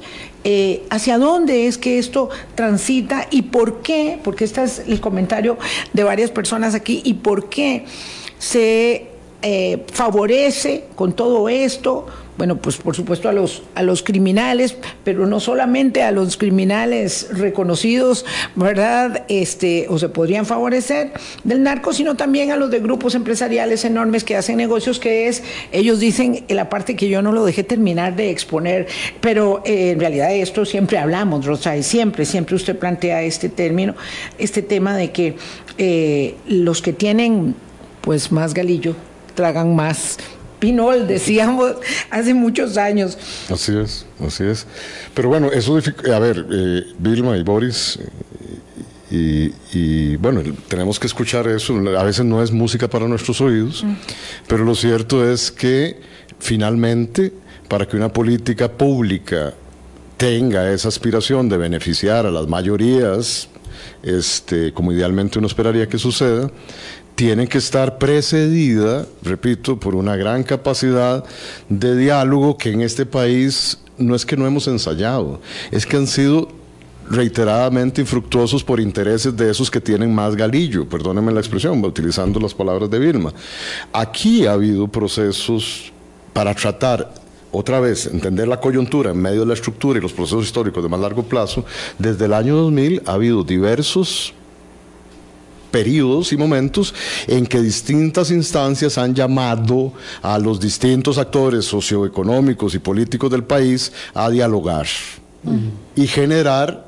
eh, 0.43 0.87
hacia 0.89 1.19
dónde 1.19 1.67
es 1.67 1.77
que 1.77 1.99
esto 1.99 2.29
transita 2.55 3.27
y 3.29 3.43
por 3.43 3.83
qué, 3.83 4.19
porque 4.23 4.43
este 4.43 4.63
es 4.63 4.79
el 4.87 4.99
comentario 4.99 5.59
de 5.93 6.03
varias 6.03 6.31
personas 6.31 6.73
aquí, 6.73 7.01
y 7.05 7.13
por 7.13 7.47
qué 7.47 7.85
se 8.39 9.14
eh, 9.41 9.85
favorece 9.91 10.85
con 10.95 11.13
todo 11.13 11.49
esto, 11.49 12.07
bueno, 12.37 12.57
pues 12.57 12.75
por 12.77 12.95
supuesto 12.95 13.29
a 13.29 13.31
los, 13.31 13.63
a 13.75 13.83
los 13.83 14.03
criminales, 14.03 14.75
pero 15.03 15.25
no 15.25 15.39
solamente 15.39 16.03
a 16.03 16.11
los 16.11 16.35
criminales 16.35 17.29
reconocidos, 17.31 18.25
¿verdad? 18.55 19.23
Este, 19.29 19.85
o 19.87 19.97
se 19.97 20.09
podrían 20.09 20.45
favorecer 20.45 21.11
del 21.45 21.63
narco, 21.63 21.93
sino 21.93 22.15
también 22.15 22.51
a 22.51 22.57
los 22.57 22.71
de 22.71 22.79
grupos 22.79 23.15
empresariales 23.15 23.85
enormes 23.85 24.25
que 24.25 24.35
hacen 24.35 24.57
negocios, 24.57 24.99
que 24.99 25.27
es, 25.27 25.43
ellos 25.71 25.99
dicen, 25.99 26.43
la 26.49 26.69
parte 26.69 26.97
que 26.97 27.07
yo 27.07 27.21
no 27.21 27.31
lo 27.31 27.45
dejé 27.45 27.63
terminar 27.63 28.15
de 28.17 28.31
exponer, 28.31 28.87
pero 29.21 29.61
eh, 29.65 29.91
en 29.91 29.99
realidad 29.99 30.27
de 30.27 30.41
esto 30.41 30.65
siempre 30.65 30.97
hablamos, 30.97 31.45
Rosa, 31.45 31.77
y 31.77 31.83
siempre, 31.83 32.25
siempre 32.25 32.55
usted 32.55 32.77
plantea 32.77 33.21
este 33.21 33.47
término, 33.47 33.95
este 34.37 34.61
tema 34.61 34.97
de 34.97 35.11
que 35.11 35.35
eh, 35.77 36.35
los 36.47 36.81
que 36.81 36.91
tienen 36.91 37.55
pues 38.01 38.31
más 38.31 38.53
galillo 38.53 38.95
tragan 39.35 39.75
más 39.75 40.17
pinol, 40.59 41.07
decíamos 41.07 41.75
hace 42.09 42.33
muchos 42.33 42.77
años. 42.77 43.17
Así 43.49 43.77
es, 43.77 44.05
así 44.25 44.43
es. 44.43 44.65
Pero 45.13 45.29
bueno, 45.29 45.51
eso, 45.51 45.77
a 45.77 46.19
ver, 46.19 46.45
eh, 46.51 46.83
Vilma 46.97 47.37
y 47.37 47.43
Boris, 47.43 47.99
eh, 49.11 49.51
y, 49.71 50.15
bueno, 50.17 50.41
tenemos 50.67 50.99
que 50.99 51.07
escuchar 51.07 51.47
eso, 51.47 51.75
a 51.97 52.03
veces 52.03 52.25
no 52.25 52.41
es 52.41 52.51
música 52.51 52.89
para 52.89 53.07
nuestros 53.07 53.39
oídos, 53.41 53.83
mm. 53.83 53.93
pero 54.47 54.65
lo 54.65 54.75
cierto 54.75 55.29
es 55.29 55.51
que 55.51 55.99
finalmente, 56.39 57.31
para 57.67 57.87
que 57.87 57.95
una 57.95 58.11
política 58.11 58.71
pública 58.71 59.53
tenga 60.17 60.71
esa 60.71 60.87
aspiración 60.87 61.49
de 61.49 61.57
beneficiar 61.57 62.25
a 62.25 62.31
las 62.31 62.47
mayorías, 62.47 63.49
este, 64.01 64.73
como 64.73 64.91
idealmente 64.91 65.39
uno 65.39 65.47
esperaría 65.47 65.87
que 65.87 65.97
suceda, 65.97 66.49
tiene 67.15 67.47
que 67.47 67.57
estar 67.57 67.97
precedida, 67.97 69.05
repito, 69.23 69.79
por 69.79 69.95
una 69.95 70.15
gran 70.15 70.43
capacidad 70.43 71.23
de 71.69 71.95
diálogo 71.95 72.57
que 72.57 72.71
en 72.71 72.81
este 72.81 73.05
país 73.05 73.79
no 73.97 74.15
es 74.15 74.25
que 74.25 74.35
no 74.35 74.45
hemos 74.45 74.67
ensayado, 74.67 75.39
es 75.71 75.85
que 75.85 75.95
han 75.95 76.07
sido 76.07 76.49
reiteradamente 77.09 78.01
infructuosos 78.01 78.63
por 78.63 78.79
intereses 78.79 79.35
de 79.35 79.49
esos 79.49 79.71
que 79.71 79.79
tienen 79.79 80.13
más 80.13 80.35
galillo, 80.35 80.87
perdónenme 80.89 81.31
la 81.31 81.39
expresión, 81.39 81.83
utilizando 81.85 82.39
las 82.39 82.53
palabras 82.53 82.89
de 82.89 82.99
Vilma. 82.99 83.33
Aquí 83.93 84.45
ha 84.45 84.53
habido 84.53 84.87
procesos 84.87 85.91
para 86.33 86.53
tratar 86.53 87.13
otra 87.51 87.79
vez, 87.79 88.07
entender 88.07 88.47
la 88.47 88.59
coyuntura 88.59 89.11
en 89.11 89.21
medio 89.21 89.41
de 89.41 89.45
la 89.45 89.53
estructura 89.53 89.99
y 89.99 90.01
los 90.01 90.11
procesos 90.11 90.45
históricos 90.45 90.83
de 90.83 90.89
más 90.89 90.99
largo 90.99 91.23
plazo, 91.23 91.63
desde 91.97 92.25
el 92.25 92.33
año 92.33 92.57
2000 92.57 93.03
ha 93.05 93.13
habido 93.13 93.43
diversos 93.43 94.33
periodos 95.75 96.31
y 96.31 96.37
momentos 96.37 96.93
en 97.27 97.45
que 97.45 97.61
distintas 97.61 98.31
instancias 98.31 98.97
han 98.97 99.13
llamado 99.13 99.91
a 100.21 100.39
los 100.39 100.57
distintos 100.57 101.17
actores 101.17 101.65
socioeconómicos 101.65 102.75
y 102.75 102.79
políticos 102.79 103.29
del 103.29 103.43
país 103.43 103.91
a 104.13 104.29
dialogar 104.29 104.87
y 105.93 106.07
generar 106.07 106.85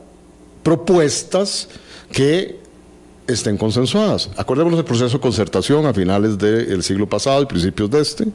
propuestas 0.63 1.67
que 2.13 2.61
estén 3.27 3.57
consensuadas. 3.57 4.29
Acordémonos 4.37 4.77
del 4.77 4.85
proceso 4.85 5.17
de 5.17 5.21
concertación 5.21 5.85
a 5.85 5.93
finales 5.93 6.37
del 6.37 6.81
siglo 6.83 7.07
pasado 7.07 7.41
y 7.41 7.45
principios 7.45 7.89
de 7.89 8.01
este. 8.01 8.27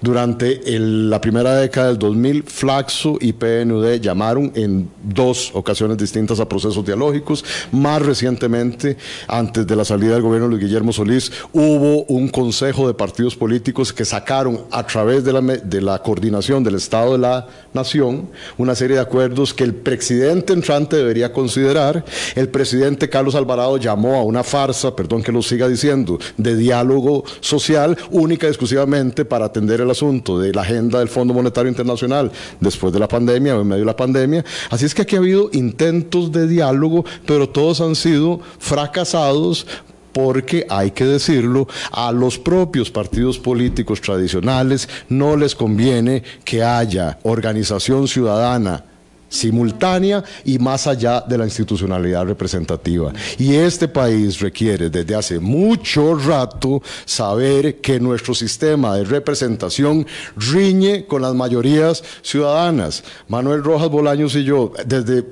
Durante 0.00 0.60
la 0.78 1.20
primera 1.20 1.54
década 1.56 1.88
del 1.88 1.98
2000, 1.98 2.44
Flaxo 2.44 3.16
y 3.20 3.32
PNUD 3.32 4.00
llamaron 4.00 4.52
en 4.54 4.90
dos 5.02 5.50
ocasiones 5.54 5.98
distintas 5.98 6.40
a 6.40 6.48
procesos 6.48 6.84
dialógicos. 6.84 7.44
Más 7.72 8.02
recientemente, 8.02 8.96
antes 9.28 9.66
de 9.66 9.76
la 9.76 9.84
salida 9.84 10.14
del 10.14 10.22
gobierno 10.22 10.48
de 10.48 10.62
Guillermo 10.62 10.92
Solís, 10.92 11.32
hubo 11.52 12.04
un 12.04 12.28
consejo 12.28 12.86
de 12.86 12.94
partidos 12.94 13.36
políticos 13.36 13.92
que 13.92 14.04
sacaron 14.04 14.62
a 14.70 14.86
través 14.86 15.24
de 15.24 15.32
la, 15.32 15.40
de 15.40 15.80
la 15.80 16.00
coordinación 16.02 16.62
del 16.62 16.76
Estado 16.76 17.12
de 17.12 17.18
la 17.18 17.46
Nación 17.72 18.28
una 18.58 18.74
serie 18.74 18.96
de 18.96 19.02
acuerdos 19.02 19.54
que 19.54 19.64
el 19.64 19.74
presidente 19.74 20.52
entrante 20.52 20.96
debería 20.96 21.32
considerar. 21.32 22.04
El 22.34 22.48
presidente 22.48 23.08
Carlos 23.08 23.34
Alvarado 23.34 23.76
llamó 23.76 24.19
a 24.20 24.24
una 24.24 24.44
farsa, 24.44 24.94
perdón 24.94 25.22
que 25.22 25.32
lo 25.32 25.42
siga 25.42 25.68
diciendo, 25.68 26.18
de 26.36 26.56
diálogo 26.56 27.24
social 27.40 27.96
única 28.10 28.46
y 28.46 28.50
exclusivamente 28.50 29.24
para 29.24 29.46
atender 29.46 29.80
el 29.80 29.90
asunto 29.90 30.38
de 30.38 30.52
la 30.52 30.62
agenda 30.62 30.98
del 30.98 31.08
Fondo 31.08 31.34
Monetario 31.34 31.68
Internacional 31.68 32.30
después 32.60 32.92
de 32.92 32.98
la 32.98 33.08
pandemia 33.08 33.56
o 33.56 33.62
en 33.62 33.68
medio 33.68 33.80
de 33.80 33.86
la 33.86 33.96
pandemia. 33.96 34.44
Así 34.70 34.84
es 34.84 34.94
que 34.94 35.02
aquí 35.02 35.16
ha 35.16 35.20
habido 35.20 35.50
intentos 35.52 36.32
de 36.32 36.46
diálogo, 36.46 37.04
pero 37.26 37.48
todos 37.48 37.80
han 37.80 37.96
sido 37.96 38.40
fracasados 38.58 39.66
porque 40.12 40.66
hay 40.68 40.90
que 40.90 41.04
decirlo, 41.04 41.68
a 41.92 42.10
los 42.10 42.38
propios 42.38 42.90
partidos 42.90 43.38
políticos 43.38 44.00
tradicionales 44.00 44.88
no 45.08 45.36
les 45.36 45.54
conviene 45.54 46.22
que 46.44 46.64
haya 46.64 47.18
organización 47.22 48.08
ciudadana 48.08 48.84
simultánea 49.30 50.22
y 50.44 50.58
más 50.58 50.86
allá 50.86 51.22
de 51.22 51.38
la 51.38 51.44
institucionalidad 51.44 52.26
representativa. 52.26 53.12
Y 53.38 53.54
este 53.54 53.88
país 53.88 54.40
requiere 54.40 54.90
desde 54.90 55.14
hace 55.14 55.40
mucho 55.40 56.14
rato 56.16 56.82
saber 57.06 57.80
que 57.80 57.98
nuestro 57.98 58.34
sistema 58.34 58.96
de 58.96 59.04
representación 59.04 60.06
riñe 60.36 61.06
con 61.06 61.22
las 61.22 61.34
mayorías 61.34 62.04
ciudadanas. 62.20 63.02
Manuel 63.28 63.64
Rojas 63.64 63.88
Bolaños 63.88 64.34
y 64.34 64.44
yo, 64.44 64.72
desde 64.84 65.24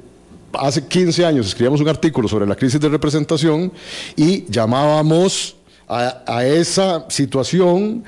hace 0.54 0.86
15 0.86 1.26
años 1.26 1.48
escribíamos 1.48 1.80
un 1.80 1.88
artículo 1.88 2.28
sobre 2.28 2.46
la 2.46 2.54
crisis 2.54 2.80
de 2.80 2.88
representación 2.88 3.70
y 4.16 4.46
llamábamos 4.50 5.56
a, 5.88 6.22
a 6.26 6.46
esa 6.46 7.04
situación 7.10 8.04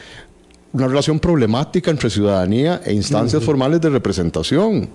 una 0.73 0.87
relación 0.87 1.19
problemática 1.19 1.91
entre 1.91 2.11
ciudadanía 2.11 2.81
e 2.85 2.93
instancias 2.93 3.43
formales 3.43 3.81
de 3.81 3.91
representación. 3.91 4.89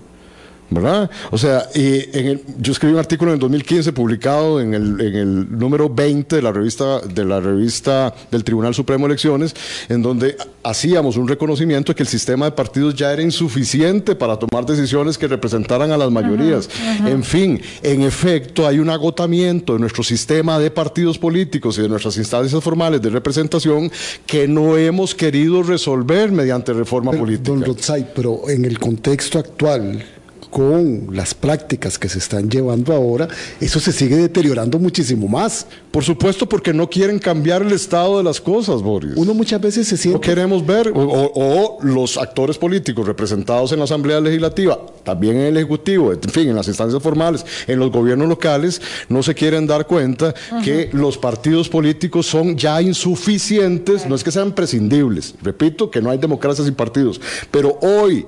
¿Verdad? 0.70 1.10
O 1.30 1.38
sea, 1.38 1.68
y 1.74 2.18
en 2.18 2.42
yo 2.60 2.72
escribí 2.72 2.92
un 2.94 2.98
artículo 2.98 3.30
en 3.30 3.34
el 3.34 3.40
2015 3.40 3.92
publicado 3.92 4.60
en 4.60 4.74
el, 4.74 5.00
en 5.00 5.14
el 5.14 5.58
número 5.58 5.88
20 5.88 6.36
de 6.36 6.42
la 6.42 6.52
revista 6.52 7.00
de 7.00 7.24
la 7.24 7.40
revista 7.40 8.14
del 8.30 8.44
Tribunal 8.44 8.74
Supremo 8.74 9.06
de 9.06 9.12
Elecciones, 9.12 9.54
en 9.88 10.02
donde 10.02 10.36
hacíamos 10.62 11.16
un 11.16 11.28
reconocimiento 11.28 11.92
de 11.92 11.96
que 11.96 12.02
el 12.02 12.08
sistema 12.08 12.46
de 12.46 12.52
partidos 12.52 12.94
ya 12.94 13.12
era 13.12 13.22
insuficiente 13.22 14.14
para 14.14 14.36
tomar 14.36 14.66
decisiones 14.66 15.18
que 15.18 15.28
representaran 15.28 15.92
a 15.92 15.96
las 15.96 16.10
mayorías. 16.10 16.68
En 17.06 17.22
fin, 17.22 17.60
en 17.82 18.02
efecto, 18.02 18.66
hay 18.66 18.78
un 18.78 18.90
agotamiento 18.90 19.74
de 19.74 19.78
nuestro 19.78 20.02
sistema 20.02 20.58
de 20.58 20.70
partidos 20.70 21.18
políticos 21.18 21.78
y 21.78 21.82
de 21.82 21.88
nuestras 21.88 22.16
instancias 22.16 22.62
formales 22.62 23.00
de 23.00 23.10
representación 23.10 23.90
que 24.26 24.48
no 24.48 24.76
hemos 24.76 25.14
querido 25.14 25.62
resolver 25.62 26.32
mediante 26.32 26.72
reforma 26.72 27.12
política. 27.12 27.50
Don 27.50 27.64
Rotzai, 27.64 28.12
pero 28.14 28.48
en 28.48 28.64
el 28.64 28.78
contexto 28.78 29.38
actual, 29.38 30.04
con 30.50 31.08
las 31.12 31.34
prácticas 31.34 31.98
que 31.98 32.08
se 32.08 32.18
están 32.18 32.50
llevando 32.50 32.92
ahora, 32.92 33.28
eso 33.60 33.80
se 33.80 33.92
sigue 33.92 34.16
deteriorando 34.16 34.78
muchísimo 34.78 35.28
más. 35.28 35.66
Por 35.90 36.04
supuesto, 36.04 36.48
porque 36.48 36.72
no 36.72 36.88
quieren 36.90 37.18
cambiar 37.18 37.62
el 37.62 37.72
estado 37.72 38.18
de 38.18 38.24
las 38.24 38.40
cosas, 38.40 38.82
Boris. 38.82 39.12
Uno 39.16 39.34
muchas 39.34 39.60
veces 39.60 39.88
se 39.88 39.96
siente... 39.96 40.18
No 40.18 40.20
queremos 40.20 40.64
ver, 40.64 40.92
o, 40.94 41.32
o, 41.34 41.78
los 41.82 42.16
actores 42.18 42.58
políticos 42.58 43.06
representados 43.06 43.72
en 43.72 43.78
la 43.78 43.84
Asamblea 43.84 44.20
Legislativa, 44.20 44.78
también 45.04 45.36
en 45.36 45.46
el 45.46 45.56
Ejecutivo, 45.56 46.12
en 46.12 46.20
fin, 46.20 46.48
en 46.48 46.56
las 46.56 46.68
instancias 46.68 47.02
formales, 47.02 47.44
en 47.66 47.78
los 47.78 47.90
gobiernos 47.90 48.28
locales, 48.28 48.80
no 49.08 49.22
se 49.22 49.34
quieren 49.34 49.66
dar 49.66 49.86
cuenta 49.86 50.34
que 50.62 50.90
los 50.92 51.16
partidos 51.16 51.68
políticos 51.68 52.26
son 52.26 52.56
ya 52.56 52.82
insuficientes, 52.82 54.06
no 54.06 54.14
es 54.14 54.22
que 54.22 54.30
sean 54.30 54.52
prescindibles, 54.52 55.34
repito 55.42 55.90
que 55.90 56.02
no 56.02 56.10
hay 56.10 56.18
democracia 56.18 56.64
sin 56.64 56.74
partidos, 56.74 57.20
pero 57.50 57.78
hoy 57.80 58.26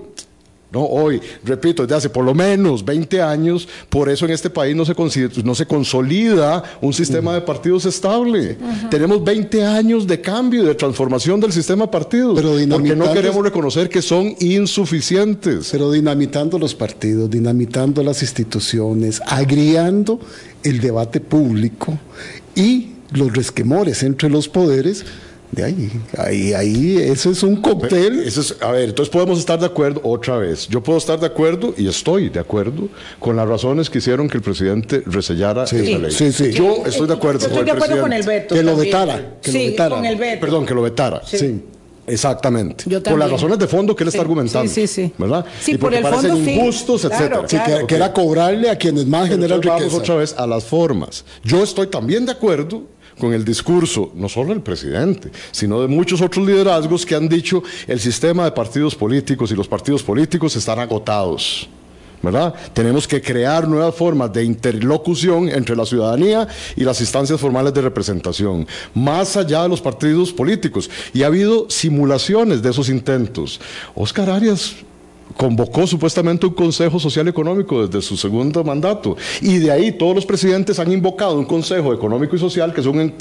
no, 0.71 0.85
hoy, 0.85 1.19
repito, 1.45 1.83
desde 1.83 1.95
hace 1.95 2.11
por 2.11 2.25
lo 2.25 2.35
menos 2.35 2.85
20 2.85 3.23
años, 3.23 3.67
por 3.89 4.11
eso 4.11 4.27
en 4.27 4.33
este 4.33 4.51
país 4.51 4.77
no 4.77 4.85
se, 4.85 4.95
no 5.43 5.55
se 5.55 5.65
consolida 5.65 6.63
un 6.83 6.93
sistema 6.93 7.33
de 7.33 7.41
partidos 7.41 7.87
estable. 7.87 8.59
Tenemos 8.91 9.25
20 9.25 9.65
años 9.65 10.07
de 10.07 10.21
cambio 10.21 10.63
y 10.63 10.67
de 10.67 10.75
transformación 10.75 11.41
del 11.41 11.53
sistema 11.53 11.87
de 11.87 11.91
partidos, 11.91 12.35
pero 12.35 12.51
porque 12.71 12.95
no 12.95 13.11
queremos 13.15 13.43
reconocer 13.43 13.89
que 13.89 14.03
son 14.03 14.35
insuficientes. 14.41 15.71
Pero 15.73 15.91
dinamitando 15.91 16.59
los 16.59 16.75
partidos, 16.75 17.31
dinamitando 17.31 18.03
las 18.03 18.21
instituciones, 18.21 19.23
agriando 19.27 20.21
el 20.63 20.81
debate 20.81 21.21
público 21.21 21.99
y 22.55 22.91
los 23.13 23.33
resquemores 23.33 24.03
entre 24.03 24.29
los 24.29 24.51
poderes, 24.51 25.07
de 25.51 25.65
ahí, 25.65 25.91
ahí, 26.19 26.53
ahí, 26.53 26.97
eso 26.99 27.31
es 27.31 27.43
un 27.43 27.57
cóctel. 27.63 28.21
Eso 28.21 28.41
es, 28.43 28.57
a 28.61 28.71
ver, 28.71 28.91
entonces 28.91 29.11
podemos 29.11 29.39
estar 29.39 29.59
de 29.59 29.67
acuerdo 29.67 30.01
otra 30.05 30.37
vez. 30.37 30.69
Yo 30.69 30.83
puedo 30.83 30.99
estar 30.99 31.19
de 31.19 31.27
acuerdo 31.27 31.73
y 31.77 31.89
estoy 31.89 32.29
de 32.29 32.39
acuerdo 32.39 32.89
con 33.19 33.35
las 33.37 33.49
razones 33.49 33.89
que 33.89 33.99
hicieron 33.99 34.29
que 34.29 34.37
el 34.37 34.43
presidente 34.43 35.03
resellara 35.07 35.65
esa 35.65 35.77
ley. 35.77 36.11
Sí, 36.11 36.33
sí. 36.33 36.53
Yo 36.53 36.85
estoy 36.87 37.07
de 37.07 37.15
acuerdo. 37.15 37.41
Yo 37.41 37.47
estoy 37.47 37.65
de 37.65 37.71
acuerdo 37.71 38.01
con 38.03 38.13
el 38.13 38.23
veto. 38.27 38.55
Que 38.55 38.63
lo 38.63 38.77
vetara. 38.77 39.37
Que 39.43 39.51
sí, 39.51 39.59
lo 39.59 39.71
vetara. 39.71 39.97
con 39.97 40.05
el 40.05 40.17
veto. 40.17 40.41
Perdón, 40.41 40.67
que 40.67 40.75
lo 40.75 40.83
vetara. 40.83 41.23
Sí. 41.25 41.63
Exactamente. 42.07 42.85
Yo 42.87 43.03
por 43.03 43.19
las 43.19 43.31
razones 43.31 43.59
de 43.59 43.67
fondo 43.69 43.95
que 43.95 44.03
él 44.05 44.09
está 44.09 44.19
Sí, 44.19 44.23
argumentando. 44.23 44.73
sí, 44.73 44.87
sí, 44.87 45.05
sí. 45.07 45.13
¿Verdad? 45.19 45.45
Sí, 45.61 45.73
y 45.73 45.79
por 45.79 45.93
el 45.95 46.03
parecen 46.03 46.31
fondo 46.31 46.45
sí. 46.45 46.51
injustos, 46.53 47.01
Claro, 47.03 47.15
etcétera. 47.45 47.49
Sí, 47.49 47.57
que, 47.59 47.65
Claro. 47.65 47.87
que 47.87 47.95
era 47.95 48.13
cobrarle 48.13 48.71
a 48.71 48.77
quienes 48.77 49.07
más 49.07 49.29
generan 49.29 49.61
riqueza. 49.61 49.77
vamos 49.85 49.95
otra 49.95 50.15
vez 50.17 50.35
a 50.37 50.47
las 50.47 50.65
formas. 50.65 51.25
Yo 51.45 51.63
estoy 51.63 51.89
también 51.89 52.25
de 52.25 52.33
acuerdo 52.33 52.83
con 53.19 53.35
el 53.35 53.45
discurso, 53.45 54.13
no 54.15 54.29
solo 54.29 54.51
del 54.51 54.63
presidente, 54.63 55.31
sino 55.51 55.81
de 55.81 55.89
muchos 55.89 56.21
otros 56.21 56.47
liderazgos 56.47 57.05
que 57.05 57.15
han 57.15 57.29
dicho 57.29 57.63
el 57.87 58.01
sistema 58.01 58.45
de 58.45 58.53
partidos 58.53 58.95
políticos 58.95 59.51
y 59.51 59.55
los 59.55 59.69
partidos 59.69 60.03
políticos 60.03 60.57
están 60.57 60.79
agotados. 60.79 61.69
¿verdad? 62.23 62.55
Tenemos 62.73 63.07
que 63.07 63.23
crear 63.23 63.69
nuevas 63.69 63.95
formas 63.95 64.33
de 64.33 64.45
interlocución 64.45 65.49
entre 65.49 65.77
la 65.77 65.87
ciudadanía 65.87 66.49
y 66.77 66.83
las 66.83 67.01
instancias 67.01 67.41
formales 67.41 67.73
de 67.75 67.83
representación, 67.83 68.67
más 68.95 69.37
allá 69.37 69.63
de 69.63 69.69
los 69.69 69.81
partidos 69.81 70.33
políticos. 70.33 70.91
Y 71.13 71.23
ha 71.23 71.27
habido 71.27 71.71
simulaciones 71.71 72.63
de 72.63 72.71
esos 72.71 72.89
intentos. 72.89 73.61
Oscar 73.95 74.31
Arias 74.31 74.75
convocó 75.37 75.87
supuestamente 75.87 76.47
un 76.47 76.55
Consejo 76.55 76.99
Social 76.99 77.29
Económico 77.29 77.87
desde 77.87 78.07
su 78.07 78.17
segundo 78.17 78.65
mandato. 78.65 79.17
Y 79.41 79.59
de 79.59 79.71
ahí 79.71 79.93
todos 79.93 80.15
los 80.15 80.27
presidentes 80.27 80.79
han 80.79 80.93
invocado 80.93 81.39
un 81.39 81.45
Consejo 81.45 81.93
Económico 81.93 82.37
y 82.37 82.39
Social 82.39 82.73
que 82.73 82.81
es, 82.81 82.87
un, 82.87 83.15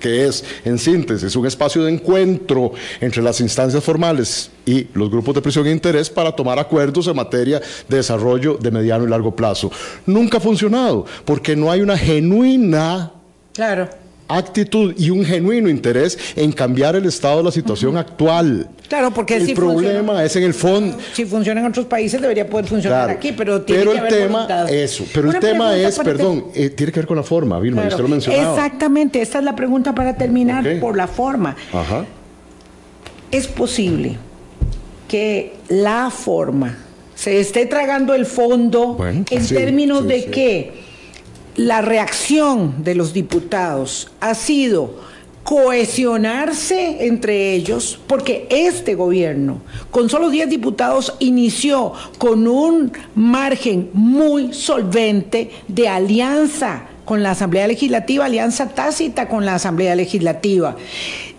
que 0.00 0.26
es 0.26 0.44
en 0.64 0.78
síntesis, 0.78 1.34
un 1.36 1.46
espacio 1.46 1.84
de 1.84 1.92
encuentro 1.92 2.72
entre 3.00 3.22
las 3.22 3.40
instancias 3.40 3.82
formales 3.82 4.50
y 4.64 4.86
los 4.94 5.10
grupos 5.10 5.34
de 5.34 5.42
presión 5.42 5.66
e 5.66 5.72
interés 5.72 6.10
para 6.10 6.32
tomar 6.32 6.58
acuerdos 6.58 7.06
en 7.06 7.16
materia 7.16 7.60
de 7.88 7.96
desarrollo 7.96 8.56
de 8.56 8.70
mediano 8.70 9.04
y 9.04 9.08
largo 9.08 9.34
plazo. 9.34 9.70
Nunca 10.06 10.38
ha 10.38 10.40
funcionado 10.40 11.04
porque 11.24 11.56
no 11.56 11.70
hay 11.70 11.80
una 11.80 11.96
genuina 11.96 13.12
Claro. 13.58 13.88
Actitud 14.28 14.94
y 14.98 15.10
un 15.10 15.24
genuino 15.24 15.68
interés 15.70 16.18
en 16.36 16.52
cambiar 16.52 16.94
el 16.96 17.06
estado 17.06 17.38
de 17.38 17.44
la 17.44 17.50
situación 17.50 17.96
actual. 17.96 18.68
Claro, 18.88 19.12
porque 19.12 19.36
el 19.36 19.46
si 19.46 19.54
problema 19.54 19.98
funciona- 19.98 20.24
es 20.24 20.36
en 20.36 20.42
el 20.44 20.54
fondo. 20.54 20.96
Si 21.14 21.24
funciona 21.24 21.60
en 21.60 21.66
otros 21.66 21.86
países 21.86 22.20
debería 22.20 22.48
poder 22.48 22.66
funcionar 22.66 23.04
Claro. 23.06 23.18
aquí, 23.18 23.32
pero 23.32 23.62
tiene 23.62 23.80
Pero 23.80 23.92
que 23.92 23.96
el 23.98 24.04
haber 24.06 24.12
tema, 24.14 24.32
voluntad. 24.46 24.70
eso, 24.70 25.04
pero 25.12 25.28
Una 25.28 25.38
el 25.38 25.44
tema 25.44 25.76
es, 25.76 25.98
perdón, 25.98 26.44
eh, 26.54 26.70
tiene 26.70 26.92
que 26.92 27.00
ver 27.00 27.06
con 27.06 27.16
la 27.16 27.22
forma, 27.22 27.58
Vilma, 27.58 27.82
Claro. 27.82 27.96
usted 27.96 28.02
lo 28.04 28.08
mencionaba. 28.08 28.54
Exactamente, 28.54 29.20
esta 29.22 29.38
es 29.38 29.44
la 29.44 29.56
pregunta 29.56 29.94
para 29.94 30.16
terminar 30.16 30.64
por 30.80 30.96
la 30.96 31.06
forma. 31.06 31.56
Ajá. 31.72 32.04
¿Es 33.30 33.46
posible 33.46 34.16
que 35.06 35.54
la 35.68 36.10
forma 36.10 36.76
se 37.14 37.40
esté 37.40 37.66
tragando 37.66 38.14
el 38.14 38.26
fondo 38.26 38.94
Bueno, 38.94 39.24
en 39.30 39.44
sí, 39.44 39.54
términos 39.54 40.02
sí, 40.02 40.06
de 40.08 40.20
sí. 40.22 40.30
que 40.30 40.72
la 41.58 41.80
reacción 41.80 42.84
de 42.84 42.94
los 42.94 43.12
diputados 43.12 44.12
ha 44.20 44.34
sido 44.34 44.94
cohesionarse 45.42 47.04
entre 47.06 47.52
ellos, 47.52 47.98
porque 48.06 48.46
este 48.48 48.94
gobierno, 48.94 49.60
con 49.90 50.08
solo 50.08 50.30
10 50.30 50.50
diputados, 50.50 51.14
inició 51.18 51.94
con 52.18 52.46
un 52.46 52.92
margen 53.16 53.90
muy 53.92 54.52
solvente 54.52 55.50
de 55.66 55.88
alianza 55.88 56.86
con 57.08 57.22
la 57.22 57.30
Asamblea 57.30 57.66
Legislativa, 57.66 58.26
alianza 58.26 58.68
tácita 58.68 59.28
con 59.28 59.46
la 59.46 59.54
Asamblea 59.54 59.94
Legislativa. 59.94 60.76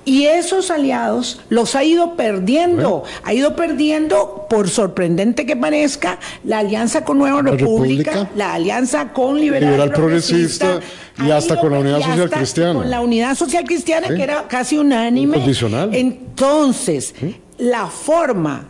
Y 0.04 0.26
esos 0.26 0.72
aliados 0.72 1.42
los 1.50 1.76
ha 1.76 1.84
ido 1.84 2.16
perdiendo, 2.16 3.04
ha 3.24 3.34
ido 3.36 3.56
perdiendo, 3.56 4.48
por 4.50 4.68
sorprendente 4.68 5.46
que 5.46 5.56
parezca, 5.56 6.18
la 6.44 6.58
alianza 6.58 7.06
con 7.06 7.20
Nueva 7.20 7.44
República, 7.44 8.28
la 8.36 8.56
alianza 8.56 9.14
con 9.14 9.40
Liberal, 9.40 9.70
Liberal 9.70 9.92
Progresista, 9.92 10.80
y 11.24 11.30
hasta 11.30 11.60
con 11.60 11.72
la 11.72 11.80
Unidad 11.80 12.02
Social 12.02 12.30
Cristiana. 12.32 12.74
Con 12.74 12.90
la 12.90 13.02
Unidad 13.02 13.36
Social 13.36 13.64
Cristiana, 13.66 14.08
que 14.08 14.24
era 14.24 14.48
casi 14.48 14.76
unánime. 14.80 15.38
Incondicional. 15.38 15.94
Entonces, 15.94 17.14
la 17.60 17.86
forma 17.86 18.70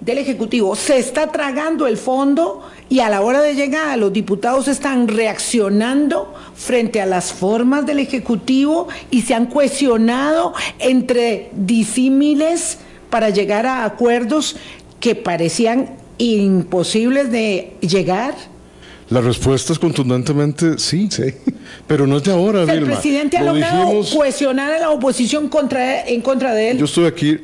del 0.00 0.18
Ejecutivo 0.18 0.74
se 0.74 0.98
está 0.98 1.26
tragando 1.26 1.86
el 1.86 1.98
fondo 1.98 2.62
y 2.92 3.00
a 3.00 3.08
la 3.08 3.22
hora 3.22 3.40
de 3.40 3.54
llegar 3.54 3.98
los 3.98 4.12
diputados 4.12 4.68
están 4.68 5.08
reaccionando 5.08 6.34
frente 6.54 7.00
a 7.00 7.06
las 7.06 7.32
formas 7.32 7.86
del 7.86 8.00
Ejecutivo 8.00 8.86
y 9.10 9.22
se 9.22 9.32
han 9.34 9.46
cuestionado 9.46 10.52
entre 10.78 11.48
disímiles 11.54 12.76
para 13.08 13.30
llegar 13.30 13.64
a 13.64 13.86
acuerdos 13.86 14.56
que 15.00 15.14
parecían 15.14 15.88
imposibles 16.18 17.32
de 17.32 17.72
llegar. 17.80 18.34
La 19.08 19.22
respuesta 19.22 19.72
es 19.72 19.78
contundentemente 19.78 20.78
sí, 20.78 21.08
Sí. 21.10 21.32
pero 21.86 22.06
no 22.06 22.18
es 22.18 22.24
de 22.24 22.32
ahora, 22.32 22.62
el 22.62 22.70
Vilma. 22.80 22.92
presidente 22.92 23.38
ha 23.38 23.42
Lo 23.42 23.54
logrado 23.54 23.84
dijimos- 23.86 24.14
cohesionar 24.14 24.70
a 24.70 24.78
la 24.78 24.90
oposición 24.90 25.48
contra, 25.48 26.06
en 26.06 26.20
contra 26.20 26.52
de 26.54 26.72
él. 26.72 26.78
Yo 26.78 26.84
estuve 26.84 27.06
aquí 27.08 27.38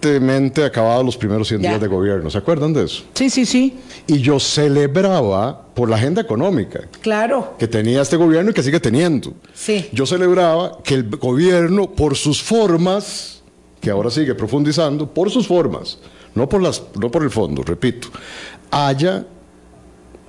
recientemente 0.00 0.64
acabados 0.64 1.04
los 1.04 1.16
primeros 1.16 1.48
100 1.48 1.60
Ya. 1.62 1.68
días 1.70 1.80
de 1.80 1.88
gobierno, 1.88 2.30
¿se 2.30 2.38
acuerdan 2.38 2.72
de 2.72 2.84
eso? 2.84 3.04
Sí, 3.14 3.28
sí, 3.30 3.44
sí, 3.44 3.78
Y 4.06 4.18
yo 4.20 4.40
celebraba 4.40 5.66
por 5.74 5.88
la 5.90 5.96
agenda 5.96 6.20
económica 6.22 6.80
claro. 7.00 7.54
que 7.58 7.68
tenía 7.68 8.02
este 8.02 8.16
gobierno 8.16 8.50
y 8.50 8.54
que 8.54 8.62
sigue 8.62 8.80
teniendo. 8.80 9.34
Sí. 9.54 9.88
Yo 9.92 10.06
celebraba 10.06 10.78
que 10.82 10.94
el 10.94 11.08
gobierno, 11.10 11.90
por 11.90 12.16
sus 12.16 12.42
formas, 12.42 13.42
que 13.80 13.90
ahora 13.90 14.10
sigue 14.10 14.34
profundizando, 14.34 15.06
por 15.06 15.30
sus 15.30 15.46
formas, 15.46 15.98
no 16.34 16.48
por, 16.48 16.62
las, 16.62 16.82
no 16.98 17.10
por 17.10 17.22
el 17.22 17.30
fondo, 17.30 17.62
repito, 17.62 18.08
haya 18.70 19.24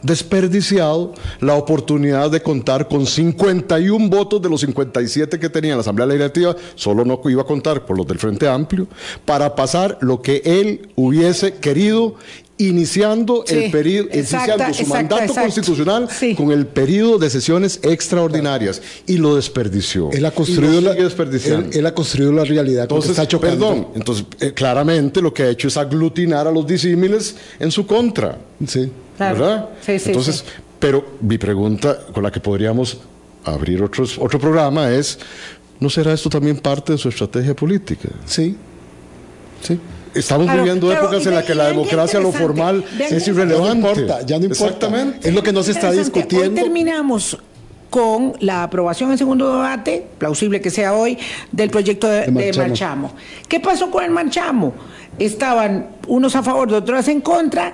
desperdiciado 0.04 1.14
la 1.40 1.56
oportunidad 1.56 2.32
de 2.32 2.42
contar 2.42 2.88
con 2.88 3.06
51 3.06 4.10
votos 4.10 4.42
de 4.42 4.50
los 4.50 4.62
57 4.62 5.40
que 5.40 5.50
tenía 5.50 5.76
la 5.76 5.82
Asamblea 5.82 6.08
Legislativa, 6.08 6.56
solo 6.76 7.06
no 7.06 7.22
iba 7.30 7.42
a 7.42 7.46
contar 7.46 7.86
por 7.86 7.98
los 7.98 8.08
del 8.08 8.20
Frente 8.20 8.48
Amplio, 8.48 8.88
para 9.26 9.56
pasar 9.56 9.98
lo 10.02 10.22
que 10.22 10.42
él 10.46 10.90
hubiese 10.96 11.54
querido 11.56 12.16
iniciando 12.58 13.44
Sí, 13.48 13.56
el 13.56 13.72
periodo, 13.72 14.10
exacta, 14.12 14.54
iniciando 14.54 14.74
su 14.76 14.82
exacta, 14.84 15.16
mandato 15.16 15.34
constitucional 15.42 16.08
Sí. 16.12 16.36
con 16.36 16.52
el 16.52 16.68
periodo 16.68 17.18
de 17.18 17.30
sesiones 17.30 17.80
extraordinarias 17.82 18.82
y 19.08 19.18
lo 19.18 19.36
desperdició. 19.36 20.12
Él 20.12 20.26
ha 20.26 20.32
construido, 20.32 20.80
la, 20.82 20.92
sigue 20.92 21.04
desperdiciando. 21.06 21.70
él, 21.72 21.80
él 21.80 21.86
ha 21.88 21.94
construido 21.96 22.32
la 22.32 22.44
realidad 22.44 22.84
entonces, 22.84 23.12
está 23.12 23.28
chocando. 23.28 23.68
perdón, 23.68 23.88
entonces 23.96 24.26
eh, 24.40 24.54
claramente 24.54 25.22
lo 25.24 25.34
que 25.34 25.44
ha 25.44 25.50
hecho 25.50 25.68
es 25.70 25.78
aglutinar 25.78 26.48
a 26.48 26.52
los 26.52 26.68
disímiles 26.68 27.36
en 27.60 27.72
su 27.72 27.88
contra. 27.88 28.38
Sí. 28.68 28.92
Claro. 29.18 29.38
¿Verdad? 29.40 29.70
Sí, 29.82 30.00
sí, 30.00 30.10
Entonces, 30.10 30.36
sí. 30.38 30.46
pero 30.80 31.06
mi 31.22 31.38
pregunta 31.38 31.98
con 32.14 32.24
la 32.24 32.32
que 32.32 32.40
podríamos 32.40 33.00
abrir 33.46 33.82
otros, 33.84 34.18
otro 34.20 34.40
programa 34.40 34.90
es, 34.92 35.20
¿no 35.80 35.90
será 35.90 36.14
esto 36.14 36.30
también 36.30 36.58
parte 36.58 36.94
de 36.94 36.98
su 36.98 37.10
estrategia 37.10 37.56
política? 37.56 38.10
Sí. 38.26 38.56
Sí. 39.62 39.80
Estamos 40.14 40.46
Claro, 40.46 40.64
viviendo 40.64 40.88
claro, 40.88 41.04
épocas 41.06 41.26
en 41.26 41.36
las 41.36 41.46
que 41.46 41.56
la 41.56 41.68
democracia, 41.68 42.20
lo 42.20 42.32
formal, 42.32 42.84
es 43.00 43.28
irrelevante. 43.28 43.68
Ya 43.68 43.74
no 43.74 43.90
importa, 43.90 44.22
ya 44.26 44.38
no 44.40 44.44
importa. 44.46 44.66
Exactamente. 44.66 45.30
Es 45.30 45.34
lo 45.34 45.42
que 45.44 45.54
no 45.54 45.64
se 45.64 45.72
está 45.72 45.92
discutiendo. 45.92 46.50
Hoy 46.60 46.64
terminamos 46.66 47.38
con 47.90 48.34
la 48.40 48.64
aprobación 48.64 49.12
en 49.12 49.18
segundo 49.18 49.50
debate, 49.54 50.06
plausible 50.18 50.60
que 50.62 50.70
sea 50.70 50.94
hoy, 50.94 51.18
del 51.52 51.70
proyecto 51.70 52.08
de, 52.08 52.22
De 52.22 52.32
de 52.32 52.32
Marchamo. 52.54 52.68
Marchamo. 52.68 53.14
¿Qué 53.48 53.60
pasó 53.60 53.90
con 53.90 54.04
el 54.04 54.12
Marchamo? 54.12 54.74
Estaban 55.20 55.92
unos 56.08 56.36
a 56.36 56.44
favor, 56.44 56.74
otros 56.74 57.08
en 57.08 57.22
contra. 57.22 57.74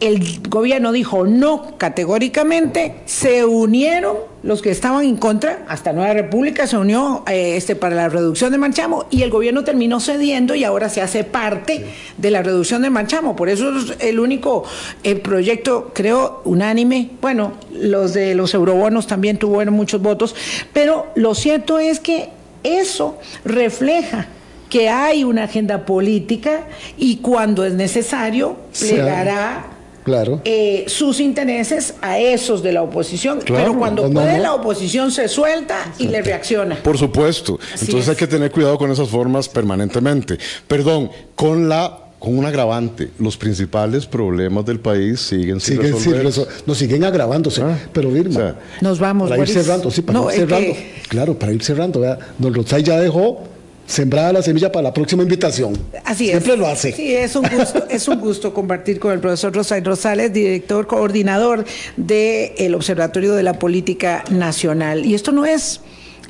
El 0.00 0.40
gobierno 0.48 0.92
dijo 0.92 1.26
no 1.26 1.76
categóricamente, 1.76 2.94
se 3.04 3.44
unieron 3.44 4.16
los 4.44 4.62
que 4.62 4.70
estaban 4.70 5.04
en 5.04 5.16
contra, 5.16 5.64
hasta 5.66 5.92
Nueva 5.92 6.12
República 6.12 6.68
se 6.68 6.76
unió 6.76 7.24
eh, 7.28 7.56
este, 7.56 7.74
para 7.74 7.96
la 7.96 8.08
reducción 8.08 8.52
de 8.52 8.58
Marchamo 8.58 9.06
y 9.10 9.22
el 9.22 9.30
gobierno 9.30 9.64
terminó 9.64 9.98
cediendo 9.98 10.54
y 10.54 10.62
ahora 10.62 10.88
se 10.88 11.02
hace 11.02 11.24
parte 11.24 11.86
de 12.16 12.30
la 12.30 12.42
reducción 12.42 12.82
de 12.82 12.90
Marchamo. 12.90 13.34
Por 13.34 13.48
eso 13.48 13.76
es 13.76 13.96
el 13.98 14.20
único 14.20 14.62
eh, 15.02 15.16
proyecto, 15.16 15.90
creo, 15.92 16.42
unánime. 16.44 17.10
Bueno, 17.20 17.54
los 17.72 18.14
de 18.14 18.36
los 18.36 18.54
eurobonos 18.54 19.08
también 19.08 19.38
tuvieron 19.38 19.74
muchos 19.74 20.00
votos, 20.00 20.36
pero 20.72 21.06
lo 21.16 21.34
cierto 21.34 21.80
es 21.80 21.98
que 21.98 22.30
eso 22.62 23.18
refleja 23.44 24.28
que 24.70 24.88
hay 24.88 25.24
una 25.24 25.44
agenda 25.44 25.84
política 25.84 26.66
y 26.96 27.16
cuando 27.16 27.64
es 27.64 27.72
necesario 27.74 28.56
plegará 28.78 29.77
Claro. 30.08 30.40
eh, 30.44 30.84
sus 30.88 31.20
intereses 31.20 31.94
a 32.00 32.18
esos 32.18 32.62
de 32.62 32.72
la 32.72 32.82
oposición, 32.82 33.40
Claro, 33.40 33.64
pero 33.64 33.78
cuando 33.78 34.08
no, 34.08 34.14
puede 34.20 34.38
no. 34.38 34.42
la 34.42 34.54
oposición 34.54 35.10
se 35.10 35.28
suelta 35.28 35.92
y 35.98 36.08
le 36.08 36.22
reacciona. 36.22 36.76
Por 36.82 36.96
supuesto. 36.98 37.58
Así 37.74 37.84
Entonces 37.86 38.04
es. 38.04 38.08
hay 38.08 38.16
que 38.16 38.26
tener 38.26 38.50
cuidado 38.50 38.78
con 38.78 38.90
esas 38.90 39.08
formas 39.08 39.48
permanentemente. 39.48 40.38
Perdón, 40.66 41.10
con 41.34 41.68
la 41.68 42.04
con 42.18 42.36
un 42.36 42.44
agravante, 42.46 43.10
los 43.20 43.36
principales 43.36 44.04
problemas 44.06 44.66
del 44.66 44.80
país 44.80 45.20
siguen 45.20 45.60
sin 45.60 45.76
Siguen, 45.76 45.96
sin 46.00 46.12
resolver. 46.14 46.26
resol- 46.26 46.62
no, 46.66 46.74
siguen 46.74 47.04
agravándose. 47.04 47.62
Ah, 47.62 47.78
pero 47.92 48.10
Irma, 48.16 48.30
o 48.30 48.42
sea, 48.42 48.54
Nos 48.80 48.98
vamos, 48.98 49.28
para 49.30 49.40
ir 49.42 49.48
cerrando, 49.48 49.88
sí, 49.88 50.02
para 50.02 50.18
No, 50.18 50.28
ir 50.28 50.36
cerrando. 50.38 50.66
que- 50.72 50.94
Claro, 51.08 51.38
para 51.38 51.52
ir 51.52 51.62
cerrando. 51.62 52.00
vea, 52.00 52.18
Don 52.38 52.52
Rosay 52.52 52.82
ya 52.82 52.98
dejó 52.98 53.44
sembrada 53.88 54.34
la 54.34 54.42
semilla 54.42 54.70
para 54.70 54.84
la 54.84 54.94
próxima 54.94 55.22
invitación. 55.22 55.76
Así 56.04 56.26
es. 56.26 56.30
Siempre 56.32 56.56
lo 56.56 56.66
hace. 56.68 56.92
Sí, 56.92 57.14
es 57.14 57.34
un 57.34 57.48
gusto, 57.48 57.86
es 57.88 58.06
un 58.06 58.20
gusto 58.20 58.54
compartir 58.54 59.00
con 59.00 59.12
el 59.12 59.18
profesor 59.18 59.52
Rosay 59.52 59.82
Rosales, 59.82 60.32
director 60.32 60.86
coordinador 60.86 61.64
del 61.96 62.74
Observatorio 62.74 63.34
de 63.34 63.42
la 63.42 63.58
Política 63.58 64.22
Nacional. 64.30 65.04
Y 65.04 65.14
esto 65.14 65.32
no 65.32 65.46
es, 65.46 65.80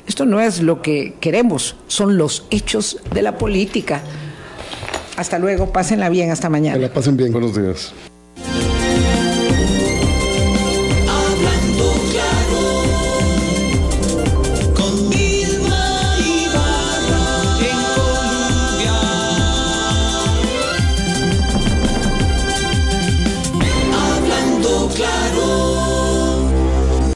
esto 0.07 0.25
no 0.25 0.39
es 0.39 0.61
lo 0.61 0.81
que 0.81 1.13
queremos, 1.19 1.75
son 1.87 2.17
los 2.17 2.45
hechos 2.49 2.97
de 3.13 3.21
la 3.21 3.37
política. 3.37 4.01
Hasta 5.17 5.37
luego, 5.37 5.73
pásenla 5.73 6.07
bien, 6.07 6.31
hasta 6.31 6.49
mañana. 6.49 6.77
Que 6.77 6.83
la 6.83 6.93
pasen 6.93 7.17
bien. 7.17 7.33
Buenos 7.33 7.53
días. 7.53 7.93